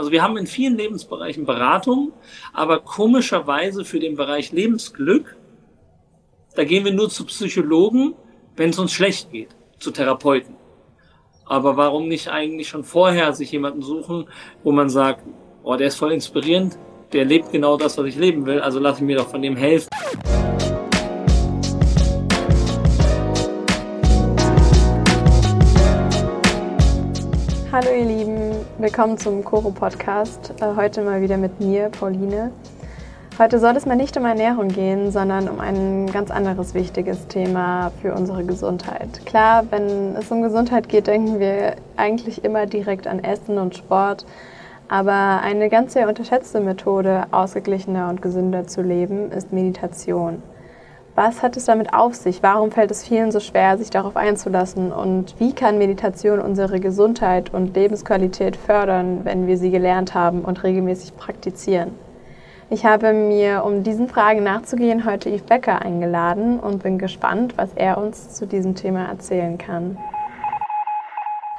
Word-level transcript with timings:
Also 0.00 0.12
wir 0.12 0.22
haben 0.22 0.38
in 0.38 0.46
vielen 0.46 0.78
Lebensbereichen 0.78 1.44
Beratung, 1.44 2.14
aber 2.54 2.80
komischerweise 2.80 3.84
für 3.84 4.00
den 4.00 4.16
Bereich 4.16 4.50
Lebensglück, 4.50 5.36
da 6.54 6.64
gehen 6.64 6.86
wir 6.86 6.94
nur 6.94 7.10
zu 7.10 7.26
Psychologen, 7.26 8.14
wenn 8.56 8.70
es 8.70 8.78
uns 8.78 8.94
schlecht 8.94 9.30
geht, 9.30 9.50
zu 9.78 9.90
Therapeuten. 9.90 10.56
Aber 11.44 11.76
warum 11.76 12.08
nicht 12.08 12.28
eigentlich 12.28 12.68
schon 12.68 12.82
vorher 12.82 13.34
sich 13.34 13.52
jemanden 13.52 13.82
suchen, 13.82 14.24
wo 14.62 14.72
man 14.72 14.88
sagt, 14.88 15.22
oh, 15.64 15.76
der 15.76 15.88
ist 15.88 15.96
voll 15.96 16.12
inspirierend, 16.12 16.78
der 17.12 17.26
lebt 17.26 17.52
genau 17.52 17.76
das, 17.76 17.98
was 17.98 18.06
ich 18.06 18.16
leben 18.16 18.46
will, 18.46 18.60
also 18.60 18.78
lass 18.78 18.96
ich 18.96 19.04
mir 19.04 19.18
doch 19.18 19.28
von 19.28 19.42
dem 19.42 19.54
helfen. 19.54 19.90
Hallo 27.70 27.88
ihr 27.90 28.04
Lieben, 28.06 28.49
willkommen 28.80 29.18
zum 29.18 29.44
Koro 29.44 29.72
Podcast. 29.72 30.54
Äh, 30.62 30.74
heute 30.74 31.02
mal 31.02 31.20
wieder 31.20 31.36
mit 31.36 31.60
mir, 31.60 31.90
Pauline. 31.90 32.50
Heute 33.38 33.58
soll 33.58 33.76
es 33.76 33.84
mal 33.84 33.94
nicht 33.94 34.16
um 34.16 34.24
Ernährung 34.24 34.68
gehen, 34.68 35.12
sondern 35.12 35.50
um 35.50 35.60
ein 35.60 36.06
ganz 36.10 36.30
anderes 36.30 36.72
wichtiges 36.72 37.26
Thema 37.26 37.92
für 38.00 38.14
unsere 38.14 38.42
Gesundheit. 38.42 39.26
Klar, 39.26 39.64
wenn 39.70 40.16
es 40.16 40.30
um 40.30 40.40
Gesundheit 40.40 40.88
geht, 40.88 41.08
denken 41.08 41.38
wir 41.40 41.76
eigentlich 41.96 42.42
immer 42.42 42.64
direkt 42.64 43.06
an 43.06 43.22
Essen 43.22 43.58
und 43.58 43.76
Sport. 43.76 44.24
Aber 44.88 45.42
eine 45.42 45.68
ganz 45.68 45.92
sehr 45.92 46.08
unterschätzte 46.08 46.60
Methode, 46.60 47.24
ausgeglichener 47.32 48.08
und 48.08 48.22
gesünder 48.22 48.66
zu 48.66 48.80
leben, 48.80 49.30
ist 49.30 49.52
Meditation. 49.52 50.42
Was 51.14 51.42
hat 51.42 51.56
es 51.56 51.64
damit 51.64 51.92
auf 51.92 52.14
sich? 52.14 52.42
Warum 52.42 52.70
fällt 52.70 52.90
es 52.90 53.06
vielen 53.06 53.32
so 53.32 53.40
schwer, 53.40 53.76
sich 53.76 53.90
darauf 53.90 54.16
einzulassen? 54.16 54.92
Und 54.92 55.34
wie 55.38 55.52
kann 55.52 55.78
Meditation 55.78 56.40
unsere 56.40 56.80
Gesundheit 56.80 57.52
und 57.52 57.74
Lebensqualität 57.74 58.56
fördern, 58.56 59.20
wenn 59.24 59.46
wir 59.46 59.58
sie 59.58 59.70
gelernt 59.70 60.14
haben 60.14 60.42
und 60.42 60.62
regelmäßig 60.62 61.16
praktizieren? 61.16 61.90
Ich 62.72 62.84
habe 62.86 63.12
mir, 63.12 63.64
um 63.64 63.82
diesen 63.82 64.08
Fragen 64.08 64.44
nachzugehen, 64.44 65.04
heute 65.04 65.28
Yves 65.28 65.42
Becker 65.42 65.82
eingeladen 65.82 66.60
und 66.60 66.84
bin 66.84 66.98
gespannt, 66.98 67.54
was 67.56 67.70
er 67.74 67.98
uns 67.98 68.30
zu 68.30 68.46
diesem 68.46 68.76
Thema 68.76 69.06
erzählen 69.06 69.58
kann. 69.58 69.98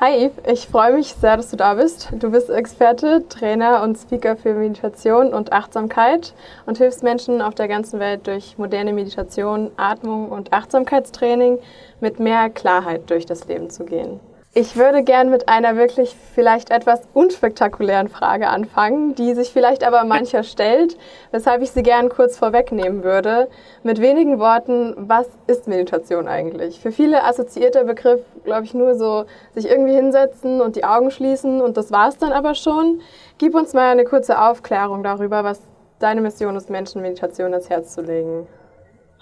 Hi 0.03 0.15
Eve, 0.15 0.33
ich 0.51 0.67
freue 0.67 0.93
mich 0.93 1.13
sehr, 1.13 1.37
dass 1.37 1.51
du 1.51 1.57
da 1.57 1.75
bist. 1.75 2.09
Du 2.17 2.31
bist 2.31 2.49
Experte, 2.49 3.23
Trainer 3.29 3.83
und 3.83 3.99
Speaker 3.99 4.35
für 4.35 4.55
Meditation 4.55 5.31
und 5.31 5.53
Achtsamkeit 5.53 6.33
und 6.65 6.79
hilfst 6.79 7.03
Menschen 7.03 7.39
auf 7.39 7.53
der 7.53 7.67
ganzen 7.67 7.99
Welt 7.99 8.25
durch 8.25 8.57
moderne 8.57 8.93
Meditation, 8.93 9.69
Atmung 9.77 10.29
und 10.29 10.53
Achtsamkeitstraining 10.53 11.59
mit 11.99 12.19
mehr 12.19 12.49
Klarheit 12.49 13.11
durch 13.11 13.27
das 13.27 13.47
Leben 13.47 13.69
zu 13.69 13.85
gehen. 13.85 14.19
Ich 14.53 14.75
würde 14.75 15.01
gern 15.01 15.29
mit 15.29 15.47
einer 15.47 15.77
wirklich 15.77 16.13
vielleicht 16.35 16.71
etwas 16.71 17.03
unspektakulären 17.13 18.09
Frage 18.09 18.49
anfangen, 18.49 19.15
die 19.15 19.33
sich 19.33 19.51
vielleicht 19.51 19.81
aber 19.81 20.03
mancher 20.03 20.43
stellt, 20.43 20.97
weshalb 21.31 21.61
ich 21.61 21.71
sie 21.71 21.83
gern 21.83 22.09
kurz 22.09 22.37
vorwegnehmen 22.37 23.01
würde. 23.01 23.47
Mit 23.83 24.01
wenigen 24.01 24.39
Worten, 24.39 24.93
was 24.97 25.27
ist 25.47 25.69
Meditation 25.69 26.27
eigentlich? 26.27 26.81
Für 26.81 26.91
viele 26.91 27.23
assoziiert 27.23 27.75
der 27.75 27.85
Begriff, 27.85 28.19
glaube 28.43 28.65
ich, 28.65 28.73
nur 28.73 28.95
so 28.95 29.23
sich 29.55 29.69
irgendwie 29.69 29.95
hinsetzen 29.95 30.59
und 30.59 30.75
die 30.75 30.83
Augen 30.83 31.11
schließen 31.11 31.61
und 31.61 31.77
das 31.77 31.89
war's 31.93 32.17
dann 32.17 32.33
aber 32.33 32.53
schon. 32.53 32.99
Gib 33.37 33.55
uns 33.55 33.71
mal 33.71 33.89
eine 33.89 34.03
kurze 34.03 34.37
Aufklärung 34.37 35.01
darüber, 35.01 35.45
was 35.45 35.61
deine 35.99 36.19
Mission 36.19 36.57
ist, 36.57 36.69
Menschen 36.69 37.01
Meditation 37.01 37.53
ans 37.53 37.69
Herz 37.69 37.93
zu 37.93 38.01
legen. 38.01 38.47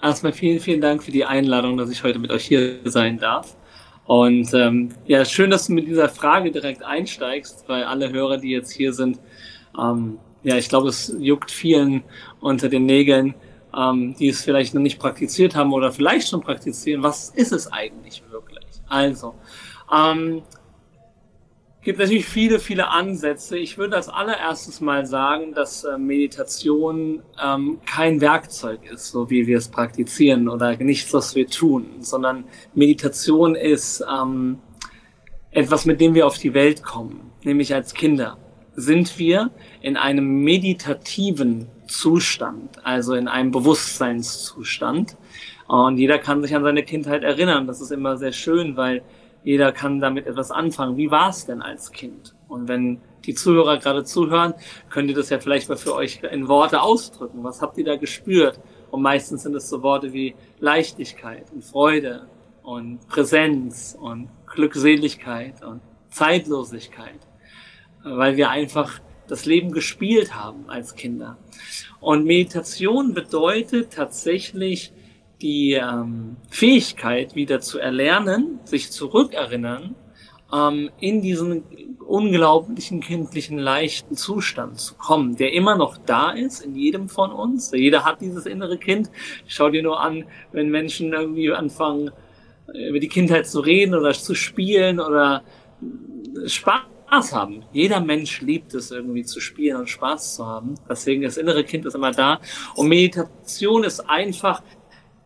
Erstmal 0.02 0.32
vielen, 0.32 0.58
vielen 0.58 0.80
Dank 0.80 1.04
für 1.04 1.12
die 1.12 1.24
Einladung, 1.24 1.76
dass 1.76 1.88
ich 1.88 2.02
heute 2.02 2.18
mit 2.18 2.32
euch 2.32 2.46
hier 2.46 2.80
sein 2.84 3.18
darf. 3.18 3.54
Und 4.10 4.52
ähm, 4.54 4.88
ja, 5.06 5.24
schön, 5.24 5.50
dass 5.50 5.68
du 5.68 5.72
mit 5.72 5.86
dieser 5.86 6.08
Frage 6.08 6.50
direkt 6.50 6.82
einsteigst, 6.82 7.62
weil 7.68 7.84
alle 7.84 8.10
Hörer, 8.10 8.38
die 8.38 8.50
jetzt 8.50 8.72
hier 8.72 8.92
sind, 8.92 9.20
ähm, 9.80 10.18
ja, 10.42 10.56
ich 10.56 10.68
glaube, 10.68 10.88
es 10.88 11.14
juckt 11.20 11.52
vielen 11.52 12.02
unter 12.40 12.68
den 12.68 12.86
Nägeln, 12.86 13.36
ähm, 13.72 14.16
die 14.18 14.30
es 14.30 14.42
vielleicht 14.42 14.74
noch 14.74 14.82
nicht 14.82 14.98
praktiziert 14.98 15.54
haben 15.54 15.72
oder 15.72 15.92
vielleicht 15.92 16.28
schon 16.28 16.40
praktizieren. 16.40 17.04
Was 17.04 17.28
ist 17.28 17.52
es 17.52 17.72
eigentlich 17.72 18.24
wirklich? 18.32 18.64
Also, 18.88 19.36
ähm, 19.96 20.42
gibt 21.82 21.98
natürlich 21.98 22.26
viele, 22.26 22.58
viele 22.58 22.88
Ansätze. 22.88 23.56
Ich 23.56 23.78
würde 23.78 23.96
als 23.96 24.08
allererstes 24.08 24.80
mal 24.80 25.06
sagen, 25.06 25.54
dass 25.54 25.84
äh, 25.84 25.96
Meditation 25.96 27.22
ähm, 27.42 27.80
kein 27.86 28.20
Werkzeug 28.20 28.80
ist, 28.90 29.10
so 29.10 29.30
wie 29.30 29.46
wir 29.46 29.58
es 29.58 29.68
praktizieren 29.68 30.48
oder 30.48 30.76
nichts, 30.76 31.12
was 31.14 31.34
wir 31.34 31.46
tun, 31.46 31.86
sondern 32.00 32.44
Meditation 32.74 33.54
ist 33.54 34.04
ähm, 34.10 34.58
etwas, 35.52 35.86
mit 35.86 36.00
dem 36.00 36.14
wir 36.14 36.26
auf 36.26 36.38
die 36.38 36.54
Welt 36.54 36.82
kommen, 36.82 37.32
nämlich 37.44 37.74
als 37.74 37.94
Kinder. 37.94 38.36
Sind 38.76 39.18
wir 39.18 39.50
in 39.80 39.96
einem 39.96 40.42
meditativen 40.44 41.66
Zustand, 41.86 42.84
also 42.84 43.14
in 43.14 43.26
einem 43.26 43.50
Bewusstseinszustand. 43.50 45.16
Und 45.66 45.98
jeder 45.98 46.18
kann 46.18 46.42
sich 46.42 46.54
an 46.54 46.62
seine 46.62 46.84
Kindheit 46.84 47.22
erinnern. 47.22 47.66
Das 47.66 47.80
ist 47.80 47.90
immer 47.90 48.16
sehr 48.16 48.32
schön, 48.32 48.76
weil 48.76 49.02
jeder 49.42 49.72
kann 49.72 50.00
damit 50.00 50.26
etwas 50.26 50.50
anfangen. 50.50 50.96
Wie 50.96 51.10
war 51.10 51.30
es 51.30 51.46
denn 51.46 51.62
als 51.62 51.92
Kind? 51.92 52.34
Und 52.48 52.68
wenn 52.68 53.00
die 53.24 53.34
Zuhörer 53.34 53.78
gerade 53.78 54.04
zuhören, 54.04 54.54
könnt 54.88 55.08
ihr 55.08 55.14
das 55.14 55.30
ja 55.30 55.38
vielleicht 55.38 55.68
mal 55.68 55.76
für 55.76 55.94
euch 55.94 56.22
in 56.30 56.48
Worte 56.48 56.82
ausdrücken. 56.82 57.42
Was 57.44 57.62
habt 57.62 57.78
ihr 57.78 57.84
da 57.84 57.96
gespürt? 57.96 58.60
Und 58.90 59.02
meistens 59.02 59.42
sind 59.42 59.54
es 59.54 59.68
so 59.68 59.82
Worte 59.82 60.12
wie 60.12 60.34
Leichtigkeit 60.58 61.46
und 61.52 61.64
Freude 61.64 62.26
und 62.62 63.06
Präsenz 63.08 63.96
und 63.98 64.28
Glückseligkeit 64.46 65.62
und 65.62 65.80
Zeitlosigkeit, 66.10 67.20
weil 68.02 68.36
wir 68.36 68.50
einfach 68.50 69.00
das 69.28 69.46
Leben 69.46 69.70
gespielt 69.70 70.34
haben 70.34 70.68
als 70.68 70.96
Kinder. 70.96 71.38
Und 72.00 72.24
Meditation 72.24 73.14
bedeutet 73.14 73.92
tatsächlich 73.92 74.92
die 75.42 75.72
ähm, 75.72 76.36
Fähigkeit 76.50 77.34
wieder 77.34 77.60
zu 77.60 77.78
erlernen, 77.78 78.60
sich 78.64 78.90
zurückerinnern, 78.90 79.94
ähm, 80.52 80.90
in 81.00 81.22
diesen 81.22 81.62
unglaublichen 82.06 83.00
kindlichen 83.00 83.58
leichten 83.58 84.16
Zustand 84.16 84.80
zu 84.80 84.94
kommen, 84.94 85.36
der 85.36 85.52
immer 85.52 85.76
noch 85.76 85.96
da 85.96 86.32
ist 86.32 86.60
in 86.60 86.74
jedem 86.74 87.08
von 87.08 87.30
uns. 87.30 87.70
Jeder 87.72 88.04
hat 88.04 88.20
dieses 88.20 88.46
innere 88.46 88.78
Kind. 88.78 89.10
Schau 89.46 89.70
dir 89.70 89.82
nur 89.82 90.00
an, 90.00 90.24
wenn 90.52 90.70
Menschen 90.70 91.12
irgendwie 91.12 91.52
anfangen, 91.52 92.10
über 92.88 92.98
die 92.98 93.08
Kindheit 93.08 93.46
zu 93.46 93.60
reden 93.60 93.94
oder 93.94 94.12
zu 94.12 94.34
spielen 94.34 95.00
oder 95.00 95.42
Spaß 96.46 97.32
haben. 97.32 97.64
Jeder 97.72 98.00
Mensch 98.00 98.40
liebt 98.40 98.74
es 98.74 98.90
irgendwie 98.90 99.24
zu 99.24 99.40
spielen 99.40 99.76
und 99.76 99.88
Spaß 99.88 100.36
zu 100.36 100.46
haben. 100.46 100.74
Deswegen 100.88 101.22
das 101.22 101.36
innere 101.36 101.64
Kind 101.64 101.86
ist 101.86 101.94
immer 101.94 102.12
da. 102.12 102.40
Und 102.74 102.88
Meditation 102.88 103.84
ist 103.84 104.00
einfach 104.08 104.62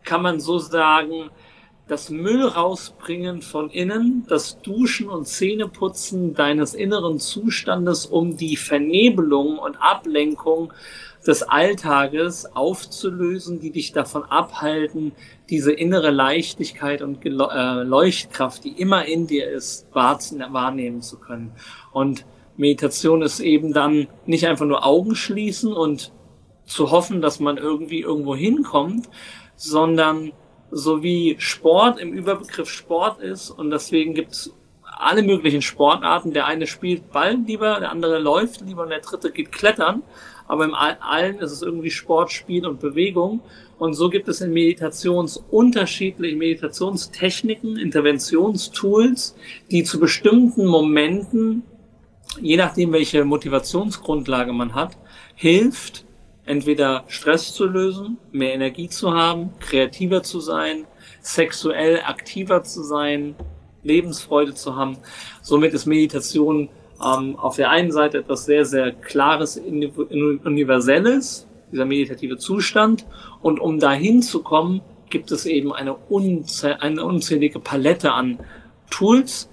kann 0.05 0.21
man 0.21 0.39
so 0.39 0.59
sagen, 0.59 1.29
das 1.87 2.09
Müll 2.09 2.47
rausbringen 2.47 3.41
von 3.41 3.69
innen, 3.69 4.25
das 4.27 4.59
Duschen 4.61 5.07
und 5.07 5.27
Zähneputzen 5.27 6.33
deines 6.33 6.73
inneren 6.73 7.19
Zustandes, 7.19 8.07
um 8.07 8.37
die 8.37 8.55
Vernebelung 8.57 9.59
und 9.59 9.77
Ablenkung 9.79 10.73
des 11.27 11.43
Alltages 11.43 12.55
aufzulösen, 12.55 13.59
die 13.59 13.71
dich 13.71 13.91
davon 13.91 14.23
abhalten, 14.23 15.11
diese 15.49 15.71
innere 15.71 16.11
Leichtigkeit 16.11 17.01
und 17.01 17.23
äh, 17.25 17.29
Leuchtkraft, 17.29 18.63
die 18.63 18.79
immer 18.79 19.05
in 19.05 19.27
dir 19.27 19.49
ist, 19.49 19.87
wahrnehmen 19.93 21.01
zu 21.01 21.17
können. 21.17 21.51
Und 21.91 22.25
Meditation 22.57 23.21
ist 23.21 23.39
eben 23.39 23.73
dann 23.73 24.07
nicht 24.25 24.47
einfach 24.47 24.65
nur 24.65 24.85
Augen 24.85 25.15
schließen 25.15 25.73
und 25.73 26.11
zu 26.65 26.89
hoffen, 26.89 27.21
dass 27.21 27.39
man 27.39 27.57
irgendwie 27.57 28.01
irgendwo 28.01 28.35
hinkommt, 28.35 29.07
sondern 29.55 30.31
so 30.71 31.03
wie 31.03 31.35
Sport 31.39 31.99
im 31.99 32.13
Überbegriff 32.13 32.69
Sport 32.69 33.21
ist 33.21 33.49
und 33.49 33.71
deswegen 33.71 34.13
gibt 34.13 34.31
es 34.31 34.53
alle 34.97 35.23
möglichen 35.23 35.61
Sportarten. 35.61 36.31
Der 36.31 36.45
eine 36.45 36.67
spielt 36.67 37.11
Ball 37.11 37.35
lieber, 37.35 37.79
der 37.79 37.91
andere 37.91 38.19
läuft 38.19 38.61
lieber 38.61 38.83
und 38.83 38.89
der 38.89 38.99
dritte 38.99 39.31
geht 39.31 39.51
klettern. 39.51 40.03
Aber 40.47 40.63
im 40.65 40.75
allen 40.75 41.39
ist 41.39 41.51
es 41.51 41.61
irgendwie 41.61 41.89
Sport, 41.89 42.31
Spiel 42.31 42.65
und 42.65 42.79
Bewegung. 42.79 43.41
Und 43.79 43.93
so 43.93 44.09
gibt 44.09 44.27
es 44.27 44.41
in 44.41 44.53
Meditations 44.53 45.43
unterschiedliche 45.49 46.35
Meditationstechniken, 46.35 47.77
Interventionstools, 47.77 49.35
die 49.71 49.83
zu 49.83 49.99
bestimmten 49.99 50.65
Momenten, 50.65 51.63
je 52.39 52.57
nachdem 52.57 52.93
welche 52.93 53.25
Motivationsgrundlage 53.25 54.53
man 54.53 54.75
hat, 54.75 54.97
hilft, 55.35 56.04
entweder 56.45 57.03
Stress 57.07 57.53
zu 57.53 57.65
lösen, 57.65 58.17
mehr 58.31 58.53
Energie 58.53 58.89
zu 58.89 59.13
haben, 59.13 59.49
kreativer 59.59 60.23
zu 60.23 60.39
sein, 60.39 60.85
sexuell 61.21 62.01
aktiver 62.05 62.63
zu 62.63 62.83
sein, 62.83 63.35
Lebensfreude 63.83 64.53
zu 64.53 64.75
haben. 64.75 64.97
Somit 65.41 65.73
ist 65.73 65.85
Meditation 65.85 66.69
ähm, 67.03 67.37
auf 67.37 67.55
der 67.55 67.69
einen 67.69 67.91
Seite 67.91 68.19
etwas 68.19 68.45
sehr, 68.45 68.65
sehr 68.65 68.91
Klares, 68.91 69.57
Universelles, 69.57 71.47
dieser 71.71 71.85
meditative 71.85 72.37
Zustand. 72.37 73.05
Und 73.41 73.59
um 73.59 73.79
dahin 73.79 74.21
zu 74.21 74.43
kommen, 74.43 74.81
gibt 75.09 75.31
es 75.31 75.45
eben 75.45 75.73
eine, 75.73 75.93
unzäh 75.93 76.73
eine 76.73 77.03
unzählige 77.05 77.59
Palette 77.59 78.11
an 78.11 78.39
Tools, 78.89 79.49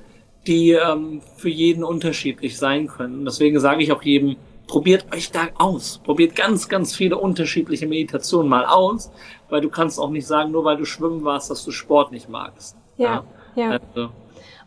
die 0.46 0.72
ähm, 0.72 1.20
für 1.36 1.48
jeden 1.48 1.84
unterschiedlich 1.84 2.56
sein 2.56 2.88
können. 2.88 3.24
Deswegen 3.24 3.60
sage 3.60 3.82
ich 3.82 3.92
auch 3.92 4.02
jedem, 4.02 4.36
probiert 4.72 5.04
euch 5.14 5.30
da 5.30 5.48
aus. 5.58 6.00
Probiert 6.02 6.34
ganz, 6.34 6.66
ganz 6.66 6.96
viele 6.96 7.18
unterschiedliche 7.18 7.86
Meditationen 7.86 8.48
mal 8.48 8.64
aus, 8.64 9.12
weil 9.50 9.60
du 9.60 9.68
kannst 9.68 10.00
auch 10.00 10.08
nicht 10.08 10.26
sagen, 10.26 10.50
nur 10.50 10.64
weil 10.64 10.78
du 10.78 10.86
schwimmen 10.86 11.22
warst, 11.24 11.50
dass 11.50 11.62
du 11.62 11.70
Sport 11.72 12.10
nicht 12.10 12.30
magst. 12.30 12.74
Ja, 12.96 13.22
ja. 13.54 13.72
Also, 13.92 14.08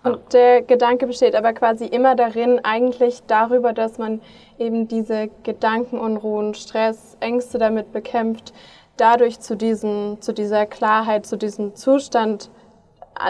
und 0.04 0.34
der 0.34 0.62
Gedanke 0.62 1.08
besteht 1.08 1.34
aber 1.34 1.54
quasi 1.54 1.86
immer 1.86 2.16
darin, 2.16 2.60
eigentlich 2.64 3.24
darüber, 3.26 3.74
dass 3.74 3.98
man 3.98 4.22
eben 4.60 4.88
diese 4.88 5.32
Gedankenunruhen, 5.42 6.54
Stress, 6.54 7.18
Ängste 7.20 7.58
damit 7.58 7.92
bekämpft, 7.92 8.54
dadurch 8.98 9.40
zu, 9.40 9.58
diesen, 9.58 10.22
zu 10.22 10.36
dieser 10.36 10.68
Klarheit, 10.68 11.26
zu 11.26 11.36
diesem 11.36 11.74
Zustand, 11.74 12.52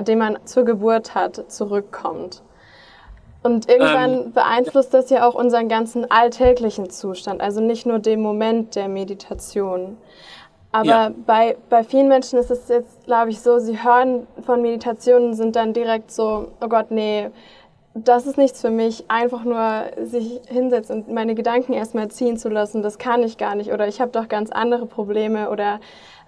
den 0.02 0.20
man 0.20 0.40
zur 0.44 0.66
Geburt 0.66 1.16
hat, 1.16 1.50
zurückkommt. 1.50 2.44
Und 3.46 3.70
irgendwann 3.70 4.14
ähm, 4.14 4.32
beeinflusst 4.34 4.92
das 4.96 5.12
ja 5.12 5.28
auch 5.28 5.36
unseren 5.36 5.70
ganzen 5.70 6.10
alltäglichen 6.10 6.90
Zustand, 6.90 7.42
also 7.42 7.62
nicht 7.62 7.86
nur 7.86 8.00
den 8.00 8.20
Moment 8.20 8.76
der 8.76 8.88
Meditation. 8.88 9.98
Aber 10.72 10.88
ja. 10.88 11.12
bei, 11.28 11.56
bei 11.70 11.84
vielen 11.84 12.08
Menschen 12.08 12.40
ist 12.40 12.50
es 12.50 12.68
jetzt, 12.70 13.06
glaube 13.06 13.30
ich, 13.30 13.40
so, 13.42 13.60
sie 13.60 13.84
hören 13.84 14.26
von 14.44 14.64
Meditationen, 14.64 15.36
sind 15.36 15.56
dann 15.56 15.74
direkt 15.74 16.10
so, 16.10 16.54
oh 16.60 16.68
Gott, 16.68 16.90
nee, 16.90 17.30
das 17.96 18.28
ist 18.28 18.38
nichts 18.38 18.60
für 18.60 18.72
mich, 18.72 19.06
einfach 19.08 19.46
nur 19.46 19.86
sich 20.04 20.42
hinsetzen 20.48 21.04
und 21.04 21.14
meine 21.14 21.34
Gedanken 21.34 21.72
erstmal 21.72 22.10
ziehen 22.10 22.38
zu 22.38 22.50
lassen, 22.50 22.84
das 22.84 22.98
kann 22.98 23.24
ich 23.24 23.38
gar 23.38 23.56
nicht 23.56 23.72
oder 23.72 23.88
ich 23.88 24.02
habe 24.02 24.12
doch 24.12 24.28
ganz 24.28 24.52
andere 24.52 24.86
Probleme 24.86 25.50
oder 25.50 25.80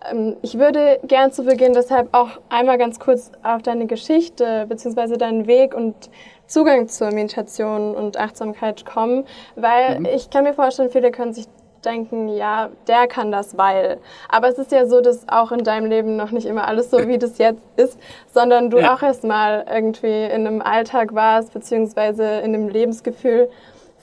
ähm, 0.09 0.37
ich 0.41 0.57
würde 0.57 0.99
gern 1.03 1.33
zu 1.33 1.43
Beginn 1.43 1.73
deshalb 1.73 2.07
auch 2.13 2.29
einmal 2.47 2.77
ganz 2.77 2.99
kurz 2.99 3.31
auf 3.43 3.63
deine 3.63 3.85
Geschichte 3.85 4.65
bzw. 4.69 5.17
deinen 5.17 5.45
Weg 5.45 5.73
und 5.73 6.09
Zugang 6.45 6.87
zur 6.87 7.11
Meditation 7.11 7.93
und 7.93 8.15
Achtsamkeit 8.15 8.85
kommen, 8.85 9.25
weil 9.57 9.99
mhm. 9.99 10.05
ich 10.05 10.29
kann 10.29 10.45
mir 10.45 10.53
vorstellen, 10.53 10.89
viele 10.89 11.11
können 11.11 11.33
sich 11.33 11.47
denken, 11.85 12.27
ja, 12.29 12.69
der 12.87 13.07
kann 13.07 13.31
das, 13.31 13.57
weil. 13.57 13.99
Aber 14.29 14.47
es 14.47 14.57
ist 14.57 14.71
ja 14.71 14.85
so, 14.85 15.01
dass 15.01 15.27
auch 15.27 15.51
in 15.51 15.63
deinem 15.63 15.89
Leben 15.89 16.15
noch 16.15 16.31
nicht 16.31 16.45
immer 16.45 16.67
alles 16.67 16.91
so, 16.91 17.07
wie 17.07 17.17
das 17.17 17.37
jetzt 17.37 17.61
ist, 17.75 17.97
sondern 18.33 18.69
du 18.69 18.79
ja. 18.79 18.93
auch 18.93 19.01
erstmal 19.01 19.65
irgendwie 19.71 20.23
in 20.25 20.47
einem 20.47 20.61
Alltag 20.61 21.13
warst, 21.13 21.53
beziehungsweise 21.53 22.23
in 22.23 22.53
einem 22.53 22.69
Lebensgefühl 22.69 23.49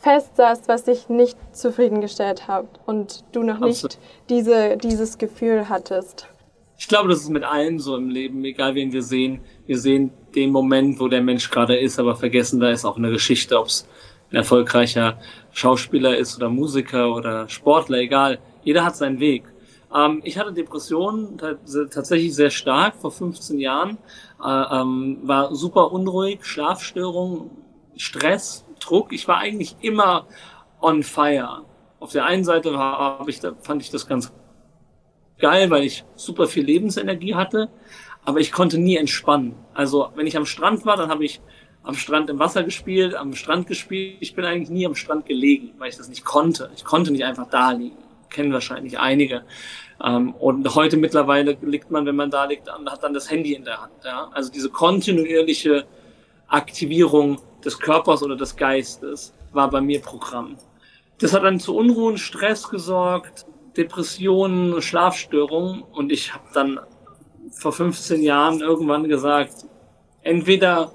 festsaßt, 0.05 0.69
was 0.69 0.85
dich 0.85 1.09
nicht 1.09 1.39
zufriedengestellt 1.53 2.47
hat 2.47 2.67
und 2.85 3.25
du 3.33 3.43
noch 3.43 3.59
nicht 3.61 3.99
diese, 4.29 4.77
dieses 4.77 5.17
Gefühl 5.17 5.69
hattest. 5.69 6.29
Ich 6.77 6.89
glaube, 6.89 7.09
das 7.09 7.21
ist 7.21 7.31
mit 7.31 7.45
allen 7.45 7.79
so 7.79 7.97
im 7.97 8.11
Leben, 8.11 8.45
egal 8.45 8.75
wen 8.75 8.93
wir 8.93 9.03
sehen. 9.03 9.41
Wir 9.67 9.79
sehen 9.79 10.11
den 10.35 10.51
Moment, 10.51 11.01
wo 11.01 11.09
der 11.09 11.23
Mensch 11.23 11.51
gerade 11.51 11.77
ist, 11.77 11.99
aber 11.99 12.17
vergessen, 12.17 12.61
da 12.61 12.71
ist 12.71 12.85
auch 12.85 12.99
eine 12.99 13.11
Geschichte, 13.11 13.59
ob 13.59 13.69
es 13.69 13.89
ein 14.31 14.37
erfolgreicher 14.37 15.19
Schauspieler 15.55 16.17
ist 16.19 16.37
oder 16.37 16.51
Musiker 16.51 17.15
oder 17.15 17.49
Sportler, 17.49 17.99
egal. 17.99 18.39
Jeder 18.65 18.85
hat 18.85 18.97
seinen 18.97 19.21
Weg. 19.21 19.45
Ähm, 19.95 20.21
ich 20.25 20.37
hatte 20.37 20.53
Depressionen 20.53 21.39
tatsächlich 21.39 22.35
sehr 22.35 22.51
stark 22.51 22.97
vor 22.97 23.13
15 23.13 23.59
Jahren, 23.61 23.99
äh, 24.45 24.81
ähm, 24.81 25.21
war 25.23 25.55
super 25.55 25.93
unruhig, 25.93 26.45
Schlafstörungen, 26.45 27.51
Stress, 27.97 28.67
Druck. 28.81 29.13
Ich 29.13 29.29
war 29.29 29.39
eigentlich 29.39 29.77
immer 29.81 30.27
on 30.81 31.05
fire. 31.05 31.65
Auf 32.01 32.11
der 32.11 32.27
einen 32.27 32.45
Seite 32.45 32.75
war, 32.75 33.27
ich, 33.29 33.41
fand 33.61 33.81
ich 33.81 33.91
das 33.91 34.07
ganz 34.07 34.33
geil, 35.39 35.71
weil 35.71 35.85
ich 35.85 36.05
super 36.17 36.49
viel 36.49 36.65
Lebensenergie 36.65 37.37
hatte, 37.37 37.71
aber 38.25 38.41
ich 38.41 38.51
konnte 38.51 38.79
nie 38.79 38.97
entspannen. 38.97 39.55
Also 39.73 40.09
wenn 40.17 40.27
ich 40.27 40.37
am 40.37 40.47
Strand 40.47 40.85
war, 40.85 40.97
dann 40.97 41.11
habe 41.11 41.25
ich 41.25 41.41
am 41.85 41.95
Strand 41.95 42.31
im 42.31 42.39
Wasser 42.39 42.65
gespielt, 42.65 43.15
am 43.15 43.35
Strand 43.35 43.67
gespielt. 43.67 44.17
Ich 44.21 44.35
bin 44.35 44.45
eigentlich 44.45 44.71
nie 44.71 44.87
am 44.87 44.95
Strand 44.95 45.27
gelegen, 45.27 45.73
weil 45.79 45.91
ich 45.91 45.97
das 45.97 46.09
nicht 46.09 46.25
konnte. 46.25 46.71
Ich 46.75 46.85
konnte 46.85 47.13
nicht 47.13 47.25
einfach 47.25 47.49
da 47.49 47.73
liegen. 47.73 47.97
Kennen 48.31 48.53
wahrscheinlich 48.53 48.99
einige. 48.99 49.45
Ähm, 50.03 50.35
und 50.35 50.75
heute 50.75 50.97
mittlerweile 50.97 51.57
liegt 51.61 51.91
man, 51.91 52.07
wenn 52.07 52.17
man 52.17 52.31
da 52.31 52.47
liegt, 52.47 52.69
hat 52.71 53.03
dann 53.03 53.15
das 53.15 53.31
Handy 53.31 53.55
in 53.55 53.65
der 53.65 53.83
Hand. 53.83 53.93
Ja? 54.03 54.31
Also 54.33 54.51
diese 54.51 54.71
kontinuierliche 54.71 55.85
Aktivierung 56.49 57.39
des 57.65 57.79
Körpers 57.79 58.23
oder 58.23 58.37
des 58.37 58.57
Geistes 58.57 59.35
war 59.53 59.71
bei 59.71 59.81
mir 59.81 60.01
Programm. 60.01 60.57
Das 61.19 61.33
hat 61.33 61.45
dann 61.45 61.61
zu 61.61 61.77
Unruhen, 61.77 62.19
Stress 62.19 62.69
gesorgt, 62.69 63.47
Depressionen, 63.77 64.81
Schlafstörungen. 64.81 65.83
Und 65.83 66.11
ich 66.11 66.33
habe 66.33 66.45
dann 66.55 66.81
vor 67.53 67.73
15 67.73 68.23
Jahren 68.23 68.61
irgendwann 68.61 69.07
gesagt, 69.07 69.67
entweder 70.23 70.93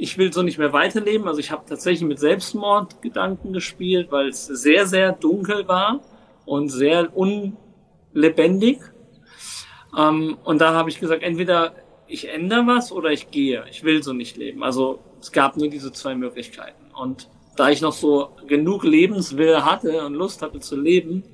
ich 0.00 0.16
will 0.16 0.32
so 0.32 0.42
nicht 0.42 0.56
mehr 0.56 0.72
weiterleben. 0.72 1.28
Also 1.28 1.40
ich 1.40 1.50
habe 1.50 1.64
tatsächlich 1.68 2.08
mit 2.08 2.18
Selbstmordgedanken 2.18 3.52
gespielt, 3.52 4.10
weil 4.10 4.28
es 4.28 4.46
sehr, 4.46 4.86
sehr 4.86 5.12
dunkel 5.12 5.68
war 5.68 6.00
und 6.46 6.70
sehr 6.70 7.14
unlebendig. 7.14 8.80
Ähm, 9.96 10.38
und 10.42 10.60
da 10.62 10.72
habe 10.72 10.88
ich 10.88 11.00
gesagt, 11.00 11.22
entweder 11.22 11.74
ich 12.08 12.30
ändere 12.30 12.66
was 12.66 12.92
oder 12.92 13.10
ich 13.10 13.30
gehe. 13.30 13.64
Ich 13.70 13.84
will 13.84 14.02
so 14.02 14.14
nicht 14.14 14.38
leben. 14.38 14.62
Also 14.62 15.00
es 15.20 15.32
gab 15.32 15.58
nur 15.58 15.68
diese 15.68 15.92
zwei 15.92 16.14
Möglichkeiten. 16.14 16.86
Und 16.98 17.28
da 17.56 17.68
ich 17.68 17.82
noch 17.82 17.92
so 17.92 18.30
genug 18.46 18.84
Lebenswille 18.84 19.66
hatte 19.66 20.06
und 20.06 20.14
Lust 20.14 20.40
hatte 20.40 20.60
zu 20.60 20.80
leben, 20.80 21.24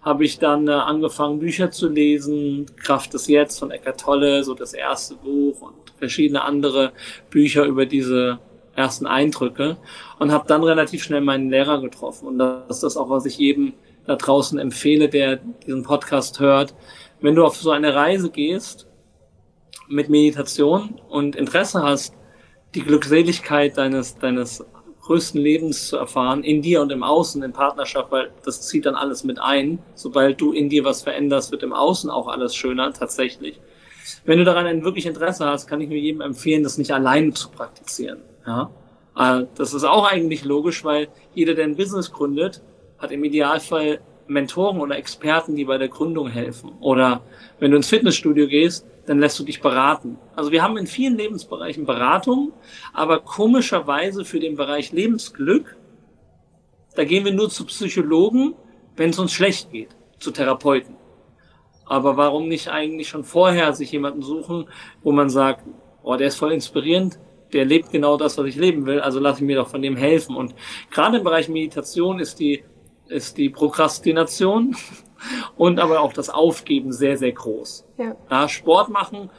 habe 0.00 0.24
ich 0.24 0.38
dann 0.38 0.68
äh, 0.68 0.72
angefangen, 0.72 1.38
Bücher 1.38 1.70
zu 1.70 1.88
lesen. 1.88 2.64
Kraft 2.76 3.12
des 3.12 3.26
Jetzt 3.26 3.58
von 3.58 3.70
Eckart 3.70 4.00
Tolle, 4.00 4.42
so 4.42 4.54
das 4.54 4.72
erste 4.72 5.16
Buch 5.16 5.60
und 5.60 5.85
verschiedene 5.98 6.42
andere 6.42 6.92
Bücher 7.30 7.64
über 7.64 7.86
diese 7.86 8.38
ersten 8.74 9.06
Eindrücke 9.06 9.78
und 10.18 10.32
habe 10.32 10.46
dann 10.46 10.62
relativ 10.62 11.02
schnell 11.02 11.22
meinen 11.22 11.50
Lehrer 11.50 11.80
getroffen. 11.80 12.28
Und 12.28 12.38
das 12.38 12.76
ist 12.76 12.82
das 12.82 12.96
auch, 12.96 13.08
was 13.08 13.24
ich 13.26 13.38
jedem 13.38 13.72
da 14.06 14.16
draußen 14.16 14.58
empfehle, 14.58 15.08
der 15.08 15.36
diesen 15.66 15.82
Podcast 15.82 16.40
hört. 16.40 16.74
Wenn 17.20 17.34
du 17.34 17.44
auf 17.44 17.56
so 17.56 17.70
eine 17.70 17.94
Reise 17.94 18.30
gehst 18.30 18.86
mit 19.88 20.08
Meditation 20.08 21.00
und 21.08 21.36
Interesse 21.36 21.82
hast, 21.82 22.14
die 22.74 22.82
Glückseligkeit 22.82 23.76
deines, 23.78 24.18
deines 24.18 24.64
größten 25.02 25.40
Lebens 25.40 25.88
zu 25.88 25.96
erfahren, 25.96 26.42
in 26.42 26.62
dir 26.62 26.82
und 26.82 26.90
im 26.90 27.02
Außen, 27.02 27.42
in 27.42 27.52
Partnerschaft, 27.52 28.10
weil 28.10 28.30
das 28.44 28.62
zieht 28.62 28.86
dann 28.86 28.96
alles 28.96 29.24
mit 29.24 29.40
ein. 29.40 29.78
Sobald 29.94 30.40
du 30.40 30.52
in 30.52 30.68
dir 30.68 30.84
was 30.84 31.02
veränderst, 31.02 31.52
wird 31.52 31.62
im 31.62 31.72
Außen 31.72 32.10
auch 32.10 32.26
alles 32.26 32.54
schöner, 32.54 32.92
tatsächlich. 32.92 33.60
Wenn 34.24 34.38
du 34.38 34.44
daran 34.44 34.66
ein 34.66 34.84
wirklich 34.84 35.06
Interesse 35.06 35.46
hast, 35.46 35.66
kann 35.66 35.80
ich 35.80 35.88
nur 35.88 35.98
jedem 35.98 36.20
empfehlen, 36.20 36.62
das 36.62 36.78
nicht 36.78 36.92
allein 36.92 37.34
zu 37.34 37.50
praktizieren. 37.50 38.20
Ja? 38.46 38.70
Äh, 39.16 39.46
das 39.54 39.74
ist 39.74 39.84
auch 39.84 40.10
eigentlich 40.10 40.44
logisch, 40.44 40.84
weil 40.84 41.08
jeder, 41.34 41.54
der 41.54 41.64
ein 41.64 41.76
Business 41.76 42.12
gründet, 42.12 42.62
hat 42.98 43.10
im 43.12 43.24
Idealfall 43.24 44.00
Mentoren 44.28 44.80
oder 44.80 44.96
Experten, 44.96 45.54
die 45.54 45.64
bei 45.64 45.78
der 45.78 45.88
Gründung 45.88 46.28
helfen. 46.28 46.72
Oder 46.80 47.22
wenn 47.58 47.70
du 47.70 47.76
ins 47.76 47.88
Fitnessstudio 47.88 48.48
gehst, 48.48 48.86
dann 49.06 49.20
lässt 49.20 49.38
du 49.38 49.44
dich 49.44 49.60
beraten. 49.60 50.18
Also 50.34 50.50
wir 50.50 50.62
haben 50.62 50.76
in 50.76 50.86
vielen 50.86 51.16
Lebensbereichen 51.16 51.86
Beratung, 51.86 52.52
aber 52.92 53.20
komischerweise 53.20 54.24
für 54.24 54.40
den 54.40 54.56
Bereich 54.56 54.92
Lebensglück, 54.92 55.76
da 56.96 57.04
gehen 57.04 57.24
wir 57.24 57.32
nur 57.32 57.50
zu 57.50 57.64
Psychologen, 57.66 58.54
wenn 58.96 59.10
es 59.10 59.18
uns 59.18 59.32
schlecht 59.32 59.70
geht, 59.70 59.90
zu 60.18 60.30
Therapeuten. 60.30 60.96
Aber 61.86 62.16
warum 62.16 62.48
nicht 62.48 62.68
eigentlich 62.68 63.08
schon 63.08 63.24
vorher 63.24 63.72
sich 63.72 63.92
jemanden 63.92 64.22
suchen, 64.22 64.68
wo 65.02 65.12
man 65.12 65.30
sagt, 65.30 65.64
oh, 66.02 66.16
der 66.16 66.28
ist 66.28 66.36
voll 66.36 66.52
inspirierend, 66.52 67.18
der 67.52 67.64
lebt 67.64 67.90
genau 67.90 68.16
das, 68.16 68.36
was 68.38 68.46
ich 68.46 68.56
leben 68.56 68.86
will, 68.86 69.00
also 69.00 69.20
lasse 69.20 69.40
ich 69.40 69.46
mir 69.46 69.56
doch 69.56 69.68
von 69.68 69.82
dem 69.82 69.96
helfen. 69.96 70.36
Und 70.36 70.54
gerade 70.90 71.18
im 71.18 71.24
Bereich 71.24 71.48
Meditation 71.48 72.18
ist 72.18 72.40
die, 72.40 72.64
ist 73.08 73.38
die 73.38 73.50
Prokrastination 73.50 74.76
und 75.56 75.78
aber 75.78 76.00
auch 76.00 76.12
das 76.12 76.28
Aufgeben 76.28 76.92
sehr, 76.92 77.16
sehr 77.16 77.32
groß. 77.32 77.86
Ja. 77.98 78.16
ja 78.30 78.48
Sport 78.48 78.88
machen 78.88 79.30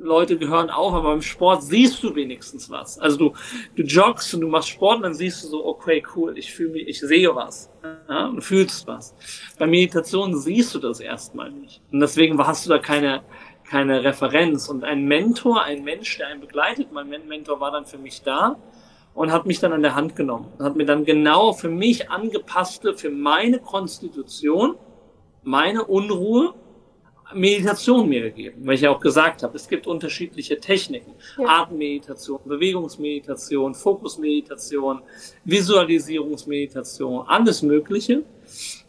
Leute 0.00 0.38
gehören 0.38 0.70
auf, 0.70 0.92
aber 0.92 1.10
beim 1.10 1.22
Sport 1.22 1.62
siehst 1.62 2.02
du 2.02 2.14
wenigstens 2.14 2.70
was. 2.70 2.98
Also 2.98 3.16
du, 3.16 3.32
du 3.76 3.82
joggst 3.82 4.34
und 4.34 4.40
du 4.40 4.48
machst 4.48 4.68
Sport 4.68 4.98
und 4.98 5.02
dann 5.02 5.14
siehst 5.14 5.44
du 5.44 5.48
so, 5.48 5.64
okay, 5.64 6.02
cool, 6.14 6.36
ich 6.38 6.52
fühle 6.52 6.70
mich, 6.70 6.88
ich 6.88 7.00
sehe 7.00 7.34
was. 7.34 7.70
Ja, 8.08 8.26
und 8.26 8.42
fühlst 8.42 8.86
was. 8.86 9.14
Bei 9.58 9.66
Meditation 9.66 10.36
siehst 10.36 10.74
du 10.74 10.78
das 10.78 11.00
erstmal 11.00 11.50
nicht. 11.50 11.82
Und 11.92 12.00
deswegen 12.00 12.38
hast 12.38 12.66
du 12.66 12.70
da 12.70 12.78
keine, 12.78 13.22
keine 13.68 14.04
Referenz. 14.04 14.68
Und 14.68 14.84
ein 14.84 15.04
Mentor, 15.04 15.62
ein 15.62 15.84
Mensch, 15.84 16.18
der 16.18 16.28
einen 16.28 16.40
begleitet, 16.40 16.92
mein 16.92 17.08
Mentor 17.08 17.60
war 17.60 17.70
dann 17.70 17.86
für 17.86 17.98
mich 17.98 18.22
da 18.22 18.56
und 19.14 19.32
hat 19.32 19.46
mich 19.46 19.60
dann 19.60 19.72
an 19.72 19.82
der 19.82 19.94
Hand 19.94 20.16
genommen. 20.16 20.52
Hat 20.58 20.76
mir 20.76 20.84
dann 20.84 21.04
genau 21.04 21.52
für 21.52 21.68
mich 21.68 22.10
angepasste, 22.10 22.94
für 22.94 23.10
meine 23.10 23.60
Konstitution, 23.60 24.76
meine 25.42 25.84
Unruhe, 25.84 26.54
Meditation 27.34 28.08
mir 28.08 28.22
gegeben, 28.22 28.62
weil 28.64 28.74
ich 28.74 28.82
ja 28.82 28.90
auch 28.90 29.00
gesagt 29.00 29.42
habe, 29.42 29.56
es 29.56 29.68
gibt 29.68 29.86
unterschiedliche 29.86 30.58
Techniken. 30.58 31.12
Ja. 31.38 31.62
Atemmeditation, 31.62 32.40
Bewegungsmeditation, 32.44 33.74
Fokusmeditation, 33.74 35.00
Visualisierungsmeditation, 35.44 37.26
alles 37.26 37.62
Mögliche. 37.62 38.22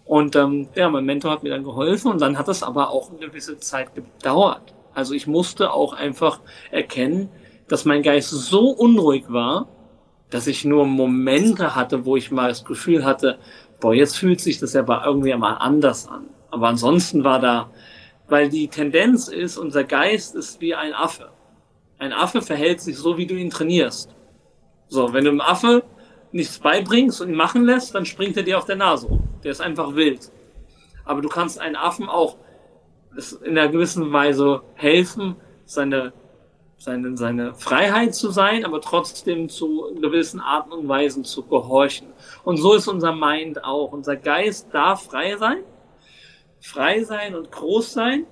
Und 0.06 0.36
ähm, 0.36 0.68
ja, 0.76 0.90
mein 0.90 1.06
Mentor 1.06 1.32
hat 1.32 1.44
mir 1.44 1.50
dann 1.50 1.64
geholfen 1.64 2.12
und 2.12 2.22
dann 2.22 2.38
hat 2.38 2.48
es 2.48 2.62
aber 2.62 2.92
auch 2.92 3.10
eine 3.10 3.20
gewisse 3.20 3.58
Zeit 3.58 3.96
gedauert. 3.96 4.74
Also 4.94 5.14
ich 5.14 5.28
musste 5.28 5.74
auch 5.74 5.94
einfach 5.94 6.40
erkennen, 6.72 7.30
dass 7.68 7.86
mein 7.86 8.04
Geist 8.04 8.30
so 8.30 8.70
unruhig 8.70 9.26
war, 9.28 9.68
dass 10.30 10.48
ich 10.48 10.66
nur 10.66 10.86
Momente 10.86 11.76
hatte, 11.76 12.06
wo 12.06 12.16
ich 12.16 12.32
mal 12.32 12.50
das 12.50 12.66
Gefühl 12.66 13.04
hatte, 13.04 13.40
boah, 13.80 13.94
jetzt 13.94 14.18
fühlt 14.18 14.40
sich 14.40 14.60
das 14.60 14.76
aber 14.76 15.04
irgendwie 15.06 15.34
mal 15.36 15.56
anders 15.56 16.08
an. 16.08 16.26
Aber 16.52 16.68
ansonsten 16.68 17.24
war 17.24 17.40
da, 17.40 17.70
weil 18.28 18.50
die 18.50 18.68
Tendenz 18.68 19.28
ist, 19.28 19.58
unser 19.58 19.84
Geist 19.84 20.36
ist 20.36 20.62
wie 20.62 20.76
ein 20.76 20.94
Affe. 20.94 21.30
Ein 21.98 22.14
Affe 22.14 22.42
verhält 22.42 22.82
sich 22.82 22.98
so, 22.98 23.18
wie 23.18 23.26
du 23.26 23.36
ihn 23.36 23.50
trainierst. 23.50 24.10
So, 24.88 25.14
wenn 25.14 25.26
du 25.26 25.32
dem 25.32 25.42
Affe 25.42 25.84
nichts 26.32 26.60
beibringst 26.60 27.22
und 27.22 27.30
ihn 27.30 27.36
machen 27.36 27.66
lässt, 27.66 27.96
dann 27.96 28.06
springt 28.06 28.38
er 28.38 28.44
dir 28.44 28.58
auf 28.58 28.66
der 28.66 28.76
Nase 28.76 29.08
rum. 29.08 29.24
Der 29.44 29.52
ist 29.52 29.62
einfach 29.62 29.96
wild. 29.96 30.32
Aber 31.06 31.22
du 31.22 31.30
kannst 31.30 31.60
einen 31.60 31.76
Affen 31.76 32.10
auch 32.10 32.38
in 33.44 33.58
einer 33.58 33.70
gewissen 33.70 34.12
Weise 34.12 34.62
helfen, 34.74 35.36
seine, 35.66 36.12
seine, 36.78 37.16
seine 37.16 37.54
Freiheit 37.54 38.14
zu 38.14 38.32
sein, 38.32 38.66
aber 38.66 38.82
trotzdem 38.82 39.48
zu 39.48 39.96
gewissen 40.02 40.42
Arten 40.42 40.74
und 40.74 40.88
Weisen 40.88 41.24
zu 41.24 41.44
gehorchen. 41.44 42.08
Und 42.44 42.58
so 42.58 42.74
ist 42.74 42.88
unser 42.88 43.14
Mind 43.14 43.64
auch. 43.64 43.94
Unser 43.94 44.18
Geist 44.18 44.68
darf 44.74 45.06
frei 45.06 45.38
sein, 45.38 45.64
frei 46.66 47.04
sein 47.04 47.36
und 47.36 47.52
groß 47.52 47.94
sein, 47.94 48.26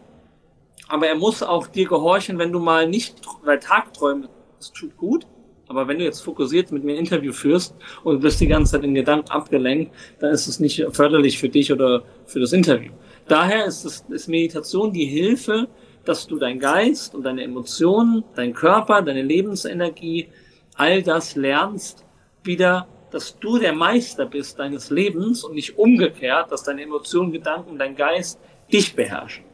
aber 0.88 1.08
er 1.08 1.16
muss 1.16 1.44
auch 1.44 1.68
dir 1.68 1.88
gehorchen, 1.88 2.40
wenn 2.40 2.52
du 2.52 2.60
mal 2.60 2.88
nicht, 2.88 3.22
weil 3.44 3.60
Tagträume, 3.60 4.28
das 4.58 4.72
tut 4.72 4.98
gut, 4.98 5.28
aber 5.68 5.88
wenn 5.88 6.00
du 6.00 6.04
jetzt 6.04 6.22
fokussiert 6.22 6.72
mit 6.72 6.84
mir 6.84 6.94
ein 6.94 7.00
Interview 7.00 7.32
führst 7.32 7.76
und 8.04 8.22
bist 8.22 8.42
die 8.42 8.48
ganze 8.48 8.74
Zeit 8.74 8.84
in 8.84 8.94
Gedanken 8.94 9.30
abgelenkt, 9.30 9.94
dann 10.20 10.32
ist 10.32 10.48
es 10.48 10.60
nicht 10.60 10.84
förderlich 10.92 11.40
für 11.40 11.50
dich 11.50 11.72
oder 11.72 12.04
für 12.26 12.40
das 12.40 12.54
Interview. 12.54 12.92
Daher 13.28 13.66
ist, 13.66 13.86
es, 13.86 14.06
ist 14.10 14.28
Meditation 14.28 14.92
die 14.92 15.06
Hilfe, 15.06 15.68
dass 16.04 16.28
du 16.28 16.38
dein 16.38 16.60
Geist 16.60 17.16
und 17.16 17.24
deine 17.24 17.44
Emotionen, 17.44 18.24
dein 18.36 18.54
Körper, 18.54 19.02
deine 19.02 19.22
Lebensenergie, 19.22 20.28
all 20.76 21.02
das 21.02 21.36
lernst, 21.36 22.04
wieder, 22.44 22.88
dass 23.14 23.38
du 23.40 23.60
der 23.60 23.74
Meister 23.74 24.26
bist 24.26 24.58
deines 24.58 24.90
Lebens 24.90 25.44
und 25.44 25.54
nicht 25.54 25.78
umgekehrt, 25.78 26.52
dass 26.52 26.64
deine 26.64 26.82
Emotionen, 26.82 27.32
Gedanken, 27.32 27.78
dein 27.78 27.96
Geist 27.96 28.40
dich 28.72 28.96
beherrschen. 28.96 29.46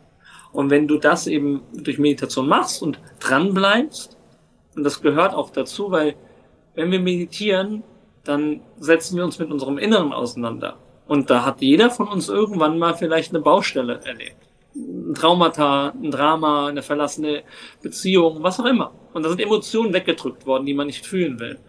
Und 0.51 0.69
wenn 0.69 0.87
du 0.87 0.97
das 0.97 1.27
eben 1.27 1.61
durch 1.73 1.99
Meditation 1.99 2.47
machst 2.47 2.81
und 2.81 2.99
dran 3.19 3.53
bleibst, 3.53 4.17
und 4.75 4.83
das 4.83 5.01
gehört 5.01 5.33
auch 5.33 5.49
dazu, 5.49 5.91
weil 5.91 6.15
wenn 6.73 6.91
wir 6.91 6.99
meditieren, 6.99 7.83
dann 8.23 8.61
setzen 8.79 9.17
wir 9.17 9.25
uns 9.25 9.39
mit 9.39 9.51
unserem 9.51 9.77
Inneren 9.77 10.13
auseinander. 10.13 10.77
Und 11.07 11.29
da 11.29 11.43
hat 11.43 11.61
jeder 11.61 11.89
von 11.89 12.07
uns 12.07 12.29
irgendwann 12.29 12.79
mal 12.79 12.93
vielleicht 12.93 13.33
eine 13.33 13.41
Baustelle 13.41 13.99
erlebt. 14.05 14.37
Ein 14.75 15.15
Traumata, 15.15 15.89
ein 15.89 16.11
Drama, 16.11 16.67
eine 16.67 16.83
verlassene 16.83 17.43
Beziehung, 17.81 18.41
was 18.41 18.59
auch 18.59 18.65
immer. 18.65 18.91
Und 19.13 19.23
da 19.23 19.29
sind 19.29 19.41
Emotionen 19.41 19.93
weggedrückt 19.93 20.45
worden, 20.45 20.65
die 20.65 20.73
man 20.73 20.87
nicht 20.87 21.05
fühlen 21.05 21.39
will. 21.39 21.59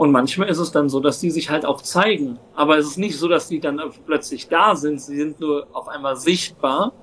Und 0.00 0.12
manchmal 0.12 0.48
ist 0.48 0.56
es 0.56 0.72
dann 0.72 0.88
so, 0.88 0.98
dass 0.98 1.20
die 1.20 1.30
sich 1.30 1.50
halt 1.50 1.66
auch 1.66 1.82
zeigen. 1.82 2.38
Aber 2.54 2.78
es 2.78 2.86
ist 2.86 2.96
nicht 2.96 3.18
so, 3.18 3.28
dass 3.28 3.48
die 3.48 3.60
dann 3.60 3.78
plötzlich 4.06 4.48
da 4.48 4.74
sind. 4.74 4.98
Sie 4.98 5.14
sind 5.14 5.40
nur 5.40 5.66
auf 5.74 5.88
einmal 5.88 6.16
sichtbar. 6.16 6.94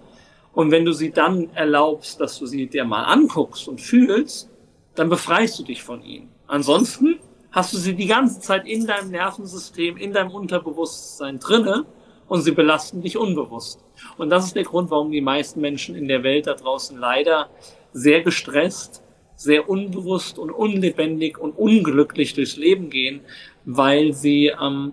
Und 0.52 0.72
wenn 0.72 0.84
du 0.84 0.94
sie 0.94 1.12
dann 1.12 1.52
erlaubst, 1.54 2.20
dass 2.20 2.40
du 2.40 2.48
sie 2.48 2.66
dir 2.66 2.86
mal 2.86 3.04
anguckst 3.04 3.68
und 3.68 3.80
fühlst, 3.82 4.50
dann 4.96 5.10
befreist 5.10 5.60
du 5.60 5.64
dich 5.64 5.84
von 5.84 6.02
ihnen. 6.02 6.32
Ansonsten 6.48 7.20
hast 7.52 7.72
du 7.72 7.78
sie 7.78 7.94
die 7.94 8.08
ganze 8.08 8.40
Zeit 8.40 8.66
in 8.66 8.88
deinem 8.88 9.12
Nervensystem, 9.12 9.96
in 9.98 10.12
deinem 10.12 10.32
Unterbewusstsein 10.32 11.38
drinne 11.38 11.86
und 12.28 12.42
sie 12.42 12.52
belasten 12.52 13.04
dich 13.04 13.16
unbewusst. 13.16 13.80
Und 14.18 14.32
das 14.32 14.46
ist 14.46 14.56
der 14.56 14.64
Grund, 14.64 14.90
warum 14.90 15.12
die 15.12 15.22
meisten 15.22 15.62
Menschen 15.62 15.94
in 15.94 16.08
der 16.08 16.24
Welt 16.24 16.48
da 16.48 16.56
draußen 16.56 16.98
leider 16.98 17.52
sehr 17.94 18.24
gestresst, 18.24 19.04
sehr 19.38 19.70
unbewusst 19.70 20.38
und 20.38 20.52
unlebendig 20.52 21.38
und 21.38 21.52
unglücklich 21.52 22.34
durchs 22.34 22.58
Leben 22.58 22.90
gehen, 22.90 23.22
weil 23.64 24.12
sie 24.12 24.48
ähm, 24.48 24.92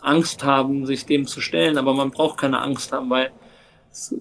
Angst 0.00 0.42
haben, 0.42 0.86
sich 0.86 1.06
dem 1.06 1.28
zu 1.28 1.40
stellen. 1.40 1.78
Aber 1.78 1.94
man 1.94 2.10
braucht 2.10 2.38
keine 2.38 2.60
Angst 2.60 2.90
haben, 2.90 3.08
weil 3.10 3.30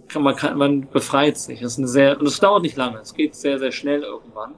kann, 0.08 0.22
man, 0.22 0.36
kann, 0.36 0.58
man 0.58 0.88
befreit 0.88 1.38
sich. 1.38 1.62
Das 1.62 1.74
ist 1.74 1.80
eine 1.80 1.88
sehr, 1.88 2.20
und 2.20 2.28
es 2.28 2.40
dauert 2.40 2.62
nicht 2.62 2.78
lange. 2.78 3.00
Es 3.00 3.16
geht 3.16 3.34
sehr, 3.34 3.58
sehr 3.58 3.72
schnell 3.72 4.04
irgendwann 4.04 4.54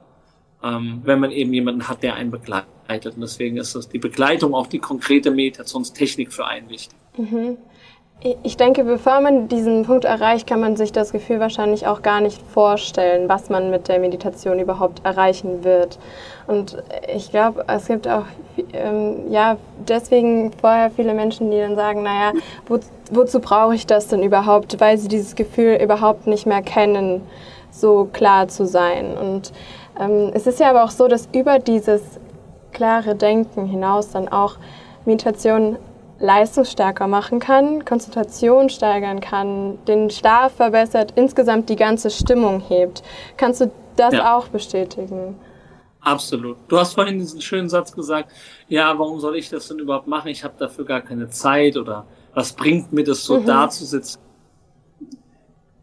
ähm, 0.62 1.02
wenn 1.04 1.20
man 1.20 1.30
eben 1.30 1.52
jemanden 1.52 1.88
hat, 1.88 2.02
der 2.02 2.14
einen 2.14 2.30
begleitet. 2.30 3.14
Und 3.14 3.20
deswegen 3.20 3.56
ist 3.56 3.74
das 3.74 3.88
die 3.88 3.98
Begleitung 3.98 4.54
auch 4.54 4.66
die 4.66 4.78
konkrete 4.78 5.30
Meditationstechnik 5.30 6.32
für 6.32 6.46
einen 6.46 6.68
wichtig. 6.68 6.96
Mhm. 7.16 7.58
Ich 8.20 8.56
denke, 8.56 8.82
bevor 8.82 9.20
man 9.20 9.46
diesen 9.46 9.84
Punkt 9.84 10.04
erreicht, 10.04 10.48
kann 10.48 10.58
man 10.58 10.74
sich 10.74 10.90
das 10.90 11.12
Gefühl 11.12 11.38
wahrscheinlich 11.38 11.86
auch 11.86 12.02
gar 12.02 12.20
nicht 12.20 12.42
vorstellen, 12.42 13.28
was 13.28 13.48
man 13.48 13.70
mit 13.70 13.86
der 13.86 14.00
Meditation 14.00 14.58
überhaupt 14.58 15.04
erreichen 15.04 15.62
wird. 15.62 16.00
Und 16.48 16.82
ich 17.14 17.30
glaube, 17.30 17.64
es 17.68 17.86
gibt 17.86 18.08
auch 18.08 18.24
ähm, 18.72 19.30
ja 19.30 19.56
deswegen 19.86 20.50
vorher 20.50 20.90
viele 20.90 21.14
Menschen, 21.14 21.52
die 21.52 21.58
dann 21.58 21.76
sagen, 21.76 22.02
naja, 22.02 22.32
wo, 22.66 22.80
wozu 23.12 23.38
brauche 23.38 23.76
ich 23.76 23.86
das 23.86 24.08
denn 24.08 24.24
überhaupt, 24.24 24.80
weil 24.80 24.98
sie 24.98 25.06
dieses 25.06 25.36
Gefühl 25.36 25.76
überhaupt 25.80 26.26
nicht 26.26 26.44
mehr 26.44 26.62
kennen, 26.62 27.22
so 27.70 28.08
klar 28.12 28.48
zu 28.48 28.66
sein. 28.66 29.16
Und 29.16 29.52
ähm, 30.00 30.32
es 30.34 30.48
ist 30.48 30.58
ja 30.58 30.70
aber 30.70 30.82
auch 30.82 30.90
so, 30.90 31.06
dass 31.06 31.28
über 31.32 31.60
dieses 31.60 32.02
klare 32.72 33.14
Denken 33.14 33.66
hinaus 33.66 34.10
dann 34.10 34.26
auch 34.26 34.56
Meditation 35.04 35.76
leistungsstärker 36.20 37.06
machen 37.06 37.38
kann, 37.38 37.84
Konzentration 37.84 38.68
steigern 38.68 39.20
kann, 39.20 39.78
den 39.86 40.10
Schlaf 40.10 40.54
verbessert, 40.54 41.12
insgesamt 41.16 41.68
die 41.68 41.76
ganze 41.76 42.10
Stimmung 42.10 42.60
hebt. 42.60 43.02
Kannst 43.36 43.60
du 43.60 43.70
das 43.96 44.14
ja. 44.14 44.36
auch 44.36 44.48
bestätigen? 44.48 45.36
Absolut. 46.00 46.56
Du 46.68 46.78
hast 46.78 46.94
vorhin 46.94 47.18
diesen 47.18 47.40
schönen 47.40 47.68
Satz 47.68 47.92
gesagt, 47.92 48.30
ja, 48.68 48.98
warum 48.98 49.20
soll 49.20 49.36
ich 49.36 49.48
das 49.48 49.68
denn 49.68 49.78
überhaupt 49.78 50.06
machen? 50.06 50.28
Ich 50.28 50.44
habe 50.44 50.54
dafür 50.58 50.84
gar 50.84 51.00
keine 51.00 51.28
Zeit 51.28 51.76
oder 51.76 52.06
was 52.34 52.52
bringt 52.52 52.92
mir 52.92 53.04
das 53.04 53.24
so 53.24 53.40
mhm. 53.40 53.46
da 53.46 53.68
zu 53.68 53.84
sitzen? 53.84 54.18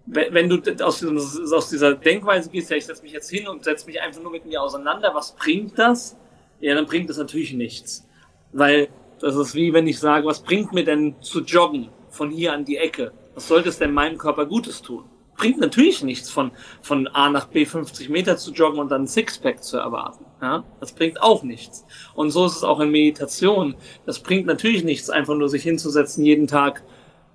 wenn, 0.05 0.49
du 0.49 0.61
aus, 0.83 1.03
aus 1.51 1.69
dieser 1.69 1.95
Denkweise 1.95 2.49
gehst, 2.49 2.69
ja, 2.69 2.77
ich 2.77 2.85
setze 2.85 3.01
mich 3.01 3.11
jetzt 3.11 3.29
hin 3.29 3.47
und 3.47 3.63
setze 3.63 3.87
mich 3.87 3.99
einfach 4.01 4.21
nur 4.21 4.31
mit 4.31 4.45
mir 4.45 4.61
auseinander, 4.61 5.11
was 5.13 5.31
bringt 5.31 5.77
das? 5.79 6.15
Ja, 6.59 6.75
dann 6.75 6.85
bringt 6.85 7.09
das 7.09 7.17
natürlich 7.17 7.53
nichts. 7.53 8.07
Weil 8.51 8.87
das 9.19 9.35
ist 9.35 9.55
wie 9.55 9.73
wenn 9.73 9.87
ich 9.87 9.99
sage, 9.99 10.25
was 10.25 10.41
bringt 10.41 10.73
mir 10.73 10.83
denn 10.83 11.15
zu 11.21 11.41
joggen 11.41 11.89
von 12.09 12.31
hier 12.31 12.53
an 12.53 12.65
die 12.65 12.77
Ecke? 12.77 13.11
Was 13.33 13.47
sollte 13.47 13.69
es 13.69 13.77
denn 13.77 13.93
meinem 13.93 14.17
Körper 14.17 14.45
Gutes 14.45 14.81
tun? 14.81 15.03
Bringt 15.37 15.59
natürlich 15.59 16.01
nichts, 16.01 16.29
von, 16.29 16.51
von 16.81 17.07
A 17.07 17.29
nach 17.29 17.47
B 17.47 17.65
50 17.65 18.07
Meter 18.07 18.37
zu 18.37 18.53
joggen 18.53 18.79
und 18.79 18.89
dann 18.89 19.03
ein 19.03 19.07
Sixpack 19.07 19.61
zu 19.61 19.77
erwarten. 19.77 20.25
Ja? 20.41 20.63
Das 20.79 20.93
bringt 20.93 21.21
auch 21.21 21.43
nichts. 21.43 21.85
Und 22.13 22.31
so 22.31 22.45
ist 22.45 22.55
es 22.55 22.63
auch 22.63 22.79
in 22.79 22.89
Meditation. 22.89 23.75
Das 24.05 24.19
bringt 24.19 24.45
natürlich 24.45 24.85
nichts, 24.85 25.09
einfach 25.09 25.35
nur 25.35 25.49
sich 25.49 25.63
hinzusetzen 25.63 26.23
jeden 26.23 26.47
Tag. 26.47 26.83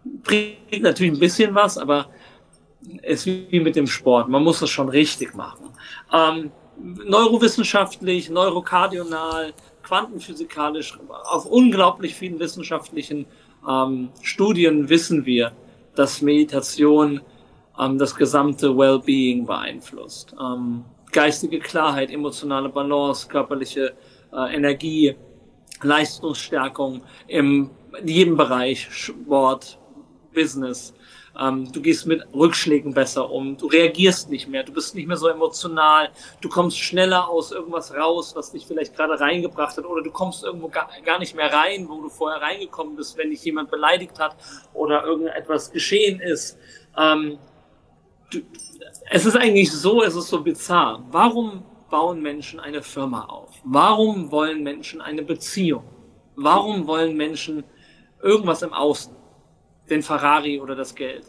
Bringt 0.04 0.82
natürlich 0.82 1.12
ein 1.12 1.20
bisschen 1.20 1.54
was, 1.54 1.76
aber 1.76 2.06
ist 3.02 3.26
wie 3.26 3.60
mit 3.60 3.76
dem 3.76 3.86
Sport. 3.86 4.28
Man 4.28 4.42
muss 4.42 4.60
das 4.60 4.70
schon 4.70 4.88
richtig 4.88 5.34
machen. 5.34 5.68
Ähm, 6.12 6.50
neurowissenschaftlich, 6.82 8.30
neurokardional, 8.30 9.52
quantenphysikalisch, 9.82 10.98
auf 11.08 11.46
unglaublich 11.46 12.14
vielen 12.14 12.38
wissenschaftlichen 12.38 13.26
ähm, 13.68 14.10
Studien 14.22 14.88
wissen 14.88 15.26
wir, 15.26 15.52
dass 15.94 16.22
Meditation 16.22 17.20
ähm, 17.78 17.98
das 17.98 18.14
gesamte 18.14 18.76
Wellbeing 18.76 19.46
beeinflusst. 19.46 20.34
Ähm, 20.40 20.84
geistige 21.12 21.58
Klarheit, 21.58 22.10
emotionale 22.10 22.68
Balance, 22.68 23.28
körperliche 23.28 23.94
äh, 24.32 24.54
Energie, 24.54 25.16
Leistungsstärkung 25.82 27.02
in 27.26 27.70
jedem 28.04 28.36
Bereich, 28.36 28.88
Sport, 28.90 29.78
Business, 30.34 30.94
ähm, 31.38 31.70
du 31.72 31.80
gehst 31.80 32.06
mit 32.06 32.22
Rückschlägen 32.34 32.94
besser 32.94 33.30
um, 33.30 33.56
du 33.56 33.66
reagierst 33.66 34.30
nicht 34.30 34.48
mehr, 34.48 34.62
du 34.62 34.72
bist 34.72 34.94
nicht 34.94 35.06
mehr 35.06 35.16
so 35.16 35.28
emotional, 35.28 36.10
du 36.40 36.48
kommst 36.48 36.78
schneller 36.78 37.28
aus 37.28 37.52
irgendwas 37.52 37.94
raus, 37.94 38.34
was 38.34 38.52
dich 38.52 38.66
vielleicht 38.66 38.96
gerade 38.96 39.18
reingebracht 39.18 39.76
hat, 39.76 39.84
oder 39.84 40.02
du 40.02 40.10
kommst 40.10 40.44
irgendwo 40.44 40.68
gar, 40.68 40.88
gar 41.04 41.18
nicht 41.18 41.34
mehr 41.34 41.52
rein, 41.52 41.88
wo 41.88 42.02
du 42.02 42.08
vorher 42.08 42.40
reingekommen 42.40 42.96
bist, 42.96 43.16
wenn 43.16 43.30
dich 43.30 43.44
jemand 43.44 43.70
beleidigt 43.70 44.18
hat 44.18 44.36
oder 44.74 45.04
irgendetwas 45.04 45.70
geschehen 45.70 46.20
ist. 46.20 46.58
Ähm, 46.96 47.38
du, 48.30 48.40
es 49.10 49.26
ist 49.26 49.36
eigentlich 49.36 49.70
so, 49.72 50.02
es 50.02 50.14
ist 50.14 50.28
so 50.28 50.40
bizarr. 50.40 51.04
Warum 51.10 51.64
bauen 51.90 52.22
Menschen 52.22 52.60
eine 52.60 52.82
Firma 52.82 53.24
auf? 53.24 53.50
Warum 53.64 54.30
wollen 54.30 54.62
Menschen 54.62 55.00
eine 55.00 55.22
Beziehung? 55.22 55.84
Warum 56.36 56.86
wollen 56.86 57.16
Menschen 57.16 57.64
irgendwas 58.22 58.62
im 58.62 58.72
Außen? 58.72 59.19
Den 59.90 60.02
Ferrari 60.02 60.60
oder 60.60 60.74
das 60.74 60.94
Geld. 60.94 61.24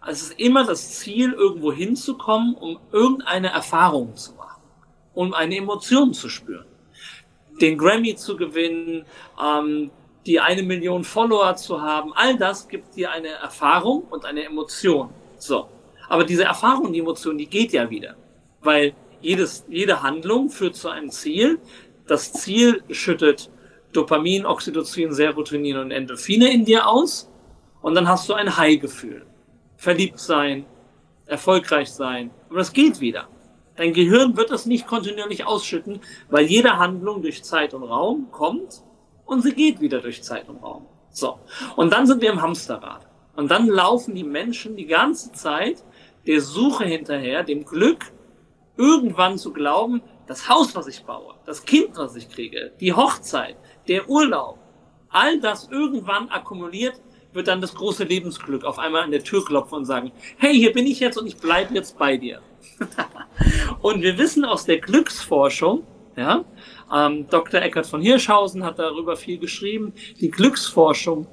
Also 0.00 0.26
es 0.26 0.30
ist 0.30 0.40
immer 0.40 0.64
das 0.64 0.98
Ziel, 1.00 1.32
irgendwo 1.32 1.72
hinzukommen, 1.72 2.54
um 2.54 2.78
irgendeine 2.92 3.48
Erfahrung 3.48 4.14
zu 4.14 4.34
machen, 4.34 4.62
um 5.14 5.34
eine 5.34 5.56
Emotion 5.56 6.14
zu 6.14 6.28
spüren. 6.28 6.66
Den 7.60 7.76
Grammy 7.76 8.14
zu 8.14 8.36
gewinnen, 8.36 9.04
ähm, 9.42 9.90
die 10.26 10.40
eine 10.40 10.62
Million 10.62 11.04
Follower 11.04 11.56
zu 11.56 11.80
haben, 11.80 12.12
all 12.14 12.36
das 12.36 12.68
gibt 12.68 12.96
dir 12.96 13.10
eine 13.10 13.28
Erfahrung 13.28 14.04
und 14.10 14.24
eine 14.24 14.44
Emotion. 14.44 15.10
So. 15.38 15.68
Aber 16.08 16.24
diese 16.24 16.44
Erfahrung, 16.44 16.92
die 16.92 17.00
Emotion, 17.00 17.36
die 17.36 17.46
geht 17.46 17.72
ja 17.72 17.88
wieder. 17.90 18.16
Weil 18.60 18.94
jedes, 19.20 19.64
jede 19.68 20.02
Handlung 20.02 20.50
führt 20.50 20.76
zu 20.76 20.88
einem 20.88 21.10
Ziel. 21.10 21.58
Das 22.06 22.32
Ziel 22.32 22.82
schüttet 22.90 23.50
Dopamin, 23.92 24.46
Oxytocin, 24.46 25.12
Serotonin 25.12 25.78
und 25.78 25.90
Endorphine 25.90 26.52
in 26.52 26.64
dir 26.64 26.86
aus 26.86 27.28
und 27.86 27.94
dann 27.94 28.08
hast 28.08 28.28
du 28.28 28.34
ein 28.34 28.56
High-Gefühl. 28.56 29.24
Verliebt 29.76 30.18
sein, 30.18 30.66
erfolgreich 31.24 31.92
sein. 31.92 32.32
Aber 32.48 32.58
das 32.58 32.72
geht 32.72 32.98
wieder. 32.98 33.28
Dein 33.76 33.92
Gehirn 33.92 34.36
wird 34.36 34.50
das 34.50 34.66
nicht 34.66 34.88
kontinuierlich 34.88 35.46
ausschütten, 35.46 36.00
weil 36.28 36.46
jede 36.46 36.78
Handlung 36.78 37.22
durch 37.22 37.44
Zeit 37.44 37.74
und 37.74 37.84
Raum 37.84 38.26
kommt 38.32 38.82
und 39.24 39.42
sie 39.42 39.52
geht 39.52 39.80
wieder 39.80 40.00
durch 40.00 40.20
Zeit 40.24 40.48
und 40.48 40.56
Raum. 40.64 40.86
So. 41.10 41.38
Und 41.76 41.92
dann 41.92 42.08
sind 42.08 42.22
wir 42.22 42.32
im 42.32 42.42
Hamsterrad. 42.42 43.06
Und 43.36 43.52
dann 43.52 43.68
laufen 43.68 44.16
die 44.16 44.24
Menschen 44.24 44.74
die 44.74 44.86
ganze 44.86 45.30
Zeit 45.30 45.84
der 46.26 46.40
Suche 46.40 46.86
hinterher, 46.86 47.44
dem 47.44 47.64
Glück, 47.64 48.06
irgendwann 48.76 49.38
zu 49.38 49.52
glauben, 49.52 50.02
das 50.26 50.48
Haus, 50.48 50.74
was 50.74 50.88
ich 50.88 51.04
baue, 51.04 51.34
das 51.44 51.64
Kind, 51.64 51.96
was 51.96 52.16
ich 52.16 52.28
kriege, 52.28 52.72
die 52.80 52.94
Hochzeit, 52.94 53.54
der 53.86 54.10
Urlaub, 54.10 54.58
all 55.08 55.38
das 55.38 55.68
irgendwann 55.70 56.28
akkumuliert, 56.30 57.00
wird 57.36 57.48
dann 57.48 57.60
das 57.60 57.74
große 57.74 58.04
Lebensglück 58.04 58.64
auf 58.64 58.78
einmal 58.78 59.02
an 59.02 59.10
der 59.10 59.22
Tür 59.22 59.44
klopfen 59.44 59.78
und 59.78 59.84
sagen, 59.84 60.12
hey, 60.38 60.54
hier 60.54 60.72
bin 60.72 60.86
ich 60.86 61.00
jetzt 61.00 61.16
und 61.16 61.26
ich 61.26 61.36
bleibe 61.36 61.74
jetzt 61.74 61.98
bei 61.98 62.16
dir. 62.16 62.40
und 63.82 64.02
wir 64.02 64.18
wissen 64.18 64.44
aus 64.44 64.64
der 64.64 64.78
Glücksforschung, 64.78 65.84
ja, 66.16 66.44
ähm, 66.92 67.26
Dr. 67.28 67.60
Eckhard 67.60 67.86
von 67.86 68.00
Hirschhausen 68.00 68.64
hat 68.64 68.78
darüber 68.78 69.16
viel 69.16 69.38
geschrieben, 69.38 69.92
die 70.20 70.30
Glücksforschung 70.30 71.26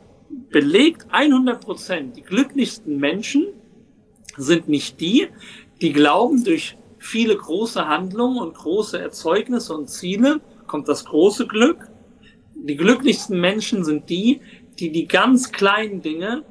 belegt 0.50 1.08
100 1.12 1.64
Prozent, 1.64 2.18
die 2.18 2.22
glücklichsten 2.22 2.98
Menschen 2.98 3.48
sind 4.36 4.68
nicht 4.68 5.00
die, 5.00 5.28
die 5.82 5.94
glauben, 5.94 6.44
durch 6.44 6.78
viele 6.98 7.36
große 7.36 7.88
Handlungen 7.88 8.40
und 8.40 8.56
große 8.56 9.00
Erzeugnisse 9.00 9.76
und 9.76 9.90
Ziele 9.90 10.42
kommt 10.68 10.88
das 10.88 11.06
große 11.06 11.48
Glück. 11.48 11.90
Die 12.56 12.78
glücklichsten 12.78 13.40
Menschen 13.40 13.84
sind 13.84 14.10
die, 14.10 14.40
die 14.80 14.92
die 14.92 15.08
ganz 15.08 15.52
kleinen 15.52 16.02
Dinge 16.02 16.44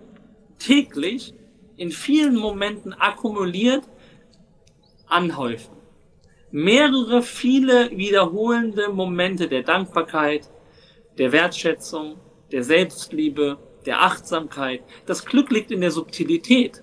täglich 0.59 1.35
in 1.77 1.91
vielen 1.91 2.37
Momenten 2.37 2.93
akkumuliert 2.93 3.85
anhäufen. 5.07 5.75
Mehrere, 6.51 7.23
viele 7.23 7.91
wiederholende 7.91 8.91
Momente 8.91 9.49
der 9.49 9.63
Dankbarkeit, 9.63 10.51
der 11.19 11.33
Wertschätzung, 11.33 12.17
der 12.53 12.63
Selbstliebe, 12.63 13.59
der 13.87 14.03
Achtsamkeit. 14.03 14.83
Das 15.07 15.25
Glück 15.25 15.51
liegt 15.51 15.71
in 15.71 15.81
der 15.81 15.91
Subtilität. 15.91 16.83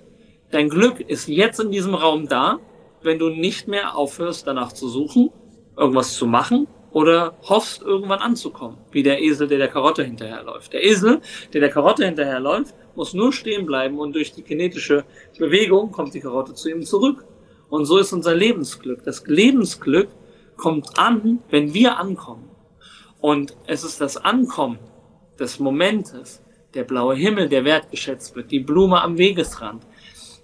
Dein 0.52 0.70
Glück 0.70 1.00
ist 1.00 1.28
jetzt 1.28 1.60
in 1.60 1.72
diesem 1.72 1.94
Raum 1.94 2.28
da, 2.28 2.60
wenn 3.02 3.20
du 3.20 3.30
nicht 3.30 3.68
mehr 3.68 3.96
aufhörst, 3.96 4.48
danach 4.48 4.74
zu 4.74 4.90
suchen, 4.90 5.30
irgendwas 5.78 6.16
zu 6.16 6.26
machen 6.26 6.68
oder 6.92 7.38
hoffst, 7.44 7.82
irgendwann 7.82 8.20
anzukommen, 8.20 8.78
wie 8.92 9.04
der 9.04 9.22
Esel, 9.22 9.48
der 9.48 9.58
der 9.58 9.68
Karotte 9.68 10.04
hinterherläuft. 10.04 10.74
Der 10.74 10.84
Esel, 10.84 11.22
der 11.54 11.62
der 11.62 11.70
Karotte 11.70 12.06
hinterherläuft, 12.06 12.74
muss 12.96 13.14
nur 13.14 13.32
stehen 13.32 13.66
bleiben 13.66 14.00
und 14.00 14.14
durch 14.14 14.34
die 14.34 14.42
kinetische 14.42 15.06
Bewegung 15.38 15.92
kommt 15.92 16.14
die 16.14 16.20
Karotte 16.20 16.54
zu 16.54 16.70
ihm 16.70 16.84
zurück. 16.84 17.26
Und 17.70 17.86
so 17.86 17.98
ist 17.98 18.14
unser 18.14 18.34
Lebensglück. 18.34 19.04
Das 19.04 19.26
Lebensglück 19.28 20.10
kommt 20.58 20.98
an, 20.98 21.40
wenn 21.50 21.74
wir 21.74 21.98
ankommen. 21.98 22.50
Und 23.22 23.56
es 23.68 23.84
ist 23.84 24.02
das 24.02 24.18
Ankommen 24.18 24.80
des 25.40 25.60
Momentes, 25.60 26.42
der 26.74 26.84
blaue 26.84 27.16
Himmel, 27.16 27.50
der 27.50 27.66
wertgeschätzt 27.66 28.36
wird, 28.36 28.52
die 28.52 28.60
Blume 28.60 29.02
am 29.02 29.18
Wegesrand, 29.18 29.86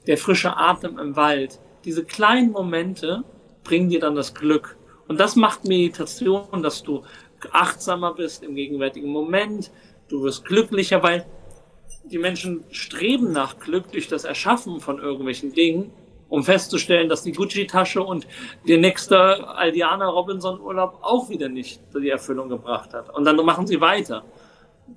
der 0.08 0.18
frische 0.18 0.56
Atem 0.58 0.98
im 1.00 1.16
Wald. 1.16 1.60
Diese 1.84 2.04
kleinen 2.04 2.52
Momente 2.52 3.24
bringen 3.64 3.90
dir 3.90 4.00
dann 4.00 4.16
das 4.16 4.34
Glück. 4.34 4.78
Und 5.08 5.20
das 5.20 5.36
macht 5.36 5.66
Meditation, 5.66 6.64
dass 6.64 6.84
du 6.84 7.04
achtsamer 7.52 8.14
bist 8.14 8.44
im 8.44 8.56
gegenwärtigen 8.56 9.10
Moment. 9.10 9.72
Du 10.08 10.24
wirst 10.24 10.46
glücklicher, 10.46 11.04
weil 11.04 11.26
die 12.06 12.18
Menschen 12.18 12.64
streben 12.72 13.32
nach 13.32 13.60
Glück 13.60 13.92
durch 13.92 14.08
das 14.08 14.24
Erschaffen 14.24 14.80
von 14.80 15.00
irgendwelchen 15.00 15.54
Dingen, 15.54 15.92
um 16.30 16.44
festzustellen, 16.44 17.10
dass 17.10 17.24
die 17.24 17.32
Gucci-Tasche 17.32 18.02
und 18.02 18.28
der 18.68 18.78
nächste 18.78 19.48
Aldiana 19.48 20.08
Robinson 20.08 20.60
Urlaub 20.60 21.00
auch 21.02 21.30
wieder 21.30 21.50
nicht 21.50 21.82
die 21.94 22.10
Erfüllung 22.10 22.50
gebracht 22.50 22.94
hat. 22.94 23.14
Und 23.16 23.26
dann 23.26 23.36
machen 23.38 23.68
sie 23.68 23.80
weiter. 23.80 24.24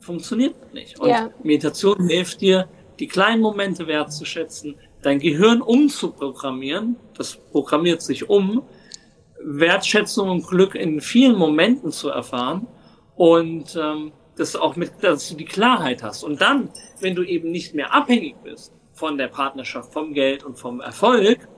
Funktioniert 0.01 0.75
nicht. 0.75 0.99
Und 1.01 1.09
ja. 1.09 1.31
Meditation 1.43 2.09
hilft 2.09 2.41
dir, 2.41 2.69
die 2.99 3.07
kleinen 3.07 3.43
Momente 3.43 3.87
wertzuschätzen, 3.87 4.75
dein 5.03 5.19
Gehirn 5.19 5.63
umzuprogrammieren. 5.63 6.97
Das 7.17 7.37
programmiert 7.37 8.03
sich 8.03 8.29
um, 8.29 8.63
Wertschätzung 9.43 10.31
und 10.31 10.47
Glück 10.47 10.75
in 10.75 11.01
vielen 11.01 11.37
Momenten 11.37 11.93
zu 11.93 12.09
erfahren 12.11 12.67
und 13.17 13.77
ähm, 13.77 14.13
das 14.37 14.57
auch 14.57 14.77
mit, 14.77 14.93
dass 15.03 15.29
du 15.29 15.37
die 15.37 15.45
Klarheit 15.45 16.03
hast. 16.03 16.23
Und 16.23 16.41
dann, 16.41 16.71
wenn 17.01 17.15
du 17.15 17.23
eben 17.23 17.51
nicht 17.51 17.75
mehr 17.75 17.93
abhängig 17.95 18.37
bist 18.43 18.73
von 18.93 19.19
der 19.19 19.29
Partnerschaft, 19.29 19.93
vom 19.93 20.13
Geld 20.13 20.45
und 20.45 20.59
vom 20.59 20.81
Erfolg, 20.81 21.49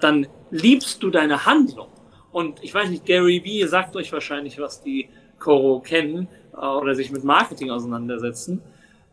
dann 0.00 0.26
liebst 0.50 1.02
du 1.02 1.10
deine 1.10 1.46
Handlung. 1.46 1.88
Und 2.30 2.62
ich 2.62 2.74
weiß 2.74 2.90
nicht, 2.90 3.06
Gary 3.06 3.42
Vee 3.44 3.66
sagt 3.66 3.96
euch 3.96 4.12
wahrscheinlich, 4.12 4.58
was 4.58 4.82
die 4.82 5.08
Koro 5.38 5.80
kennen 5.80 6.28
äh, 6.54 6.64
oder 6.64 6.94
sich 6.94 7.10
mit 7.10 7.24
Marketing 7.24 7.70
auseinandersetzen. 7.70 8.62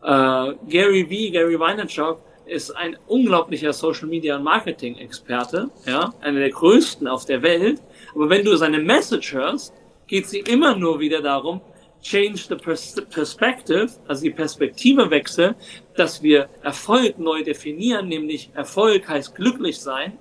Äh, 0.01 0.53
Gary 0.69 1.09
Vee, 1.09 1.31
Gary 1.31 1.59
Vaynerchuk, 1.59 2.21
ist 2.45 2.71
ein 2.71 2.97
unglaublicher 3.07 3.73
Social 3.73 4.07
Media 4.07 4.35
und 4.35 4.43
Marketing 4.43 4.97
Experte, 4.97 5.69
ja, 5.85 6.13
einer 6.21 6.39
der 6.39 6.51
größten 6.51 7.07
auf 7.07 7.25
der 7.25 7.41
Welt. 7.41 7.81
Aber 8.13 8.29
wenn 8.29 8.45
du 8.45 8.55
seine 8.55 8.79
Message 8.79 9.33
hörst, 9.33 9.73
geht 10.07 10.27
sie 10.27 10.39
immer 10.39 10.75
nur 10.75 10.99
wieder 10.99 11.21
darum, 11.21 11.61
change 12.01 12.43
the 12.47 12.55
perspective, 12.55 13.89
also 14.07 14.23
die 14.23 14.31
Perspektive 14.31 15.09
wechseln, 15.09 15.55
dass 15.95 16.21
wir 16.21 16.49
Erfolg 16.61 17.17
neu 17.17 17.43
definieren, 17.43 18.07
nämlich 18.07 18.51
Erfolg 18.53 19.07
heißt 19.07 19.35
glücklich 19.35 19.79
sein 19.79 20.17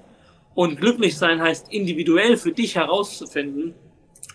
und 0.55 0.81
glücklich 0.81 1.17
sein 1.19 1.43
heißt 1.43 1.73
individuell 1.73 2.37
für 2.37 2.53
dich 2.53 2.77
herauszufinden, 2.77 3.75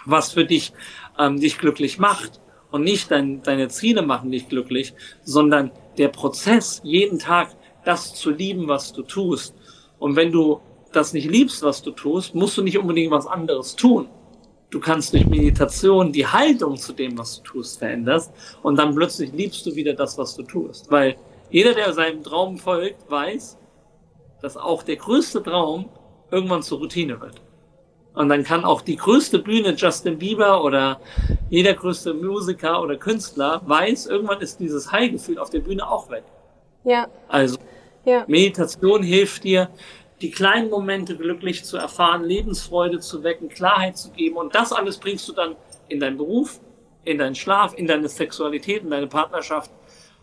was 0.05 0.31
für 0.33 0.45
dich 0.45 0.73
ähm, 1.17 1.39
dich 1.39 1.57
glücklich 1.57 1.97
macht 1.97 2.39
und 2.71 2.83
nicht 2.83 3.09
dein, 3.09 3.41
deine 3.41 3.67
Ziele 3.69 4.03
machen 4.03 4.31
dich 4.31 4.47
glücklich, 4.47 4.93
sondern 5.23 5.71
der 5.97 6.09
Prozess 6.09 6.81
jeden 6.83 7.19
Tag 7.19 7.55
das 7.85 8.13
zu 8.13 8.31
lieben, 8.31 8.67
was 8.67 8.93
du 8.93 9.03
tust. 9.03 9.55
Und 9.99 10.15
wenn 10.15 10.31
du 10.31 10.59
das 10.91 11.13
nicht 11.13 11.29
liebst, 11.29 11.61
was 11.63 11.81
du 11.81 11.91
tust, 11.91 12.35
musst 12.35 12.57
du 12.57 12.63
nicht 12.63 12.77
unbedingt 12.77 13.11
was 13.11 13.27
anderes 13.27 13.75
tun. 13.75 14.07
Du 14.69 14.79
kannst 14.79 15.13
durch 15.13 15.25
Meditation 15.25 16.11
die 16.11 16.27
Haltung 16.27 16.77
zu 16.77 16.93
dem, 16.93 17.17
was 17.17 17.37
du 17.37 17.43
tust, 17.43 17.79
veränderst 17.79 18.31
und 18.61 18.77
dann 18.77 18.93
plötzlich 18.93 19.31
liebst 19.33 19.65
du 19.65 19.73
wieder 19.73 19.93
das, 19.93 20.17
was 20.17 20.35
du 20.35 20.43
tust. 20.43 20.91
Weil 20.91 21.15
jeder, 21.49 21.73
der 21.73 21.91
seinem 21.93 22.23
Traum 22.23 22.57
folgt, 22.57 23.09
weiß, 23.09 23.57
dass 24.41 24.57
auch 24.57 24.83
der 24.83 24.97
größte 24.97 25.41
Traum 25.41 25.89
irgendwann 26.31 26.61
zur 26.61 26.79
Routine 26.79 27.19
wird. 27.19 27.41
Und 28.13 28.29
dann 28.29 28.43
kann 28.43 28.63
auch 28.63 28.81
die 28.81 28.95
größte 28.95 29.39
Bühne 29.39 29.73
Justin 29.75 30.17
Bieber 30.17 30.63
oder 30.63 30.99
jeder 31.49 31.73
größte 31.73 32.13
Musiker 32.13 32.81
oder 32.81 32.95
Künstler 32.97 33.61
weiß, 33.65 34.07
irgendwann 34.07 34.41
ist 34.41 34.59
dieses 34.59 34.91
High-Gefühl 34.91 35.39
auf 35.39 35.49
der 35.49 35.59
Bühne 35.59 35.89
auch 35.89 36.09
weg. 36.09 36.23
Ja. 36.83 37.07
Also 37.27 37.57
ja. 38.09 38.25
Meditation 38.27 39.03
hilft 39.03 39.43
dir, 39.43 39.69
die 40.21 40.31
kleinen 40.31 40.69
Momente 40.69 41.15
glücklich 41.15 41.63
zu 41.63 41.77
erfahren, 41.77 42.23
Lebensfreude 42.23 42.99
zu 42.99 43.23
wecken, 43.23 43.49
Klarheit 43.49 43.97
zu 43.97 44.11
geben. 44.11 44.35
Und 44.35 44.53
das 44.55 44.73
alles 44.73 44.97
bringst 44.97 45.27
du 45.29 45.33
dann 45.33 45.55
in 45.87 45.99
deinen 45.99 46.17
Beruf, 46.17 46.59
in 47.05 47.17
deinen 47.17 47.35
Schlaf, 47.35 47.73
in 47.77 47.87
deine 47.87 48.09
Sexualität, 48.09 48.83
in 48.83 48.89
deine 48.89 49.07
Partnerschaft. 49.07 49.71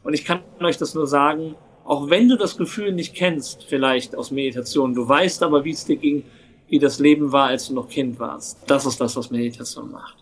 Und 0.03 0.13
ich 0.13 0.25
kann 0.25 0.41
euch 0.61 0.77
das 0.77 0.95
nur 0.95 1.07
sagen, 1.07 1.57
auch 1.85 2.11
wenn 2.11 2.29
du 2.29 2.37
das 2.37 2.57
Gefühl 2.57 2.93
nicht 2.93 3.15
kennst, 3.15 3.65
vielleicht 3.65 4.17
aus 4.17 4.31
Meditation, 4.31 4.95
du 4.95 5.09
weißt 5.09 5.43
aber, 5.43 5.65
wie 5.65 5.71
es 5.71 5.85
dir 5.85 5.97
ging, 5.97 6.25
wie 6.69 6.79
das 6.79 6.99
Leben 6.99 7.33
war, 7.33 7.49
als 7.49 7.69
du 7.69 7.75
noch 7.75 7.89
Kind 7.89 8.19
warst. 8.19 8.59
Das 8.67 8.85
ist 8.87 9.01
das, 9.01 9.17
was 9.17 9.31
Meditation 9.31 9.93
macht. 9.93 10.17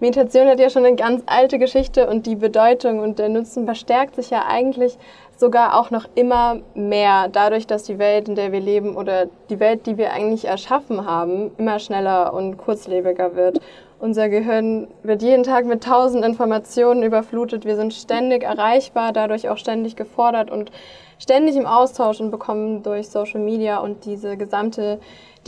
Meditation 0.00 0.46
hat 0.46 0.60
ja 0.60 0.70
schon 0.70 0.84
eine 0.84 0.96
ganz 0.96 1.22
alte 1.26 1.58
Geschichte 1.58 2.08
und 2.08 2.26
die 2.26 2.36
Bedeutung 2.36 3.00
und 3.00 3.18
der 3.18 3.28
Nutzen 3.28 3.64
verstärkt 3.64 4.14
sich 4.14 4.30
ja 4.30 4.46
eigentlich 4.46 4.96
sogar 5.38 5.78
auch 5.78 5.92
noch 5.92 6.06
immer 6.16 6.58
mehr, 6.74 7.28
dadurch, 7.28 7.66
dass 7.66 7.84
die 7.84 7.98
Welt, 7.98 8.28
in 8.28 8.34
der 8.34 8.50
wir 8.50 8.58
leben 8.58 8.96
oder 8.96 9.26
die 9.48 9.60
Welt, 9.60 9.86
die 9.86 9.96
wir 9.96 10.12
eigentlich 10.12 10.46
erschaffen 10.46 11.06
haben, 11.06 11.52
immer 11.58 11.78
schneller 11.78 12.34
und 12.34 12.58
kurzlebiger 12.58 13.36
wird. 13.36 13.60
Unser 14.00 14.28
Gehirn 14.28 14.88
wird 15.04 15.22
jeden 15.22 15.44
Tag 15.44 15.64
mit 15.64 15.84
tausend 15.84 16.24
Informationen 16.24 17.04
überflutet. 17.04 17.64
Wir 17.64 17.76
sind 17.76 17.94
ständig 17.94 18.42
erreichbar, 18.42 19.12
dadurch 19.12 19.48
auch 19.48 19.58
ständig 19.58 19.94
gefordert 19.94 20.50
und 20.50 20.72
ständig 21.20 21.56
im 21.56 21.66
Austausch 21.66 22.20
und 22.20 22.32
bekommen 22.32 22.82
durch 22.82 23.08
Social 23.08 23.40
Media 23.40 23.78
und 23.78 24.04
diese 24.04 24.36
gesamte 24.36 24.98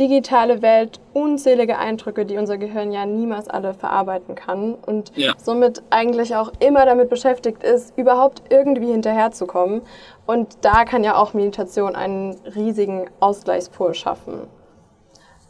digitale 0.01 0.63
Welt 0.63 0.99
unzählige 1.13 1.79
Eindrücke, 1.79 2.25
die 2.25 2.39
unser 2.39 2.59
Gehirn 2.59 2.91
ja 2.91 3.07
niemals 3.07 3.49
alle 3.49 3.75
verarbeiten 3.75 4.35
kann 4.35 4.75
und 4.75 5.13
ja. 5.15 5.35
somit 5.37 5.83
eigentlich 5.91 6.35
auch 6.35 6.53
immer 6.59 6.87
damit 6.87 7.11
beschäftigt 7.11 7.63
ist, 7.63 7.97
überhaupt 7.97 8.43
irgendwie 8.49 8.91
hinterherzukommen. 8.91 9.83
Und 10.27 10.57
da 10.63 10.85
kann 10.85 11.05
ja 11.05 11.17
auch 11.17 11.35
Meditation 11.35 11.95
einen 11.95 12.37
riesigen 12.57 13.11
Ausgleichspol 13.21 13.95
schaffen. 13.95 14.49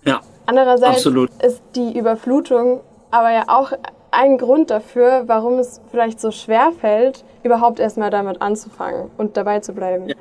Ja. 0.04 0.20
Andererseits 0.46 0.96
absolut. 0.96 1.30
ist 1.42 1.62
die 1.76 1.96
Überflutung 1.96 2.80
aber 3.10 3.32
ja 3.32 3.44
auch 3.48 3.72
ein 4.10 4.38
Grund 4.38 4.70
dafür, 4.70 5.24
warum 5.26 5.58
es 5.58 5.80
vielleicht 5.90 6.20
so 6.20 6.30
schwer 6.30 6.72
fällt, 6.80 7.24
überhaupt 7.42 7.78
erstmal 7.80 8.10
damit 8.10 8.42
anzufangen 8.42 9.10
und 9.18 9.36
dabei 9.36 9.60
zu 9.60 9.72
bleiben. 9.72 10.08
Ja. 10.08 10.14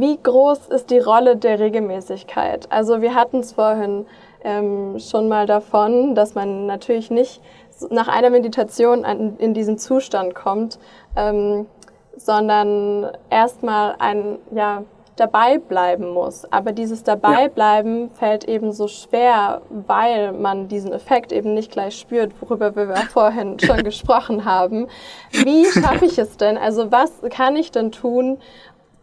Wie 0.00 0.18
groß 0.22 0.68
ist 0.68 0.90
die 0.90 0.98
Rolle 0.98 1.36
der 1.36 1.58
Regelmäßigkeit? 1.60 2.70
Also 2.72 3.00
wir 3.00 3.14
hatten 3.14 3.40
es 3.40 3.52
vorhin 3.52 4.06
ähm, 4.42 4.98
schon 4.98 5.28
mal 5.28 5.46
davon, 5.46 6.14
dass 6.14 6.34
man 6.34 6.66
natürlich 6.66 7.10
nicht 7.10 7.40
nach 7.90 8.08
einer 8.08 8.30
Meditation 8.30 9.04
in 9.38 9.54
diesen 9.54 9.78
Zustand 9.78 10.34
kommt, 10.34 10.78
ähm, 11.16 11.66
sondern 12.16 13.08
erstmal 13.30 13.96
ein, 13.98 14.38
ja, 14.52 14.84
dabei 15.16 15.58
bleiben 15.58 16.10
muss. 16.10 16.44
Aber 16.50 16.72
dieses 16.72 17.04
Dabeibleiben 17.04 18.08
ja. 18.08 18.08
fällt 18.14 18.44
eben 18.44 18.72
so 18.72 18.88
schwer, 18.88 19.62
weil 19.70 20.32
man 20.32 20.68
diesen 20.68 20.92
Effekt 20.92 21.32
eben 21.32 21.54
nicht 21.54 21.70
gleich 21.70 21.96
spürt, 21.96 22.32
worüber 22.40 22.74
wir 22.74 22.96
vorhin 22.96 23.58
schon 23.60 23.82
gesprochen 23.84 24.44
haben. 24.44 24.88
Wie 25.30 25.66
schaffe 25.66 26.06
ich 26.06 26.18
es 26.18 26.36
denn? 26.36 26.58
Also 26.58 26.90
was 26.90 27.12
kann 27.30 27.56
ich 27.56 27.70
denn 27.70 27.92
tun, 27.92 28.38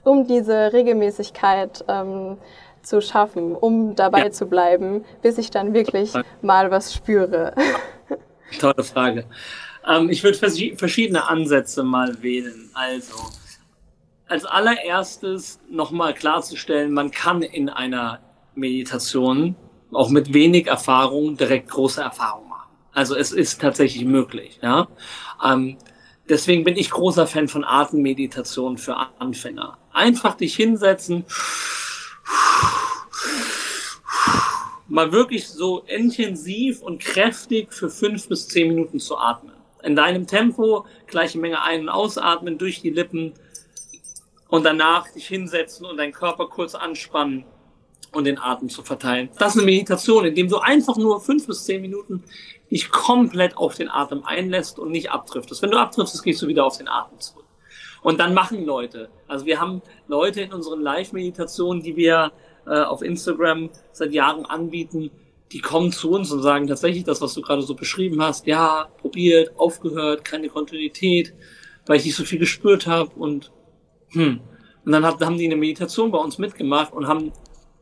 um 0.03 0.27
diese 0.27 0.73
Regelmäßigkeit 0.73 1.85
ähm, 1.87 2.37
zu 2.81 3.01
schaffen, 3.01 3.55
um 3.55 3.95
dabei 3.95 4.25
ja. 4.25 4.31
zu 4.31 4.47
bleiben, 4.47 5.05
bis 5.21 5.37
ich 5.37 5.51
dann 5.51 5.73
wirklich 5.73 6.13
mal 6.41 6.71
was 6.71 6.93
spüre? 6.93 7.53
Tolle 8.59 8.83
Frage. 8.83 9.25
Ähm, 9.87 10.09
ich 10.09 10.23
würde 10.23 10.37
verschiedene 10.37 11.27
Ansätze 11.27 11.83
mal 11.83 12.21
wählen. 12.21 12.69
Also, 12.73 13.15
als 14.27 14.45
allererstes 14.45 15.59
nochmal 15.69 16.13
klarzustellen, 16.13 16.93
man 16.93 17.11
kann 17.11 17.41
in 17.41 17.69
einer 17.69 18.19
Meditation 18.55 19.55
auch 19.91 20.09
mit 20.09 20.33
wenig 20.33 20.67
Erfahrung 20.67 21.35
direkt 21.35 21.69
große 21.69 22.01
Erfahrungen 22.01 22.49
machen. 22.49 22.69
Also 22.93 23.15
es 23.15 23.31
ist 23.31 23.59
tatsächlich 23.61 24.05
möglich. 24.05 24.59
Ja? 24.61 24.87
Ähm, 25.43 25.77
deswegen 26.29 26.63
bin 26.63 26.77
ich 26.77 26.89
großer 26.89 27.27
Fan 27.27 27.47
von 27.47 27.63
Atemmeditation 27.65 28.77
für 28.77 28.95
Anfänger. 29.19 29.77
Einfach 29.93 30.35
dich 30.35 30.55
hinsetzen, 30.55 31.25
mal 34.87 35.11
wirklich 35.11 35.47
so 35.47 35.79
intensiv 35.79 36.81
und 36.81 37.01
kräftig 37.01 37.73
für 37.73 37.89
fünf 37.89 38.27
bis 38.27 38.47
zehn 38.47 38.69
Minuten 38.69 38.99
zu 38.99 39.17
atmen. 39.17 39.53
In 39.83 39.95
deinem 39.95 40.27
Tempo, 40.27 40.85
gleiche 41.07 41.39
Menge 41.39 41.61
ein- 41.61 41.81
und 41.81 41.89
ausatmen 41.89 42.57
durch 42.57 42.81
die 42.81 42.89
Lippen, 42.91 43.33
und 44.51 44.65
danach 44.65 45.09
dich 45.09 45.27
hinsetzen 45.27 45.85
und 45.85 45.97
deinen 45.97 46.11
Körper 46.11 46.47
kurz 46.47 46.75
anspannen 46.75 47.45
und 48.11 48.25
den 48.25 48.37
Atem 48.37 48.67
zu 48.67 48.83
verteilen. 48.83 49.29
Das 49.39 49.55
ist 49.55 49.61
eine 49.61 49.65
Meditation, 49.65 50.25
in 50.25 50.35
dem 50.35 50.49
du 50.49 50.57
einfach 50.57 50.97
nur 50.97 51.21
fünf 51.21 51.47
bis 51.47 51.63
zehn 51.63 51.81
Minuten 51.81 52.23
dich 52.69 52.91
komplett 52.91 53.55
auf 53.55 53.75
den 53.75 53.89
Atem 53.89 54.23
einlässt 54.25 54.77
und 54.77 54.91
nicht 54.91 55.09
abdriftest. 55.09 55.61
Wenn 55.61 55.71
du 55.71 55.79
abdriftest, 55.79 56.21
gehst 56.23 56.41
du 56.41 56.47
wieder 56.47 56.65
auf 56.65 56.77
den 56.77 56.89
Atem 56.89 57.17
zurück. 57.19 57.40
Und 58.01 58.19
dann 58.19 58.33
machen 58.33 58.65
Leute. 58.65 59.09
Also 59.27 59.45
wir 59.45 59.59
haben 59.59 59.81
Leute 60.07 60.41
in 60.41 60.53
unseren 60.53 60.81
Live-Meditationen, 60.81 61.83
die 61.83 61.95
wir 61.95 62.31
äh, 62.65 62.81
auf 62.81 63.01
Instagram 63.01 63.69
seit 63.91 64.11
Jahren 64.11 64.45
anbieten, 64.45 65.11
die 65.51 65.59
kommen 65.59 65.91
zu 65.91 66.11
uns 66.11 66.31
und 66.31 66.41
sagen 66.41 66.67
tatsächlich 66.67 67.03
das, 67.03 67.21
was 67.21 67.33
du 67.33 67.41
gerade 67.41 67.61
so 67.61 67.75
beschrieben 67.75 68.21
hast. 68.21 68.47
Ja, 68.47 68.87
probiert, 68.99 69.57
aufgehört, 69.57 70.23
keine 70.23 70.49
Kontinuität, 70.49 71.33
weil 71.85 71.97
ich 71.97 72.05
nicht 72.05 72.15
so 72.15 72.23
viel 72.23 72.39
gespürt 72.39 72.87
habe 72.87 73.11
und 73.15 73.51
hm. 74.13 74.41
Und 74.83 74.91
dann 74.91 75.05
haben 75.05 75.37
die 75.37 75.45
eine 75.45 75.55
Meditation 75.55 76.11
bei 76.11 76.17
uns 76.17 76.37
mitgemacht 76.37 76.91
und 76.93 77.07
haben 77.07 77.31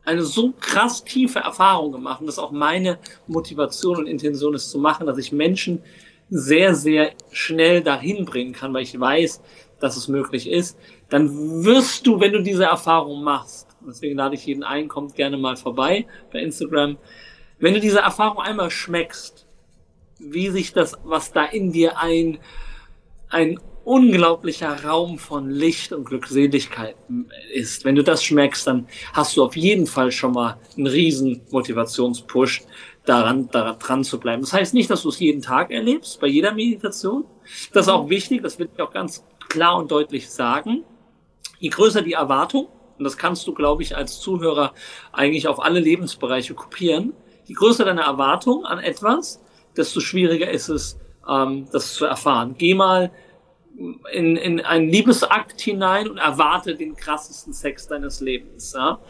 eine 0.04 0.22
so 0.22 0.52
krass 0.60 1.04
tiefe 1.04 1.38
Erfahrung 1.38 1.92
gemacht. 1.92 2.20
Und 2.20 2.26
das 2.26 2.36
ist 2.36 2.38
auch 2.38 2.52
meine 2.52 2.98
Motivation 3.26 3.98
und 3.98 4.06
Intention, 4.06 4.54
es 4.54 4.70
zu 4.70 4.78
machen, 4.78 5.06
dass 5.06 5.18
ich 5.18 5.32
Menschen 5.32 5.82
sehr, 6.28 6.74
sehr 6.74 7.12
schnell 7.30 7.82
dahin 7.82 8.24
bringen 8.24 8.52
kann, 8.52 8.72
weil 8.72 8.82
ich 8.82 8.98
weiß, 8.98 9.40
dass 9.80 9.96
es 9.96 10.08
möglich 10.08 10.48
ist. 10.48 10.78
Dann 11.08 11.64
wirst 11.64 12.06
du, 12.06 12.20
wenn 12.20 12.32
du 12.32 12.42
diese 12.42 12.64
Erfahrung 12.64 13.22
machst, 13.22 13.66
deswegen 13.86 14.16
lade 14.16 14.34
ich 14.34 14.46
jeden 14.46 14.62
ein, 14.62 14.88
kommt 14.88 15.14
gerne 15.14 15.36
mal 15.36 15.56
vorbei 15.56 16.06
bei 16.32 16.40
Instagram, 16.40 16.98
wenn 17.58 17.74
du 17.74 17.80
diese 17.80 18.00
Erfahrung 18.00 18.42
einmal 18.42 18.70
schmeckst, 18.70 19.46
wie 20.18 20.48
sich 20.50 20.72
das, 20.72 20.96
was 21.04 21.32
da 21.32 21.44
in 21.44 21.72
dir 21.72 21.98
ein, 21.98 22.38
ein 23.28 23.58
unglaublicher 23.84 24.84
Raum 24.84 25.18
von 25.18 25.50
Licht 25.50 25.92
und 25.92 26.04
Glückseligkeit 26.04 26.96
ist. 27.52 27.84
Wenn 27.84 27.96
du 27.96 28.04
das 28.04 28.22
schmeckst, 28.22 28.66
dann 28.66 28.86
hast 29.14 29.36
du 29.36 29.44
auf 29.44 29.56
jeden 29.56 29.86
Fall 29.86 30.12
schon 30.12 30.32
mal 30.32 30.58
einen 30.76 30.86
riesen 30.86 31.40
Motivationspush, 31.50 32.62
daran, 33.04 33.48
daran 33.50 33.78
dran 33.78 34.04
zu 34.04 34.20
bleiben. 34.20 34.42
Das 34.42 34.52
heißt 34.52 34.74
nicht, 34.74 34.90
dass 34.90 35.02
du 35.02 35.08
es 35.08 35.18
jeden 35.18 35.42
Tag 35.42 35.70
erlebst, 35.70 36.20
bei 36.20 36.26
jeder 36.26 36.52
Meditation. 36.52 37.24
Das 37.72 37.86
ist 37.86 37.92
auch 37.92 38.08
wichtig, 38.08 38.42
das 38.42 38.58
will 38.58 38.68
ich 38.72 38.80
auch 38.80 38.92
ganz 38.92 39.24
klar 39.50 39.76
und 39.76 39.90
deutlich 39.90 40.30
sagen. 40.30 40.84
Je 41.58 41.68
größer 41.68 42.00
die 42.00 42.14
Erwartung, 42.14 42.68
und 42.96 43.04
das 43.04 43.18
kannst 43.18 43.46
du, 43.46 43.52
glaube 43.52 43.82
ich, 43.82 43.96
als 43.96 44.20
Zuhörer 44.20 44.72
eigentlich 45.12 45.46
auf 45.48 45.62
alle 45.62 45.80
Lebensbereiche 45.80 46.54
kopieren, 46.54 47.12
je 47.44 47.54
größer 47.54 47.84
deine 47.84 48.02
Erwartung 48.02 48.64
an 48.64 48.78
etwas, 48.78 49.42
desto 49.76 50.00
schwieriger 50.00 50.50
ist 50.50 50.68
es, 50.68 50.98
ähm, 51.28 51.68
das 51.70 51.94
zu 51.94 52.06
erfahren. 52.06 52.54
Geh 52.56 52.74
mal 52.74 53.10
in, 54.12 54.36
in 54.36 54.60
einen 54.60 54.88
Liebesakt 54.88 55.60
hinein 55.60 56.08
und 56.08 56.18
erwarte 56.18 56.74
den 56.74 56.94
krassesten 56.94 57.52
Sex 57.52 57.88
deines 57.88 58.20
Lebens. 58.20 58.74
Ja? 58.74 59.00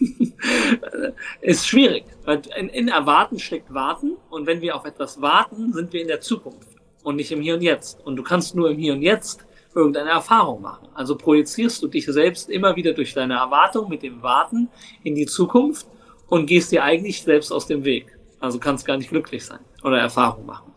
ist 1.40 1.66
schwierig, 1.66 2.04
weil 2.24 2.42
in, 2.56 2.68
in 2.68 2.88
Erwarten 2.88 3.38
steckt 3.38 3.72
Warten 3.72 4.16
und 4.30 4.46
wenn 4.46 4.60
wir 4.60 4.74
auf 4.76 4.84
etwas 4.84 5.20
warten, 5.20 5.72
sind 5.72 5.92
wir 5.92 6.02
in 6.02 6.08
der 6.08 6.20
Zukunft 6.20 6.68
und 7.02 7.16
nicht 7.16 7.30
im 7.30 7.40
Hier 7.40 7.54
und 7.54 7.62
Jetzt. 7.62 8.04
Und 8.04 8.16
du 8.16 8.22
kannst 8.22 8.54
nur 8.54 8.70
im 8.70 8.78
Hier 8.78 8.92
und 8.92 9.02
Jetzt 9.02 9.46
irgendeine 9.74 10.10
Erfahrung 10.10 10.62
machen. 10.62 10.88
Also 10.94 11.16
projizierst 11.16 11.82
du 11.82 11.88
dich 11.88 12.06
selbst 12.06 12.48
immer 12.48 12.76
wieder 12.76 12.92
durch 12.92 13.14
deine 13.14 13.34
Erwartung 13.34 13.88
mit 13.88 14.02
dem 14.02 14.22
Warten 14.22 14.68
in 15.02 15.14
die 15.14 15.26
Zukunft 15.26 15.86
und 16.28 16.46
gehst 16.46 16.72
dir 16.72 16.84
eigentlich 16.84 17.22
selbst 17.22 17.52
aus 17.52 17.66
dem 17.66 17.84
Weg. 17.84 18.16
Also 18.40 18.58
kannst 18.58 18.86
gar 18.86 18.96
nicht 18.96 19.10
glücklich 19.10 19.44
sein 19.44 19.60
oder 19.82 19.98
Erfahrung 19.98 20.46
machen. 20.46 20.72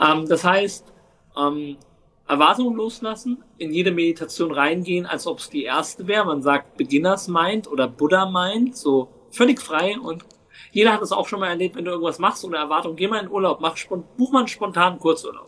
Ähm, 0.00 0.26
das 0.28 0.44
heißt, 0.44 0.84
ähm, 1.36 1.76
Erwartungen 2.26 2.76
loslassen, 2.76 3.42
in 3.56 3.72
jede 3.72 3.90
Meditation 3.90 4.52
reingehen, 4.52 5.06
als 5.06 5.26
ob 5.26 5.38
es 5.38 5.48
die 5.48 5.64
erste 5.64 6.06
wäre. 6.06 6.26
Man 6.26 6.42
sagt 6.42 6.76
Beginners 6.76 7.28
Mind 7.28 7.70
oder 7.70 7.88
Buddha 7.88 8.30
Mind, 8.30 8.76
so 8.76 9.08
völlig 9.30 9.60
frei 9.60 9.98
und 9.98 10.24
jeder 10.72 10.92
hat 10.92 11.02
es 11.02 11.12
auch 11.12 11.26
schon 11.26 11.40
mal 11.40 11.48
erlebt, 11.48 11.76
wenn 11.76 11.84
du 11.84 11.92
irgendwas 11.92 12.18
machst 12.18 12.44
ohne 12.44 12.56
Erwartung, 12.56 12.96
geh 12.96 13.08
mal 13.08 13.22
in 13.22 13.30
Urlaub, 13.30 13.60
mach, 13.60 13.76
buch 14.16 14.32
mal 14.32 14.40
einen 14.40 14.48
spontanen 14.48 14.98
Kurzurlaub. 14.98 15.46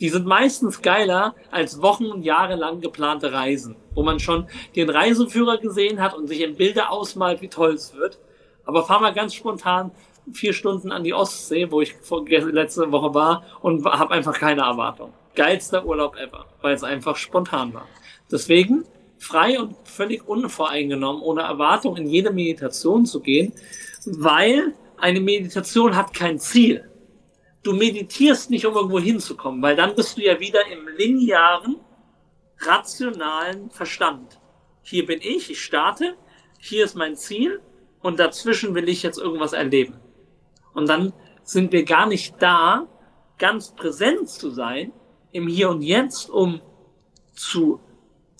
Die 0.00 0.08
sind 0.08 0.26
meistens 0.26 0.80
geiler 0.82 1.34
als 1.50 1.82
Wochen 1.82 2.06
und 2.06 2.22
Jahre 2.22 2.54
lang 2.54 2.80
geplante 2.80 3.32
Reisen, 3.32 3.76
wo 3.94 4.02
man 4.02 4.20
schon 4.20 4.46
den 4.76 4.90
Reiseführer 4.90 5.58
gesehen 5.58 6.00
hat 6.00 6.14
und 6.14 6.28
sich 6.28 6.40
in 6.40 6.56
Bilder 6.56 6.90
ausmalt, 6.92 7.42
wie 7.42 7.48
toll 7.48 7.74
es 7.74 7.94
wird. 7.94 8.18
Aber 8.64 8.84
fahr 8.84 9.00
mal 9.00 9.12
ganz 9.12 9.34
spontan 9.34 9.90
vier 10.32 10.52
Stunden 10.52 10.92
an 10.92 11.04
die 11.04 11.14
Ostsee, 11.14 11.70
wo 11.70 11.80
ich 11.80 11.94
letzte 12.28 12.92
Woche 12.92 13.14
war 13.14 13.44
und 13.60 13.84
habe 13.84 14.14
einfach 14.14 14.34
keine 14.34 14.62
Erwartung 14.62 15.12
geilster 15.38 15.86
Urlaub 15.86 16.16
ever, 16.16 16.46
weil 16.62 16.74
es 16.74 16.82
einfach 16.82 17.16
spontan 17.16 17.72
war. 17.72 17.86
Deswegen 18.30 18.84
frei 19.18 19.58
und 19.60 19.76
völlig 19.84 20.26
unvoreingenommen, 20.26 21.22
ohne 21.22 21.42
Erwartung 21.42 21.96
in 21.96 22.08
jede 22.08 22.32
Meditation 22.32 23.06
zu 23.06 23.20
gehen, 23.20 23.52
weil 24.04 24.74
eine 24.98 25.20
Meditation 25.20 25.94
hat 25.94 26.12
kein 26.12 26.40
Ziel. 26.40 26.84
Du 27.68 27.74
meditierst 27.74 28.48
nicht, 28.48 28.64
um 28.64 28.74
irgendwo 28.76 28.98
hinzukommen, 28.98 29.60
weil 29.60 29.76
dann 29.76 29.94
bist 29.94 30.16
du 30.16 30.22
ja 30.22 30.40
wieder 30.40 30.66
im 30.72 30.88
linearen, 30.88 31.76
rationalen 32.60 33.68
Verstand. 33.68 34.40
Hier 34.80 35.04
bin 35.04 35.20
ich, 35.20 35.50
ich 35.50 35.62
starte, 35.62 36.16
hier 36.58 36.82
ist 36.86 36.94
mein 36.94 37.14
Ziel 37.14 37.60
und 38.00 38.18
dazwischen 38.18 38.74
will 38.74 38.88
ich 38.88 39.02
jetzt 39.02 39.18
irgendwas 39.18 39.52
erleben. 39.52 40.00
Und 40.72 40.88
dann 40.88 41.12
sind 41.42 41.70
wir 41.70 41.84
gar 41.84 42.06
nicht 42.06 42.36
da, 42.38 42.86
ganz 43.36 43.74
präsent 43.74 44.30
zu 44.30 44.48
sein, 44.48 44.90
im 45.32 45.46
Hier 45.46 45.68
und 45.68 45.82
Jetzt, 45.82 46.30
um 46.30 46.62
zu 47.34 47.80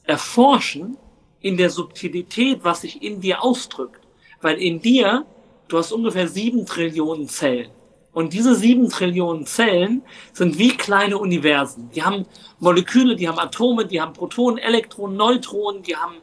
erforschen 0.04 0.96
in 1.40 1.58
der 1.58 1.68
Subtilität, 1.68 2.60
was 2.64 2.80
sich 2.80 3.02
in 3.02 3.20
dir 3.20 3.44
ausdrückt. 3.44 4.00
Weil 4.40 4.56
in 4.56 4.80
dir, 4.80 5.26
du 5.68 5.76
hast 5.76 5.92
ungefähr 5.92 6.28
sieben 6.28 6.64
Trillionen 6.64 7.28
Zellen. 7.28 7.72
Und 8.18 8.32
diese 8.32 8.56
sieben 8.56 8.88
Trillionen 8.88 9.46
Zellen 9.46 10.02
sind 10.32 10.58
wie 10.58 10.76
kleine 10.76 11.18
Universen. 11.18 11.88
Die 11.94 12.02
haben 12.02 12.26
Moleküle, 12.58 13.14
die 13.14 13.28
haben 13.28 13.38
Atome, 13.38 13.86
die 13.86 14.00
haben 14.00 14.12
Protonen, 14.12 14.58
Elektronen, 14.58 15.16
Neutronen, 15.16 15.84
die 15.84 15.94
haben 15.94 16.16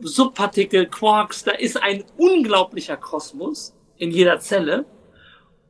Subpartikel, 0.00 0.86
Quarks. 0.86 1.44
Da 1.44 1.52
ist 1.52 1.80
ein 1.80 2.02
unglaublicher 2.16 2.96
Kosmos 2.96 3.76
in 3.96 4.10
jeder 4.10 4.40
Zelle. 4.40 4.86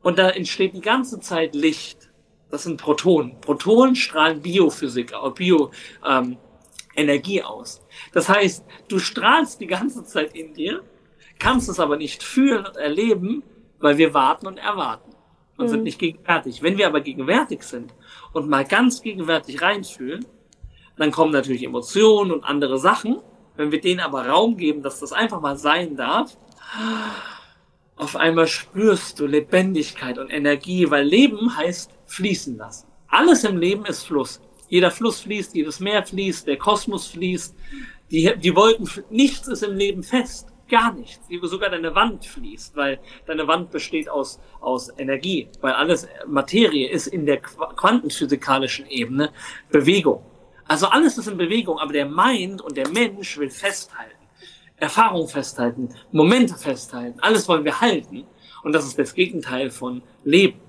Und 0.01 0.17
da 0.17 0.31
entsteht 0.31 0.73
die 0.73 0.81
ganze 0.81 1.19
Zeit 1.19 1.53
Licht. 1.53 2.09
Das 2.49 2.63
sind 2.63 2.81
Protonen. 2.81 3.39
Protonen 3.39 3.95
strahlen 3.95 4.41
Biophysik, 4.41 5.13
Bio, 5.35 5.69
ähm, 6.03 6.37
aus. 7.43 7.83
Das 8.13 8.27
heißt, 8.27 8.65
du 8.87 8.97
strahlst 8.97 9.61
die 9.61 9.67
ganze 9.67 10.03
Zeit 10.05 10.35
in 10.35 10.55
dir, 10.55 10.81
kannst 11.37 11.69
es 11.69 11.79
aber 11.79 11.97
nicht 11.97 12.23
fühlen 12.23 12.65
und 12.65 12.77
erleben, 12.77 13.43
weil 13.77 13.99
wir 13.99 14.15
warten 14.15 14.47
und 14.47 14.57
erwarten. 14.57 15.16
Und 15.57 15.65
mhm. 15.65 15.69
sind 15.69 15.83
nicht 15.83 15.99
gegenwärtig. 15.99 16.61
Wenn 16.61 16.77
wir 16.77 16.87
aber 16.87 17.01
gegenwärtig 17.01 17.63
sind 17.63 17.93
und 18.33 18.47
mal 18.49 18.65
ganz 18.65 19.01
gegenwärtig 19.01 19.61
reinfühlen, 19.61 20.25
dann 20.97 21.11
kommen 21.11 21.31
natürlich 21.31 21.63
Emotionen 21.63 22.31
und 22.31 22.43
andere 22.43 22.79
Sachen. 22.79 23.19
Wenn 23.55 23.71
wir 23.71 23.81
denen 23.81 23.99
aber 23.99 24.27
Raum 24.27 24.57
geben, 24.57 24.81
dass 24.81 24.99
das 24.99 25.13
einfach 25.13 25.41
mal 25.41 25.57
sein 25.57 25.95
darf, 25.95 26.37
auf 27.95 28.15
einmal 28.15 28.47
spürst 28.47 29.19
du 29.19 29.25
Lebendigkeit 29.25 30.17
und 30.19 30.29
Energie, 30.29 30.89
weil 30.89 31.05
Leben 31.05 31.55
heißt 31.55 31.91
fließen 32.05 32.57
lassen. 32.57 32.87
Alles 33.07 33.43
im 33.43 33.57
Leben 33.57 33.85
ist 33.85 34.03
Fluss. 34.03 34.41
Jeder 34.69 34.91
Fluss 34.91 35.21
fließt, 35.21 35.55
jedes 35.55 35.79
Meer 35.79 36.03
fließt, 36.03 36.45
der 36.45 36.57
Kosmos 36.57 37.07
fließt, 37.07 37.55
die, 38.11 38.33
die 38.37 38.55
Wolken, 38.55 38.89
nichts 39.09 39.47
ist 39.47 39.63
im 39.63 39.75
Leben 39.75 40.03
fest. 40.03 40.49
Gar 40.69 40.93
nichts. 40.93 41.21
Sogar 41.43 41.69
deine 41.69 41.95
Wand 41.95 42.25
fließt, 42.25 42.75
weil 42.75 42.99
deine 43.25 43.47
Wand 43.47 43.71
besteht 43.71 44.09
aus, 44.09 44.39
aus 44.59 44.91
Energie, 44.97 45.47
weil 45.61 45.73
alles 45.73 46.07
Materie 46.27 46.89
ist 46.89 47.07
in 47.07 47.25
der 47.25 47.39
quantenphysikalischen 47.39 48.85
Ebene 48.87 49.31
Bewegung. 49.69 50.25
Also 50.67 50.87
alles 50.87 51.17
ist 51.17 51.27
in 51.27 51.37
Bewegung, 51.37 51.79
aber 51.79 51.93
der 51.93 52.05
Mind 52.05 52.61
und 52.61 52.75
der 52.75 52.89
Mensch 52.89 53.37
will 53.37 53.49
festhalten. 53.49 54.11
Erfahrung 54.75 55.27
festhalten, 55.27 55.89
Momente 56.11 56.55
festhalten, 56.55 57.19
alles 57.21 57.47
wollen 57.47 57.63
wir 57.63 57.79
halten. 57.79 58.25
Und 58.63 58.73
das 58.73 58.85
ist 58.85 58.99
das 58.99 59.13
Gegenteil 59.13 59.71
von 59.71 60.01
Leben. 60.23 60.59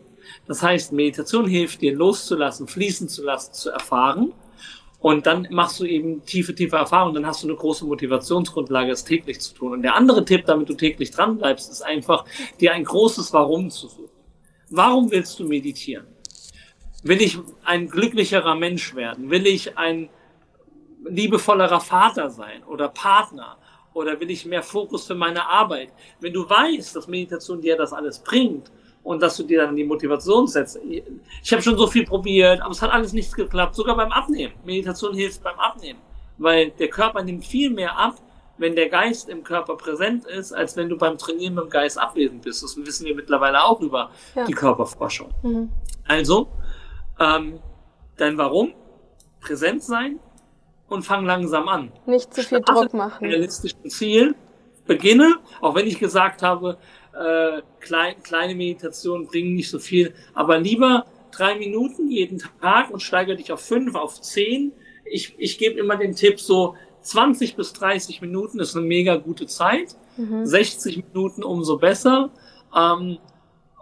Das 0.46 0.62
heißt, 0.62 0.92
Meditation 0.92 1.46
hilft 1.46 1.80
dir 1.80 1.94
loszulassen, 1.94 2.68
fließen 2.68 3.08
zu 3.08 3.24
lassen, 3.24 3.52
zu 3.52 3.70
erfahren. 3.70 4.32
Und 5.00 5.26
dann 5.26 5.46
machst 5.50 5.78
du 5.78 5.84
eben 5.84 6.24
tiefe, 6.24 6.54
tiefe 6.54 6.76
Erfahrungen. 6.76 7.14
Dann 7.14 7.26
hast 7.26 7.42
du 7.42 7.48
eine 7.48 7.56
große 7.56 7.84
Motivationsgrundlage, 7.86 8.90
es 8.90 9.04
täglich 9.04 9.40
zu 9.40 9.54
tun. 9.54 9.72
Und 9.72 9.82
der 9.82 9.94
andere 9.94 10.24
Tipp, 10.24 10.44
damit 10.46 10.68
du 10.68 10.74
täglich 10.74 11.12
dran 11.12 11.38
bleibst, 11.38 11.70
ist 11.70 11.82
einfach, 11.82 12.24
dir 12.60 12.72
ein 12.72 12.84
großes 12.84 13.32
Warum 13.32 13.70
zu 13.70 13.88
suchen. 13.88 14.10
Warum 14.70 15.10
willst 15.10 15.38
du 15.38 15.46
meditieren? 15.46 16.06
Will 17.04 17.22
ich 17.22 17.38
ein 17.64 17.88
glücklicherer 17.88 18.56
Mensch 18.56 18.94
werden? 18.96 19.30
Will 19.30 19.46
ich 19.46 19.78
ein 19.78 20.10
liebevollerer 21.08 21.80
Vater 21.80 22.28
sein 22.30 22.64
oder 22.64 22.88
Partner? 22.88 23.56
Oder 23.94 24.20
will 24.20 24.30
ich 24.30 24.44
mehr 24.46 24.62
Fokus 24.62 25.06
für 25.06 25.14
meine 25.14 25.46
Arbeit? 25.46 25.92
Wenn 26.20 26.32
du 26.32 26.48
weißt, 26.48 26.94
dass 26.94 27.06
Meditation 27.06 27.60
dir 27.60 27.76
das 27.76 27.92
alles 27.92 28.18
bringt 28.18 28.70
und 29.08 29.22
dass 29.22 29.38
du 29.38 29.42
dir 29.42 29.62
dann 29.62 29.74
die 29.74 29.84
Motivation 29.84 30.46
setzt. 30.46 30.78
Ich 30.84 31.50
habe 31.50 31.62
schon 31.62 31.78
so 31.78 31.86
viel 31.86 32.04
probiert, 32.04 32.60
aber 32.60 32.72
es 32.72 32.82
hat 32.82 32.92
alles 32.92 33.14
nichts 33.14 33.34
geklappt, 33.34 33.74
sogar 33.74 33.96
beim 33.96 34.12
Abnehmen. 34.12 34.52
Meditation 34.66 35.14
hilft 35.14 35.42
beim 35.42 35.58
Abnehmen, 35.58 35.98
weil 36.36 36.72
der 36.72 36.88
Körper 36.88 37.22
nimmt 37.22 37.42
viel 37.42 37.70
mehr 37.70 37.96
ab, 37.96 38.16
wenn 38.58 38.76
der 38.76 38.90
Geist 38.90 39.30
im 39.30 39.44
Körper 39.44 39.76
präsent 39.78 40.26
ist, 40.26 40.52
als 40.52 40.76
wenn 40.76 40.90
du 40.90 40.98
beim 40.98 41.16
Trainieren 41.16 41.54
mit 41.54 41.64
dem 41.64 41.70
Geist 41.70 41.98
abwesend 41.98 42.42
bist. 42.42 42.62
Das 42.62 42.76
wissen 42.76 43.06
wir 43.06 43.14
mittlerweile 43.14 43.64
auch 43.64 43.80
über 43.80 44.10
ja. 44.34 44.44
die 44.44 44.52
Körperforschung. 44.52 45.30
Mhm. 45.42 45.70
Also, 46.06 46.48
ähm, 47.18 47.60
dein 48.18 48.36
Warum, 48.36 48.74
präsent 49.40 49.82
sein 49.82 50.18
und 50.86 51.02
fang 51.06 51.24
langsam 51.24 51.66
an. 51.68 51.92
Nicht 52.04 52.34
zu 52.34 52.42
viel 52.42 52.60
Druck 52.60 52.92
machen. 52.92 53.24
Realistischen 53.24 53.88
Ziel, 53.88 54.34
beginne, 54.86 55.36
auch 55.62 55.74
wenn 55.74 55.86
ich 55.86 55.98
gesagt 55.98 56.42
habe, 56.42 56.76
äh, 57.12 57.62
klein, 57.80 58.22
kleine 58.22 58.54
Meditationen 58.54 59.26
bringen 59.26 59.54
nicht 59.54 59.70
so 59.70 59.78
viel, 59.78 60.14
aber 60.34 60.58
lieber 60.58 61.06
drei 61.30 61.56
Minuten 61.56 62.10
jeden 62.10 62.38
Tag 62.60 62.90
und 62.90 63.00
steigere 63.00 63.36
dich 63.36 63.52
auf 63.52 63.60
fünf, 63.60 63.94
auf 63.94 64.20
zehn. 64.20 64.72
Ich, 65.04 65.34
ich 65.38 65.58
gebe 65.58 65.78
immer 65.78 65.96
den 65.96 66.14
Tipp, 66.14 66.40
so 66.40 66.74
20 67.02 67.56
bis 67.56 67.72
30 67.72 68.20
Minuten 68.20 68.60
ist 68.60 68.76
eine 68.76 68.84
mega 68.84 69.16
gute 69.16 69.46
Zeit. 69.46 69.96
Mhm. 70.16 70.44
60 70.44 71.04
Minuten 71.12 71.42
umso 71.42 71.78
besser. 71.78 72.30
Ähm, 72.74 73.18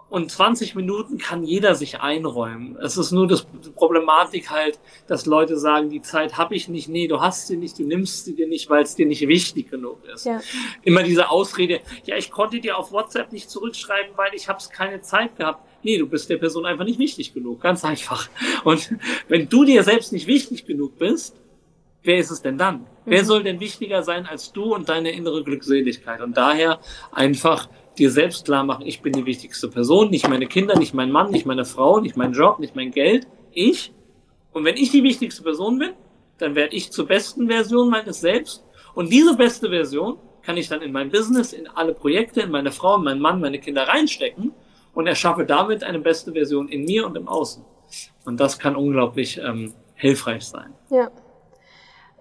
und 0.09 0.31
20 0.31 0.75
Minuten 0.75 1.17
kann 1.17 1.43
jeder 1.43 1.75
sich 1.75 1.99
einräumen. 1.99 2.77
Es 2.81 2.97
ist 2.97 3.11
nur 3.11 3.27
das 3.27 3.45
die 3.65 3.69
Problematik 3.71 4.49
halt, 4.49 4.79
dass 5.07 5.25
Leute 5.25 5.57
sagen, 5.57 5.89
die 5.89 6.01
Zeit 6.01 6.37
habe 6.37 6.55
ich 6.55 6.69
nicht. 6.69 6.87
Nee, 6.87 7.07
du 7.07 7.19
hast 7.19 7.47
sie 7.47 7.57
nicht, 7.57 7.77
du 7.77 7.83
nimmst 7.83 8.25
sie 8.25 8.35
dir 8.35 8.47
nicht, 8.47 8.69
weil 8.69 8.83
es 8.83 8.95
dir 8.95 9.05
nicht 9.05 9.27
wichtig 9.27 9.69
genug 9.69 9.99
ist. 10.13 10.25
Ja. 10.25 10.39
Immer 10.83 11.03
diese 11.03 11.29
Ausrede, 11.29 11.81
ja, 12.05 12.15
ich 12.15 12.31
konnte 12.31 12.59
dir 12.59 12.77
auf 12.77 12.91
WhatsApp 12.91 13.33
nicht 13.33 13.49
zurückschreiben, 13.49 14.15
weil 14.15 14.33
ich 14.33 14.47
habe 14.47 14.63
keine 14.71 15.01
Zeit 15.01 15.35
gehabt. 15.35 15.67
Nee, 15.83 15.97
du 15.97 16.07
bist 16.07 16.29
der 16.29 16.37
Person 16.37 16.65
einfach 16.65 16.85
nicht 16.85 16.99
wichtig 16.99 17.33
genug. 17.33 17.61
Ganz 17.61 17.83
einfach. 17.83 18.29
Und 18.63 18.95
wenn 19.27 19.49
du 19.49 19.65
dir 19.65 19.83
selbst 19.83 20.13
nicht 20.13 20.27
wichtig 20.27 20.65
genug 20.65 20.97
bist, 20.97 21.35
wer 22.03 22.17
ist 22.17 22.31
es 22.31 22.41
denn 22.41 22.57
dann? 22.57 22.79
Mhm. 22.79 22.85
Wer 23.05 23.25
soll 23.25 23.43
denn 23.43 23.59
wichtiger 23.59 24.03
sein 24.03 24.25
als 24.25 24.53
du 24.53 24.73
und 24.73 24.89
deine 24.89 25.11
innere 25.11 25.43
Glückseligkeit? 25.43 26.21
Und 26.21 26.37
daher 26.37 26.79
einfach 27.11 27.67
dir 27.99 28.11
selbst 28.11 28.45
klar 28.45 28.63
machen, 28.63 28.85
ich 28.85 29.01
bin 29.01 29.13
die 29.13 29.25
wichtigste 29.25 29.67
Person, 29.67 30.09
nicht 30.09 30.27
meine 30.27 30.47
Kinder, 30.47 30.77
nicht 30.77 30.93
mein 30.93 31.11
Mann, 31.11 31.31
nicht 31.31 31.45
meine 31.45 31.65
Frau, 31.65 31.99
nicht 31.99 32.17
mein 32.17 32.33
Job, 32.33 32.59
nicht 32.59 32.75
mein 32.75 32.91
Geld, 32.91 33.27
ich. 33.51 33.93
Und 34.53 34.65
wenn 34.65 34.77
ich 34.77 34.91
die 34.91 35.03
wichtigste 35.03 35.43
Person 35.43 35.79
bin, 35.79 35.91
dann 36.37 36.55
werde 36.55 36.75
ich 36.75 36.91
zur 36.91 37.07
besten 37.07 37.47
Version 37.47 37.89
meines 37.89 38.21
Selbst. 38.21 38.63
Und 38.93 39.11
diese 39.11 39.35
beste 39.35 39.69
Version 39.69 40.17
kann 40.41 40.57
ich 40.57 40.69
dann 40.69 40.81
in 40.81 40.91
mein 40.91 41.11
Business, 41.11 41.53
in 41.53 41.67
alle 41.67 41.93
Projekte, 41.93 42.41
in 42.41 42.51
meine 42.51 42.71
Frau, 42.71 42.95
in 42.97 43.03
meinen 43.03 43.21
Mann, 43.21 43.41
meine 43.41 43.59
Kinder 43.59 43.87
reinstecken 43.87 44.53
und 44.93 45.07
erschaffe 45.07 45.45
damit 45.45 45.83
eine 45.83 45.99
beste 45.99 46.31
Version 46.31 46.69
in 46.69 46.85
mir 46.85 47.05
und 47.05 47.17
im 47.17 47.27
Außen. 47.27 47.63
Und 48.25 48.39
das 48.39 48.57
kann 48.57 48.75
unglaublich 48.75 49.37
ähm, 49.37 49.73
hilfreich 49.95 50.45
sein. 50.45 50.73
Ja. 50.89 51.11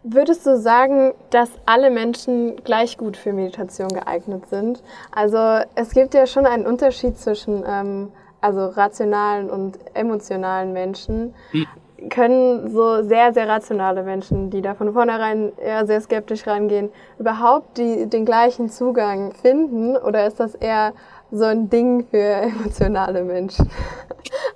Würdest 0.09 0.47
du 0.47 0.57
sagen, 0.57 1.14
dass 1.31 1.51
alle 1.66 1.90
Menschen 1.90 2.62
gleich 2.62 2.97
gut 2.97 3.16
für 3.16 3.33
Meditation 3.33 3.88
geeignet 3.88 4.47
sind? 4.47 4.81
Also 5.11 5.37
es 5.75 5.90
gibt 5.90 6.14
ja 6.14 6.29
schon 6.29 6.47
einen 6.47 6.64
Unterschied 6.64 7.19
zwischen 7.19 7.64
ähm, 7.66 8.12
also 8.40 8.66
rationalen 8.66 9.51
und 9.51 9.79
emotionalen 9.95 10.73
Menschen. 10.73 11.35
Hm. 11.51 11.66
Können 12.09 12.71
so 12.71 13.03
sehr, 13.03 13.33
sehr 13.35 13.49
rationale 13.49 14.05
Menschen, 14.05 14.51
die 14.51 14.62
da 14.62 14.77
von 14.77 14.92
vornherein 14.92 15.51
eher 15.59 15.87
sehr 15.87 16.01
skeptisch 16.01 16.47
rangehen, 16.47 16.90
überhaupt 17.19 17.77
die, 17.77 18.07
den 18.07 18.25
gleichen 18.25 18.69
Zugang 18.69 19.33
finden? 19.33 19.97
Oder 19.97 20.29
ist 20.29 20.38
das 20.38 20.55
eher 20.55 20.92
so 21.33 21.47
ein 21.47 21.69
Ding 21.69 22.07
für 22.07 22.16
emotionale 22.23 23.25
Menschen? 23.25 23.69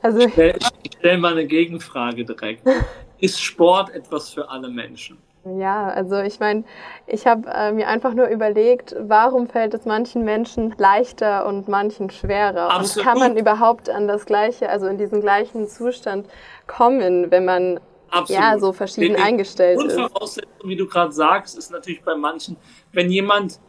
Also 0.02 0.20
ich 0.20 0.32
stelle 0.32 0.58
stell 0.98 1.18
mal 1.18 1.32
eine 1.32 1.46
Gegenfrage 1.46 2.24
direkt. 2.24 2.62
Ist 3.20 3.40
Sport 3.40 3.90
etwas 3.90 4.30
für 4.30 4.48
alle 4.48 4.68
Menschen? 4.68 5.18
Ja, 5.44 5.88
also 5.88 6.18
ich 6.18 6.38
meine, 6.38 6.64
ich 7.06 7.26
habe 7.26 7.48
äh, 7.48 7.72
mir 7.72 7.88
einfach 7.88 8.12
nur 8.12 8.26
überlegt, 8.26 8.94
warum 8.98 9.48
fällt 9.48 9.72
es 9.72 9.86
manchen 9.86 10.22
Menschen 10.24 10.74
leichter 10.76 11.46
und 11.46 11.66
manchen 11.66 12.10
schwerer? 12.10 12.70
Absolut. 12.70 12.96
Und 12.96 13.02
kann 13.04 13.18
man 13.18 13.36
überhaupt 13.38 13.88
an 13.88 14.06
das 14.06 14.26
gleiche, 14.26 14.68
also 14.68 14.86
in 14.86 14.98
diesen 14.98 15.22
gleichen 15.22 15.66
Zustand 15.66 16.28
kommen, 16.66 17.30
wenn 17.30 17.46
man 17.46 17.80
Absolut. 18.10 18.42
ja 18.42 18.58
so 18.58 18.72
verschieden 18.74 19.16
die, 19.16 19.22
eingestellt 19.22 19.82
ist? 19.82 19.96
Grundvoraussetzung, 19.96 20.68
wie 20.68 20.76
du 20.76 20.86
gerade 20.86 21.12
sagst, 21.12 21.56
ist 21.56 21.70
natürlich 21.70 22.02
bei 22.02 22.16
manchen, 22.16 22.58
wenn 22.92 23.10
jemand, 23.10 23.60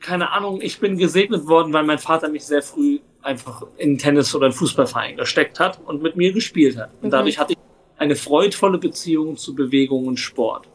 keine 0.00 0.32
Ahnung, 0.32 0.60
ich 0.60 0.80
bin 0.80 0.98
gesegnet 0.98 1.46
worden, 1.46 1.72
weil 1.72 1.84
mein 1.84 1.98
Vater 1.98 2.28
mich 2.28 2.44
sehr 2.44 2.62
früh 2.62 2.98
einfach 3.22 3.62
in 3.76 3.96
Tennis 3.96 4.34
oder 4.34 4.48
in 4.48 4.52
Fußballverein 4.52 5.16
gesteckt 5.16 5.60
hat 5.60 5.78
und 5.84 6.02
mit 6.02 6.16
mir 6.16 6.32
gespielt 6.32 6.76
hat. 6.76 6.90
Und 7.00 7.04
mhm. 7.04 7.10
dadurch 7.10 7.38
hatte 7.38 7.52
ich 7.52 7.58
eine 7.96 8.16
freudvolle 8.16 8.78
Beziehung 8.78 9.36
zu 9.36 9.54
Bewegung 9.54 10.06
und 10.06 10.18
Sport. 10.18 10.68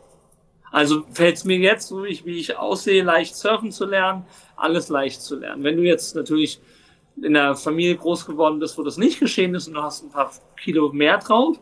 Also 0.71 1.03
fällt 1.11 1.37
es 1.37 1.45
mir 1.45 1.57
jetzt, 1.57 1.87
so 1.87 2.03
wie 2.03 2.09
ich, 2.09 2.25
wie 2.25 2.39
ich 2.39 2.57
aussehe, 2.57 3.03
leicht 3.03 3.35
surfen 3.35 3.71
zu 3.71 3.85
lernen, 3.85 4.25
alles 4.55 4.89
leicht 4.89 5.21
zu 5.21 5.35
lernen. 5.35 5.63
Wenn 5.63 5.77
du 5.77 5.83
jetzt 5.83 6.15
natürlich 6.15 6.59
in 7.17 7.35
einer 7.35 7.55
Familie 7.55 7.95
groß 7.95 8.25
geworden 8.25 8.59
bist, 8.59 8.77
wo 8.77 8.83
das 8.83 8.97
nicht 8.97 9.19
geschehen 9.19 9.55
ist 9.55 9.67
und 9.67 9.73
du 9.73 9.81
hast 9.81 10.03
ein 10.03 10.11
paar 10.11 10.31
Kilo 10.61 10.91
mehr 10.91 11.17
drauf, 11.17 11.57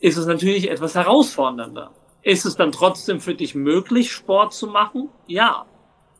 ist 0.00 0.16
es 0.16 0.26
natürlich 0.26 0.70
etwas 0.70 0.94
herausfordernder. 0.94 1.90
Ist 2.22 2.44
es 2.44 2.56
dann 2.56 2.72
trotzdem 2.72 3.20
für 3.20 3.34
dich 3.34 3.54
möglich, 3.54 4.10
Sport 4.10 4.52
zu 4.52 4.66
machen? 4.66 5.08
Ja. 5.26 5.66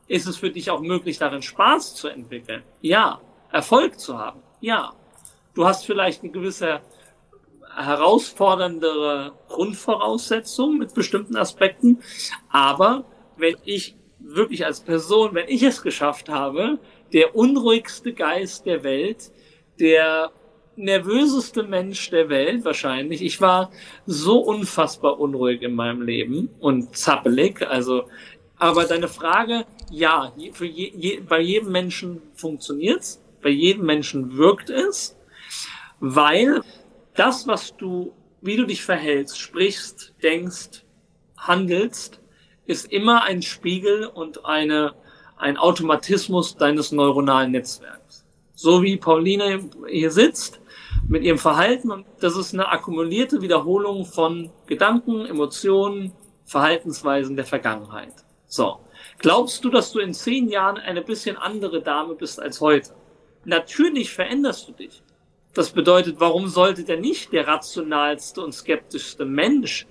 Ist 0.07 0.27
es 0.27 0.37
für 0.37 0.50
dich 0.50 0.70
auch 0.70 0.81
möglich, 0.81 1.18
darin 1.18 1.42
Spaß 1.42 1.94
zu 1.94 2.09
entwickeln? 2.09 2.62
Ja. 2.81 3.20
Erfolg 3.50 3.98
zu 3.98 4.18
haben? 4.18 4.40
Ja. 4.61 4.92
Du 5.55 5.64
hast 5.64 5.87
vielleicht 5.87 6.22
eine 6.22 6.33
gewisse 6.33 6.81
herausforderndere 7.76 9.32
Grundvoraussetzung 9.48 10.78
mit 10.78 10.94
bestimmten 10.94 11.37
Aspekten. 11.37 12.02
Aber 12.48 13.04
wenn 13.37 13.56
ich 13.64 13.96
wirklich 14.18 14.64
als 14.64 14.80
Person, 14.80 15.34
wenn 15.34 15.48
ich 15.48 15.62
es 15.62 15.82
geschafft 15.82 16.28
habe, 16.28 16.78
der 17.12 17.37
unruhigste 17.37 18.12
Geist 18.12 18.66
der 18.66 18.82
Welt, 18.82 19.30
der 19.78 20.32
nervöseste 20.76 21.62
Mensch 21.62 22.10
der 22.10 22.28
Welt 22.28 22.64
wahrscheinlich. 22.64 23.22
Ich 23.22 23.40
war 23.40 23.70
so 24.06 24.38
unfassbar 24.40 25.20
unruhig 25.20 25.62
in 25.62 25.74
meinem 25.74 26.02
Leben 26.02 26.50
und 26.60 26.96
zappelig. 26.96 27.66
Also, 27.66 28.08
aber 28.56 28.84
deine 28.84 29.08
Frage, 29.08 29.66
ja, 29.90 30.32
für 30.52 30.66
je, 30.66 30.92
je, 30.94 31.20
bei 31.20 31.40
jedem 31.40 31.72
Menschen 31.72 32.22
funktioniert's, 32.34 33.22
bei 33.42 33.50
jedem 33.50 33.87
Menschen 33.87 34.37
wirkt 34.37 34.70
es, 34.70 35.16
weil 36.00 36.62
das, 37.14 37.46
was 37.46 37.77
du, 37.77 38.12
wie 38.40 38.57
du 38.57 38.66
dich 38.66 38.85
verhältst, 38.85 39.38
sprichst, 39.38 40.14
denkst, 40.22 40.85
handelst, 41.37 42.20
ist 42.66 42.90
immer 42.92 43.22
ein 43.24 43.42
Spiegel 43.42 44.07
und 44.07 44.44
eine, 44.44 44.94
ein 45.37 45.57
Automatismus 45.57 46.57
deines 46.57 46.92
neuronalen 46.92 47.53
Netzwerks. 47.53 48.24
So 48.55 48.83
wie 48.83 48.96
Pauline 48.96 49.68
hier 49.88 50.11
sitzt 50.11 50.61
mit 51.09 51.22
ihrem 51.22 51.38
Verhalten 51.38 52.05
das 52.20 52.37
ist 52.37 52.55
eine 52.55 52.68
akkumulierte 52.68 53.42
Wiederholung 53.42 54.07
von 54.07 54.50
Gedanken, 54.66 55.27
Emotionen, 55.27 56.12
Verhaltensweisen 56.46 57.37
der 57.37 57.44
Vergangenheit. 57.44 58.14
So. 58.46 58.81
Glaubst 59.18 59.64
du, 59.64 59.70
dass 59.70 59.92
du 59.92 59.98
in 59.98 60.14
zehn 60.14 60.48
Jahren 60.48 60.79
eine 60.79 61.03
bisschen 61.03 61.37
andere 61.37 61.83
Dame 61.83 62.14
bist 62.14 62.40
als 62.40 62.61
heute? 62.61 62.94
Natürlich 63.44 64.12
veränderst 64.12 64.68
du 64.68 64.72
dich. 64.72 65.03
Das 65.54 65.70
bedeutet, 65.70 66.16
warum 66.18 66.48
sollte 66.48 66.82
der 66.82 66.98
nicht 66.98 67.32
der 67.32 67.46
rationalste 67.46 68.40
und 68.42 68.52
skeptischste 68.52 69.24
Mensch 69.24 69.86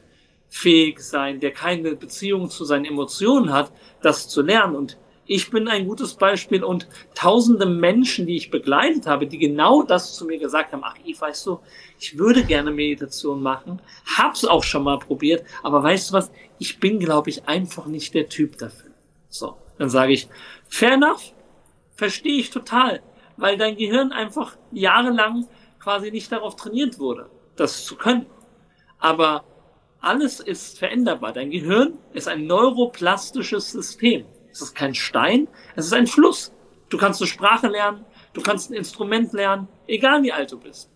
fähig 0.49 0.99
sein, 0.99 1.39
der 1.39 1.51
keine 1.51 1.95
Beziehung 1.95 2.49
zu 2.49 2.65
seinen 2.65 2.83
Emotionen 2.83 3.53
hat, 3.53 3.71
das 4.01 4.27
zu 4.27 4.41
lernen? 4.41 4.75
Und 4.75 4.97
ich 5.25 5.49
bin 5.51 5.69
ein 5.69 5.87
gutes 5.87 6.15
Beispiel 6.15 6.65
und 6.65 6.89
tausende 7.15 7.65
Menschen, 7.65 8.27
die 8.27 8.35
ich 8.35 8.51
begleitet 8.51 9.07
habe, 9.07 9.25
die 9.25 9.37
genau 9.37 9.83
das 9.83 10.15
zu 10.15 10.25
mir 10.25 10.37
gesagt 10.37 10.73
haben, 10.73 10.83
ach, 10.83 10.95
ich 11.05 11.19
weißt 11.19 11.47
du, 11.47 11.61
ich 11.97 12.17
würde 12.17 12.43
gerne 12.43 12.71
Meditation 12.71 13.41
machen, 13.41 13.81
hab's 14.17 14.43
auch 14.43 14.65
schon 14.65 14.83
mal 14.83 14.99
probiert, 14.99 15.45
aber 15.63 15.81
weißt 15.81 16.09
du 16.09 16.13
was, 16.15 16.29
ich 16.59 16.81
bin, 16.81 16.99
glaube 16.99 17.29
ich, 17.29 17.47
einfach 17.47 17.85
nicht 17.85 18.13
der 18.13 18.27
Typ 18.27 18.57
dafür. 18.57 18.91
So, 19.29 19.55
dann 19.77 19.89
sage 19.89 20.11
ich, 20.11 20.27
fair 20.67 20.95
enough, 20.95 21.33
verstehe 21.95 22.39
ich 22.39 22.49
total 22.49 23.01
weil 23.37 23.57
dein 23.57 23.75
Gehirn 23.75 24.11
einfach 24.11 24.55
jahrelang 24.71 25.47
quasi 25.79 26.11
nicht 26.11 26.31
darauf 26.31 26.55
trainiert 26.55 26.99
wurde, 26.99 27.29
das 27.55 27.85
zu 27.85 27.95
können. 27.95 28.25
Aber 28.99 29.43
alles 29.99 30.39
ist 30.39 30.79
veränderbar. 30.79 31.33
Dein 31.33 31.51
Gehirn 31.51 31.97
ist 32.13 32.27
ein 32.27 32.45
neuroplastisches 32.45 33.71
System. 33.71 34.25
Es 34.51 34.61
ist 34.61 34.75
kein 34.75 34.93
Stein, 34.93 35.47
es 35.75 35.87
ist 35.87 35.93
ein 35.93 36.07
Fluss. 36.07 36.51
Du 36.89 36.97
kannst 36.97 37.21
eine 37.21 37.27
Sprache 37.27 37.67
lernen, 37.67 38.05
du 38.33 38.41
kannst 38.41 38.69
ein 38.69 38.75
Instrument 38.75 39.33
lernen, 39.33 39.67
egal 39.87 40.21
wie 40.23 40.31
alt 40.31 40.51
du 40.51 40.59
bist. 40.59 40.89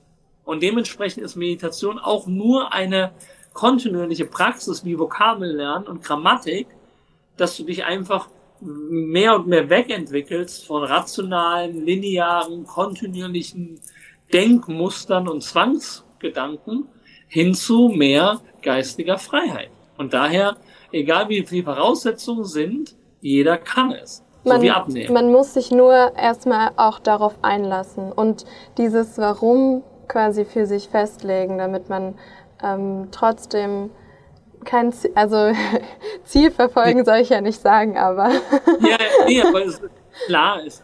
Und 0.43 0.62
dementsprechend 0.62 1.23
ist 1.23 1.36
Meditation 1.36 2.00
auch 2.00 2.28
nur 2.28 2.71
eine 2.71 3.12
kontinuierliche 3.54 4.26
Praxis 4.26 4.86
wie 4.86 5.00
Vokabel 5.00 5.56
lernen 5.56 5.88
und 5.88 6.04
Grammatik, 6.04 6.67
dass 7.36 7.58
du 7.58 7.63
dich 7.63 7.84
einfach 7.84 8.30
mehr 8.62 9.36
und 9.36 9.48
mehr 9.48 9.70
wegentwickelst 9.70 10.65
von 10.65 10.84
rationalen, 10.84 11.86
linearen, 11.86 12.65
kontinuierlichen 12.65 13.80
Denkmustern 14.34 15.28
und 15.28 15.43
Zwangsgedanken 15.43 16.88
hin 17.28 17.54
zu 17.54 17.89
mehr 17.89 18.41
geistiger 18.62 19.17
Freiheit. 19.17 19.70
Und 19.98 20.13
daher, 20.13 20.58
egal 20.91 21.30
wie 21.30 21.41
die 21.43 21.63
Voraussetzungen 21.63 22.46
sind, 22.46 22.96
jeder 23.22 23.58
kann 23.58 23.91
es. 23.91 24.24
Man, 24.43 24.62
so 24.62 24.70
abnehmen. 24.70 25.13
man 25.13 25.32
muss 25.32 25.54
sich 25.54 25.72
nur 25.72 26.15
erstmal 26.15 26.72
auch 26.78 27.00
darauf 27.00 27.36
einlassen 27.41 28.13
und 28.13 28.46
dieses 28.78 29.17
Warum 29.17 29.84
quasi 30.08 30.46
für 30.46 30.65
sich 30.65 30.88
festlegen, 30.88 31.58
damit 31.58 31.89
man 31.89 32.15
ähm, 32.63 33.10
trotzdem 33.12 33.89
kein 34.65 34.91
Ziel, 34.91 35.12
also 35.15 35.52
Ziel 36.24 36.52
verfolgen 36.52 37.06
soll 37.06 37.17
ich 37.17 37.30
ja 37.30 37.41
nicht 37.41 37.62
sagen, 37.62 37.98
aber. 37.98 38.30
ja, 38.82 38.98
nee, 39.26 39.41
aber 39.41 39.65
es, 39.65 39.82
klar, 40.26 40.62
es, 40.65 40.84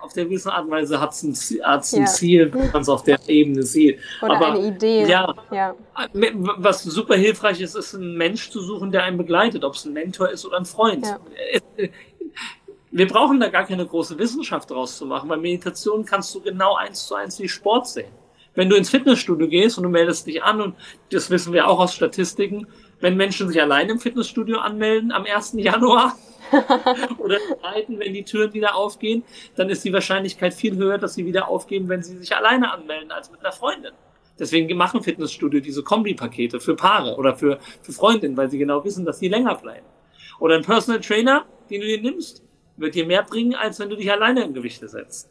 auf 0.00 0.12
der 0.12 0.24
gewissen 0.24 0.50
Art 0.50 0.66
und 0.66 0.70
Weise 0.70 1.00
hat 1.00 1.12
es 1.12 1.22
ein, 1.22 1.64
hat's 1.64 1.94
ein 1.94 2.00
ja. 2.00 2.06
Ziel, 2.06 2.52
wenn 2.52 2.70
man 2.72 2.82
es 2.82 2.88
auf 2.90 3.04
der 3.04 3.18
Ebene 3.26 3.62
sieht. 3.62 3.98
Oder 4.20 4.36
aber, 4.36 4.52
eine 4.52 4.66
Idee. 4.66 5.06
Ja, 5.06 5.34
ja. 5.50 5.74
Was 6.12 6.82
super 6.82 7.14
hilfreich 7.14 7.60
ist, 7.62 7.74
ist 7.74 7.94
einen 7.94 8.16
Mensch 8.18 8.50
zu 8.50 8.60
suchen, 8.60 8.92
der 8.92 9.04
einen 9.04 9.16
begleitet, 9.16 9.64
ob 9.64 9.74
es 9.74 9.86
ein 9.86 9.94
Mentor 9.94 10.28
ist 10.28 10.44
oder 10.44 10.58
ein 10.58 10.66
Freund. 10.66 11.06
Ja. 11.06 11.18
Wir 12.90 13.08
brauchen 13.08 13.40
da 13.40 13.48
gar 13.48 13.64
keine 13.64 13.86
große 13.86 14.18
Wissenschaft 14.18 14.70
draus 14.70 14.98
zu 14.98 15.06
machen, 15.06 15.28
weil 15.30 15.38
Meditation 15.38 16.04
kannst 16.04 16.34
du 16.34 16.40
genau 16.40 16.76
eins 16.76 17.06
zu 17.06 17.14
eins 17.14 17.40
wie 17.40 17.48
Sport 17.48 17.88
sehen. 17.88 18.12
Wenn 18.54 18.68
du 18.68 18.76
ins 18.76 18.90
Fitnessstudio 18.90 19.48
gehst 19.48 19.78
und 19.78 19.84
du 19.84 19.90
meldest 19.90 20.26
dich 20.26 20.42
an, 20.42 20.60
und 20.60 20.76
das 21.10 21.28
wissen 21.28 21.52
wir 21.52 21.66
auch 21.66 21.80
aus 21.80 21.94
Statistiken, 21.94 22.68
wenn 23.04 23.18
Menschen 23.18 23.48
sich 23.48 23.60
allein 23.60 23.90
im 23.90 24.00
Fitnessstudio 24.00 24.60
anmelden 24.60 25.12
am 25.12 25.26
1. 25.26 25.56
Januar 25.58 26.16
oder 27.18 27.36
zweiten, 27.60 27.98
wenn 27.98 28.14
die 28.14 28.22
Türen 28.22 28.54
wieder 28.54 28.74
aufgehen, 28.74 29.24
dann 29.56 29.68
ist 29.68 29.84
die 29.84 29.92
Wahrscheinlichkeit 29.92 30.54
viel 30.54 30.74
höher, 30.76 30.96
dass 30.96 31.12
sie 31.12 31.26
wieder 31.26 31.48
aufgeben, 31.48 31.90
wenn 31.90 32.02
sie 32.02 32.16
sich 32.16 32.34
alleine 32.34 32.72
anmelden 32.72 33.12
als 33.12 33.30
mit 33.30 33.40
einer 33.40 33.52
Freundin. 33.52 33.92
Deswegen 34.38 34.74
machen 34.78 35.02
Fitnessstudio 35.02 35.60
diese 35.60 35.82
Kombipakete 35.82 36.60
für 36.60 36.76
Paare 36.76 37.16
oder 37.16 37.36
für, 37.36 37.58
für 37.82 37.92
Freundinnen, 37.92 38.38
weil 38.38 38.50
sie 38.50 38.56
genau 38.56 38.82
wissen, 38.86 39.04
dass 39.04 39.18
sie 39.18 39.28
länger 39.28 39.56
bleiben. 39.56 39.86
Oder 40.40 40.54
ein 40.54 40.62
Personal 40.62 41.02
Trainer, 41.02 41.44
den 41.68 41.82
du 41.82 41.86
dir 41.86 42.00
nimmst, 42.00 42.42
wird 42.78 42.94
dir 42.94 43.04
mehr 43.04 43.22
bringen, 43.22 43.54
als 43.54 43.78
wenn 43.80 43.90
du 43.90 43.96
dich 43.96 44.10
alleine 44.10 44.44
im 44.44 44.54
Gewichte 44.54 44.88
setzt. 44.88 45.28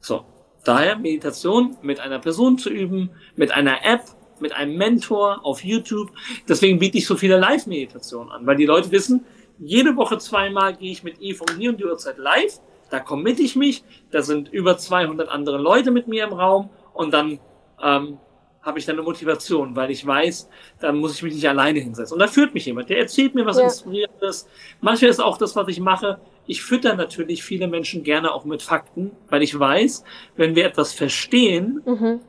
So. 0.00 0.24
Daher 0.64 0.98
Meditation 0.98 1.76
mit 1.80 2.00
einer 2.00 2.18
Person 2.18 2.58
zu 2.58 2.70
üben, 2.70 3.10
mit 3.36 3.52
einer 3.52 3.86
App, 3.86 4.02
mit 4.40 4.52
einem 4.52 4.76
Mentor 4.76 5.44
auf 5.44 5.64
YouTube. 5.64 6.10
Deswegen 6.48 6.78
biete 6.78 6.98
ich 6.98 7.06
so 7.06 7.16
viele 7.16 7.38
Live-Meditationen 7.38 8.30
an, 8.32 8.46
weil 8.46 8.56
die 8.56 8.66
Leute 8.66 8.90
wissen, 8.90 9.24
jede 9.58 9.96
Woche 9.96 10.18
zweimal 10.18 10.76
gehe 10.76 10.92
ich 10.92 11.02
mit 11.02 11.20
Eve 11.20 11.44
um 11.48 11.56
hier 11.56 11.70
und 11.70 11.78
die 11.78 11.84
Uhrzeit 11.84 12.18
live. 12.18 12.60
Da 12.90 13.00
committe 13.00 13.42
ich 13.42 13.56
mich. 13.56 13.84
Da 14.10 14.22
sind 14.22 14.48
über 14.48 14.78
200 14.78 15.28
andere 15.28 15.58
Leute 15.58 15.90
mit 15.90 16.08
mir 16.08 16.24
im 16.24 16.32
Raum 16.32 16.70
und 16.94 17.12
dann 17.12 17.40
ähm, 17.82 18.18
habe 18.62 18.78
ich 18.78 18.86
dann 18.86 18.96
eine 18.96 19.02
Motivation, 19.02 19.74
weil 19.76 19.90
ich 19.90 20.06
weiß, 20.06 20.48
dann 20.80 20.98
muss 20.98 21.14
ich 21.14 21.22
mich 21.22 21.34
nicht 21.34 21.48
alleine 21.48 21.80
hinsetzen. 21.80 22.14
Und 22.14 22.20
da 22.20 22.26
führt 22.26 22.54
mich 22.54 22.66
jemand, 22.66 22.90
der 22.90 22.98
erzählt 22.98 23.34
mir 23.34 23.46
was 23.46 23.58
ja. 23.58 23.64
Inspirierendes. 23.64 24.48
Manchmal 24.80 25.10
ist 25.10 25.20
auch 25.20 25.38
das, 25.38 25.56
was 25.56 25.68
ich 25.68 25.80
mache. 25.80 26.20
Ich 26.46 26.62
fütter 26.62 26.94
natürlich 26.94 27.42
viele 27.42 27.68
Menschen 27.68 28.02
gerne 28.02 28.32
auch 28.32 28.44
mit 28.44 28.62
Fakten, 28.62 29.12
weil 29.28 29.42
ich 29.42 29.58
weiß, 29.58 30.04
wenn 30.36 30.54
wir 30.54 30.66
etwas 30.66 30.92
verstehen, 30.92 31.82
mhm. 31.84 32.20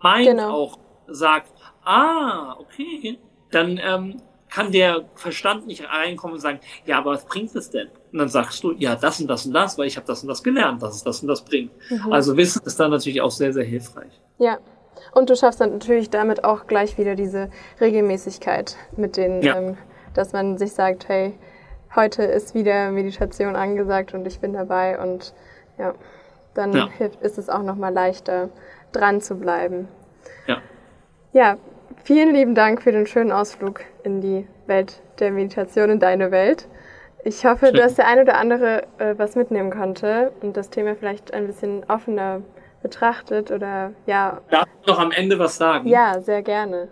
meint 0.00 0.28
genau. 0.28 0.50
auch 0.50 0.78
sagt, 1.08 1.51
ah, 1.84 2.56
okay, 2.58 3.18
dann 3.50 3.78
ähm, 3.82 4.20
kann 4.52 4.70
der 4.70 5.04
Verstand 5.14 5.66
nicht 5.66 5.88
reinkommen 5.88 6.34
und 6.34 6.40
sagen, 6.40 6.60
ja, 6.84 6.98
aber 6.98 7.12
was 7.12 7.24
bringt 7.24 7.54
es 7.54 7.70
denn? 7.70 7.88
Und 8.12 8.18
dann 8.18 8.28
sagst 8.28 8.62
du, 8.62 8.72
ja, 8.72 8.96
das 8.96 9.20
und 9.20 9.28
das 9.28 9.46
und 9.46 9.54
das, 9.54 9.78
weil 9.78 9.86
ich 9.86 9.96
habe 9.96 10.06
das 10.06 10.22
und 10.22 10.28
das 10.28 10.42
gelernt, 10.42 10.82
dass 10.82 10.96
es 10.96 11.04
das 11.04 11.22
und 11.22 11.28
das 11.28 11.42
bringt. 11.42 11.72
Mhm. 11.88 12.12
Also 12.12 12.36
Wissen 12.36 12.62
ist 12.66 12.78
dann 12.78 12.90
natürlich 12.90 13.22
auch 13.22 13.30
sehr, 13.30 13.52
sehr 13.52 13.64
hilfreich. 13.64 14.20
Ja. 14.38 14.58
Und 15.12 15.30
du 15.30 15.36
schaffst 15.36 15.60
dann 15.60 15.72
natürlich 15.72 16.10
damit 16.10 16.44
auch 16.44 16.66
gleich 16.66 16.98
wieder 16.98 17.14
diese 17.14 17.50
Regelmäßigkeit 17.80 18.76
mit 18.96 19.16
den, 19.16 19.40
ja. 19.42 19.56
ähm, 19.56 19.78
dass 20.14 20.32
man 20.32 20.58
sich 20.58 20.72
sagt, 20.72 21.08
hey, 21.08 21.32
heute 21.96 22.22
ist 22.22 22.54
wieder 22.54 22.90
Meditation 22.90 23.56
angesagt 23.56 24.12
und 24.12 24.26
ich 24.26 24.40
bin 24.40 24.52
dabei 24.52 25.00
und 25.00 25.34
ja, 25.78 25.94
dann 26.54 26.72
ja. 26.74 26.88
Hilft, 26.90 27.22
ist 27.22 27.38
es 27.38 27.48
auch 27.48 27.62
nochmal 27.62 27.92
leichter, 27.92 28.50
dran 28.92 29.22
zu 29.22 29.36
bleiben. 29.36 29.88
Ja. 30.46 30.58
Ja, 31.32 31.56
vielen 32.04 32.34
lieben 32.34 32.54
Dank 32.54 32.82
für 32.82 32.92
den 32.92 33.06
schönen 33.06 33.32
Ausflug 33.32 33.80
in 34.04 34.20
die 34.20 34.46
Welt 34.66 35.00
der 35.18 35.30
Meditation, 35.30 35.90
in 35.90 36.00
deine 36.00 36.30
Welt. 36.30 36.68
Ich 37.24 37.44
hoffe, 37.44 37.66
Schön. 37.66 37.76
dass 37.76 37.94
der 37.94 38.08
eine 38.08 38.22
oder 38.22 38.36
andere 38.36 38.82
äh, 38.98 39.14
was 39.16 39.36
mitnehmen 39.36 39.70
konnte 39.70 40.32
und 40.42 40.56
das 40.56 40.70
Thema 40.70 40.96
vielleicht 40.96 41.32
ein 41.32 41.46
bisschen 41.46 41.84
offener 41.88 42.42
betrachtet 42.82 43.52
oder 43.52 43.92
ja. 44.06 44.40
Darf 44.50 44.66
ich 44.80 44.86
noch 44.88 44.98
am 44.98 45.12
Ende 45.12 45.38
was 45.38 45.56
sagen? 45.56 45.88
Ja, 45.88 46.20
sehr 46.20 46.42
gerne. 46.42 46.88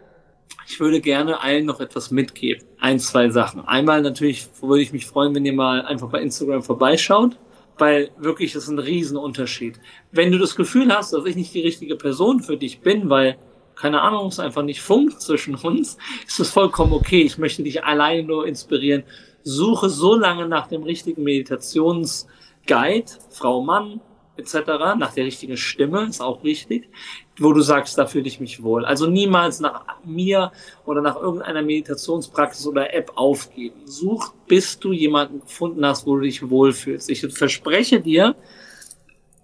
Ich 0.68 0.79
würde 0.79 1.01
gerne 1.01 1.42
allen 1.42 1.66
noch 1.66 1.81
etwas 1.81 2.12
mitgeben. 2.12 2.64
Ein, 2.79 3.01
zwei 3.01 3.29
Sachen. 3.31 3.66
Einmal 3.66 4.03
natürlich 4.03 4.49
würde 4.61 4.83
ich 4.83 4.92
mich 4.92 5.07
freuen, 5.07 5.35
wenn 5.35 5.44
ihr 5.44 5.53
mal 5.53 5.83
einfach 5.83 6.11
bei 6.11 6.20
Instagram 6.20 6.62
vorbeischaut, 6.62 7.37
weil 7.79 8.11
wirklich 8.16 8.55
ist 8.55 8.68
ein 8.68 8.79
Riesenunterschied. 8.79 9.81
Wenn 10.12 10.31
du 10.31 10.38
das 10.38 10.55
Gefühl 10.55 10.94
hast, 10.94 11.12
dass 11.12 11.25
ich 11.25 11.35
nicht 11.35 11.53
die 11.55 11.62
richtige 11.62 11.96
Person 11.96 12.40
für 12.40 12.57
dich 12.57 12.83
bin, 12.83 13.11
weil 13.11 13.37
keine 13.80 14.02
Ahnung, 14.02 14.26
es 14.26 14.38
einfach 14.38 14.62
nicht 14.62 14.82
funkt 14.82 15.20
zwischen 15.22 15.54
uns, 15.54 15.96
ist 16.26 16.38
es 16.38 16.50
vollkommen 16.50 16.92
okay. 16.92 17.22
Ich 17.22 17.38
möchte 17.38 17.62
dich 17.62 17.82
alleine 17.82 18.24
nur 18.24 18.46
inspirieren. 18.46 19.04
Suche 19.42 19.88
so 19.88 20.14
lange 20.14 20.46
nach 20.46 20.66
dem 20.66 20.82
richtigen 20.82 21.22
Meditationsguide, 21.22 23.06
Frau, 23.30 23.62
Mann, 23.62 24.00
etc., 24.36 24.54
nach 24.98 25.14
der 25.14 25.24
richtigen 25.24 25.56
Stimme, 25.56 26.04
ist 26.04 26.20
auch 26.20 26.44
wichtig, 26.44 26.90
wo 27.38 27.54
du 27.54 27.62
sagst, 27.62 27.96
da 27.96 28.06
fühle 28.06 28.26
ich 28.28 28.38
mich 28.38 28.62
wohl. 28.62 28.85
Also 28.85 29.06
niemals 29.06 29.60
nach 29.60 29.83
mir 30.04 30.52
oder 30.85 31.00
nach 31.00 31.16
irgendeiner 31.16 31.62
Meditationspraxis 31.62 32.66
oder 32.66 32.92
App 32.92 33.12
aufgeben. 33.14 33.81
Such, 33.87 34.35
bis 34.46 34.78
du 34.78 34.92
jemanden 34.92 35.40
gefunden 35.40 35.85
hast, 35.87 36.06
wo 36.06 36.16
du 36.16 36.22
dich 36.22 36.48
wohlfühlst. 36.48 37.08
Ich 37.08 37.20
verspreche 37.20 38.00
dir, 38.00 38.37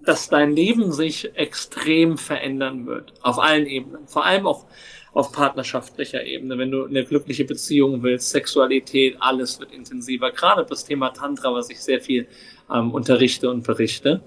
dass 0.06 0.28
dein 0.28 0.54
Leben 0.54 0.92
sich 0.92 1.36
extrem 1.36 2.16
verändern 2.16 2.86
wird. 2.86 3.12
Auf 3.22 3.38
allen 3.38 3.66
Ebenen. 3.66 4.06
Vor 4.06 4.24
allem 4.24 4.46
auch 4.46 4.64
auf 5.12 5.32
partnerschaftlicher 5.32 6.24
Ebene. 6.24 6.58
Wenn 6.58 6.70
du 6.70 6.84
eine 6.84 7.04
glückliche 7.04 7.44
Beziehung 7.44 8.02
willst, 8.02 8.30
Sexualität, 8.30 9.16
alles 9.18 9.58
wird 9.58 9.72
intensiver. 9.72 10.30
Gerade 10.30 10.64
das 10.68 10.84
Thema 10.84 11.10
Tantra, 11.10 11.52
was 11.54 11.70
ich 11.70 11.80
sehr 11.80 12.00
viel 12.00 12.28
ähm, 12.72 12.92
unterrichte 12.92 13.50
und 13.50 13.66
berichte. 13.66 14.20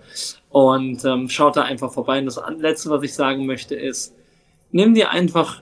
Und 0.50 1.06
ähm, 1.06 1.30
schaut 1.30 1.58
da 1.58 1.62
einfach 1.62 1.94
vorbei. 1.94 2.20
Und 2.20 2.26
das 2.26 2.42
Letzte, 2.58 2.90
was 2.90 3.04
ich 3.04 3.14
sagen 3.14 3.46
möchte, 3.46 3.76
ist, 3.76 4.16
nimm 4.72 4.94
dir 4.94 5.12
einfach 5.12 5.62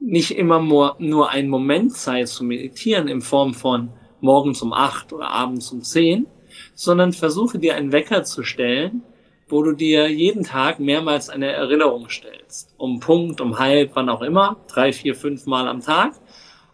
nicht 0.00 0.32
immer 0.32 0.60
nur, 0.60 0.96
nur 0.98 1.30
einen 1.30 1.48
Moment 1.48 1.92
Zeit 1.96 2.28
zu 2.28 2.44
meditieren 2.44 3.08
in 3.08 3.22
Form 3.22 3.54
von 3.54 3.90
morgens 4.20 4.62
um 4.62 4.72
acht 4.72 5.12
oder 5.12 5.28
abends 5.28 5.70
um 5.72 5.82
zehn, 5.82 6.26
sondern 6.74 7.12
versuche 7.12 7.58
dir 7.58 7.74
einen 7.76 7.92
Wecker 7.92 8.24
zu 8.24 8.42
stellen, 8.42 9.02
wo 9.48 9.62
du 9.62 9.72
dir 9.72 10.10
jeden 10.10 10.44
Tag 10.44 10.80
mehrmals 10.80 11.28
eine 11.28 11.52
Erinnerung 11.52 12.08
stellst. 12.08 12.74
Um 12.76 13.00
Punkt, 13.00 13.40
um 13.40 13.58
halb, 13.58 13.90
wann 13.94 14.08
auch 14.08 14.22
immer. 14.22 14.56
Drei, 14.68 14.92
vier, 14.92 15.14
fünf 15.14 15.46
Mal 15.46 15.68
am 15.68 15.80
Tag. 15.80 16.14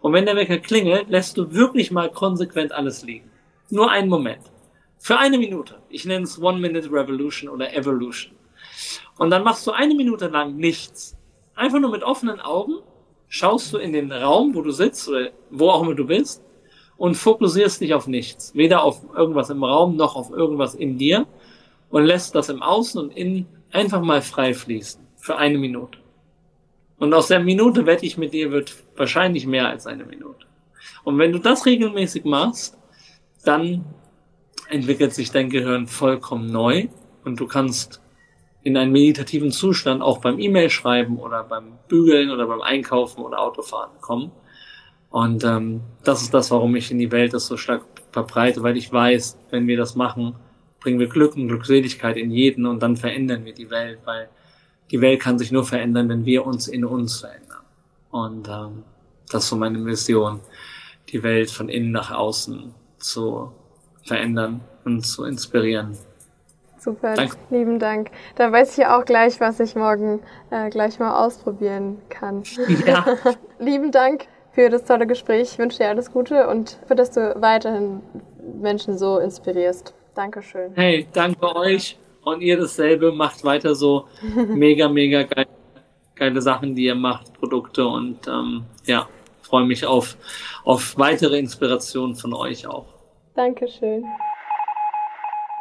Und 0.00 0.12
wenn 0.12 0.26
der 0.26 0.36
Wecker 0.36 0.58
klingelt, 0.58 1.08
lässt 1.08 1.36
du 1.36 1.52
wirklich 1.52 1.90
mal 1.90 2.10
konsequent 2.10 2.72
alles 2.72 3.02
liegen. 3.02 3.30
Nur 3.70 3.90
einen 3.90 4.08
Moment. 4.08 4.42
Für 4.98 5.18
eine 5.18 5.38
Minute. 5.38 5.76
Ich 5.88 6.04
nenne 6.04 6.24
es 6.24 6.40
One-Minute 6.40 6.90
Revolution 6.92 7.48
oder 7.48 7.74
Evolution. 7.74 8.34
Und 9.18 9.30
dann 9.30 9.44
machst 9.44 9.66
du 9.66 9.72
eine 9.72 9.94
Minute 9.94 10.28
lang 10.28 10.56
nichts. 10.56 11.16
Einfach 11.54 11.80
nur 11.80 11.90
mit 11.90 12.02
offenen 12.02 12.40
Augen 12.40 12.78
schaust 13.28 13.72
du 13.72 13.78
in 13.78 13.92
den 13.92 14.12
Raum, 14.12 14.54
wo 14.54 14.62
du 14.62 14.70
sitzt 14.70 15.08
oder 15.08 15.30
wo 15.50 15.70
auch 15.70 15.82
immer 15.82 15.94
du 15.94 16.06
bist 16.06 16.42
und 16.96 17.14
fokussierst 17.14 17.80
dich 17.80 17.94
auf 17.94 18.06
nichts. 18.06 18.54
Weder 18.54 18.82
auf 18.82 19.02
irgendwas 19.14 19.50
im 19.50 19.64
Raum 19.64 19.96
noch 19.96 20.16
auf 20.16 20.30
irgendwas 20.30 20.74
in 20.74 20.98
dir 20.98 21.26
und 21.90 22.04
lässt 22.04 22.34
das 22.34 22.48
im 22.48 22.62
Außen 22.62 23.00
und 23.00 23.16
Innen 23.16 23.46
einfach 23.72 24.00
mal 24.00 24.22
frei 24.22 24.54
fließen. 24.54 25.00
Für 25.16 25.36
eine 25.36 25.58
Minute. 25.58 25.98
Und 26.98 27.14
aus 27.14 27.28
der 27.28 27.40
Minute 27.40 27.86
wette 27.86 28.06
ich 28.06 28.18
mit 28.18 28.32
dir 28.32 28.50
wird 28.50 28.74
wahrscheinlich 28.96 29.46
mehr 29.46 29.68
als 29.68 29.86
eine 29.86 30.04
Minute. 30.04 30.46
Und 31.04 31.18
wenn 31.18 31.32
du 31.32 31.38
das 31.38 31.66
regelmäßig 31.66 32.24
machst, 32.24 32.76
dann 33.44 33.84
entwickelt 34.68 35.14
sich 35.14 35.30
dein 35.30 35.50
Gehirn 35.50 35.86
vollkommen 35.86 36.46
neu 36.46 36.88
und 37.24 37.40
du 37.40 37.46
kannst 37.46 38.00
in 38.62 38.76
einen 38.76 38.92
meditativen 38.92 39.50
Zustand 39.50 40.02
auch 40.02 40.18
beim 40.18 40.38
E-Mail 40.38 40.68
schreiben 40.68 41.18
oder 41.18 41.44
beim 41.44 41.78
Bügeln 41.88 42.30
oder 42.30 42.46
beim 42.46 42.60
Einkaufen 42.60 43.22
oder 43.22 43.40
Autofahren 43.40 43.98
kommen. 44.00 44.30
Und 45.08 45.42
ähm, 45.44 45.80
das 46.04 46.22
ist 46.22 46.34
das, 46.34 46.50
warum 46.50 46.76
ich 46.76 46.90
in 46.90 46.98
die 46.98 47.10
Welt 47.10 47.32
das 47.32 47.46
so 47.46 47.56
stark 47.56 47.82
verbreite, 48.12 48.62
weil 48.62 48.76
ich 48.76 48.92
weiß, 48.92 49.38
wenn 49.50 49.66
wir 49.66 49.76
das 49.76 49.96
machen, 49.96 50.36
bringen 50.80 50.98
wir 50.98 51.08
Glück 51.08 51.36
und 51.36 51.48
Glückseligkeit 51.48 52.16
in 52.16 52.30
jeden 52.30 52.66
und 52.66 52.82
dann 52.82 52.96
verändern 52.96 53.44
wir 53.44 53.54
die 53.54 53.70
Welt, 53.70 53.98
weil 54.04 54.28
die 54.90 55.00
Welt 55.00 55.20
kann 55.20 55.38
sich 55.38 55.52
nur 55.52 55.64
verändern, 55.64 56.08
wenn 56.08 56.24
wir 56.24 56.44
uns 56.46 56.68
in 56.68 56.84
uns 56.84 57.20
verändern. 57.20 57.64
Und 58.10 58.48
ähm, 58.48 58.82
das 59.30 59.44
ist 59.44 59.50
so 59.50 59.56
meine 59.56 59.78
Mission, 59.78 60.40
die 61.10 61.22
Welt 61.22 61.50
von 61.50 61.68
innen 61.68 61.92
nach 61.92 62.10
außen 62.10 62.74
zu 62.98 63.52
verändern 64.04 64.60
und 64.84 65.06
zu 65.06 65.24
inspirieren. 65.24 65.96
Super, 66.78 67.14
Danke. 67.14 67.36
lieben 67.50 67.78
Dank. 67.78 68.10
Dann 68.36 68.52
weiß 68.52 68.72
ich 68.72 68.78
ja 68.78 68.98
auch 68.98 69.04
gleich, 69.04 69.38
was 69.38 69.60
ich 69.60 69.76
morgen 69.76 70.20
äh, 70.50 70.70
gleich 70.70 70.98
mal 70.98 71.24
ausprobieren 71.24 71.98
kann. 72.08 72.42
Ja. 72.86 73.04
lieben 73.58 73.92
Dank 73.92 74.26
für 74.52 74.70
das 74.70 74.84
tolle 74.84 75.06
Gespräch. 75.06 75.52
Ich 75.52 75.58
wünsche 75.58 75.78
dir 75.78 75.88
alles 75.88 76.10
Gute 76.10 76.48
und 76.48 76.78
für 76.88 76.94
dass 76.94 77.10
du 77.10 77.34
weiterhin 77.40 78.00
Menschen 78.60 78.96
so 78.96 79.18
inspirierst. 79.18 79.94
Dankeschön. 80.20 80.72
Hey, 80.74 81.06
danke 81.14 81.56
euch 81.56 81.96
und 82.24 82.42
ihr 82.42 82.58
dasselbe. 82.58 83.10
Macht 83.10 83.42
weiter 83.42 83.74
so 83.74 84.06
mega, 84.48 84.86
mega 84.86 85.22
geil, 85.22 85.46
geile 86.14 86.42
Sachen, 86.42 86.74
die 86.74 86.84
ihr 86.84 86.94
macht, 86.94 87.32
Produkte 87.32 87.86
und 87.86 88.28
ähm, 88.28 88.64
ja, 88.84 89.08
freue 89.40 89.64
mich 89.64 89.86
auf, 89.86 90.18
auf 90.62 90.98
weitere 90.98 91.38
Inspirationen 91.38 92.16
von 92.16 92.34
euch 92.34 92.66
auch. 92.66 92.84
Dankeschön. 93.34 94.04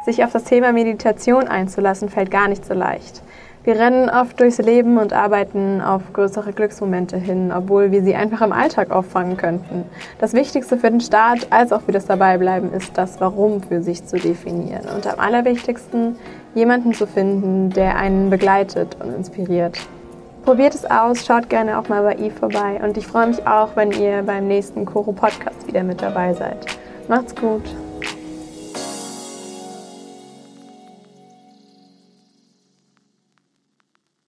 Sich 0.04 0.22
auf 0.22 0.32
das 0.32 0.44
Thema 0.44 0.72
Meditation 0.72 1.48
einzulassen, 1.48 2.10
fällt 2.10 2.30
gar 2.30 2.48
nicht 2.48 2.66
so 2.66 2.74
leicht. 2.74 3.22
Wir 3.62 3.78
rennen 3.78 4.08
oft 4.08 4.40
durchs 4.40 4.56
Leben 4.56 4.96
und 4.96 5.12
arbeiten 5.12 5.82
auf 5.82 6.00
größere 6.14 6.54
Glücksmomente 6.54 7.18
hin, 7.18 7.52
obwohl 7.54 7.90
wir 7.90 8.02
sie 8.02 8.14
einfach 8.14 8.40
im 8.40 8.54
Alltag 8.54 8.90
auffangen 8.90 9.36
könnten. 9.36 9.84
Das 10.18 10.32
Wichtigste 10.32 10.78
für 10.78 10.90
den 10.90 11.02
Start 11.02 11.48
als 11.50 11.70
auch 11.70 11.82
für 11.82 11.92
das 11.92 12.06
Dabeibleiben 12.06 12.72
ist 12.72 12.96
das 12.96 13.20
Warum 13.20 13.62
für 13.62 13.82
sich 13.82 14.06
zu 14.06 14.16
definieren. 14.16 14.86
Und 14.94 15.06
am 15.06 15.20
allerwichtigsten, 15.20 16.16
jemanden 16.54 16.94
zu 16.94 17.06
finden, 17.06 17.68
der 17.68 17.96
einen 17.96 18.30
begleitet 18.30 18.96
und 19.04 19.14
inspiriert. 19.14 19.78
Probiert 20.42 20.74
es 20.74 20.90
aus, 20.90 21.26
schaut 21.26 21.50
gerne 21.50 21.78
auch 21.78 21.88
mal 21.90 22.02
bei 22.02 22.14
Eve 22.14 22.34
vorbei 22.34 22.80
und 22.82 22.96
ich 22.96 23.06
freue 23.06 23.26
mich 23.26 23.46
auch, 23.46 23.76
wenn 23.76 23.92
ihr 23.92 24.22
beim 24.22 24.48
nächsten 24.48 24.86
Koro 24.86 25.12
Podcast 25.12 25.66
wieder 25.66 25.82
mit 25.82 26.00
dabei 26.00 26.32
seid. 26.32 26.64
Macht's 27.08 27.34
gut! 27.34 27.64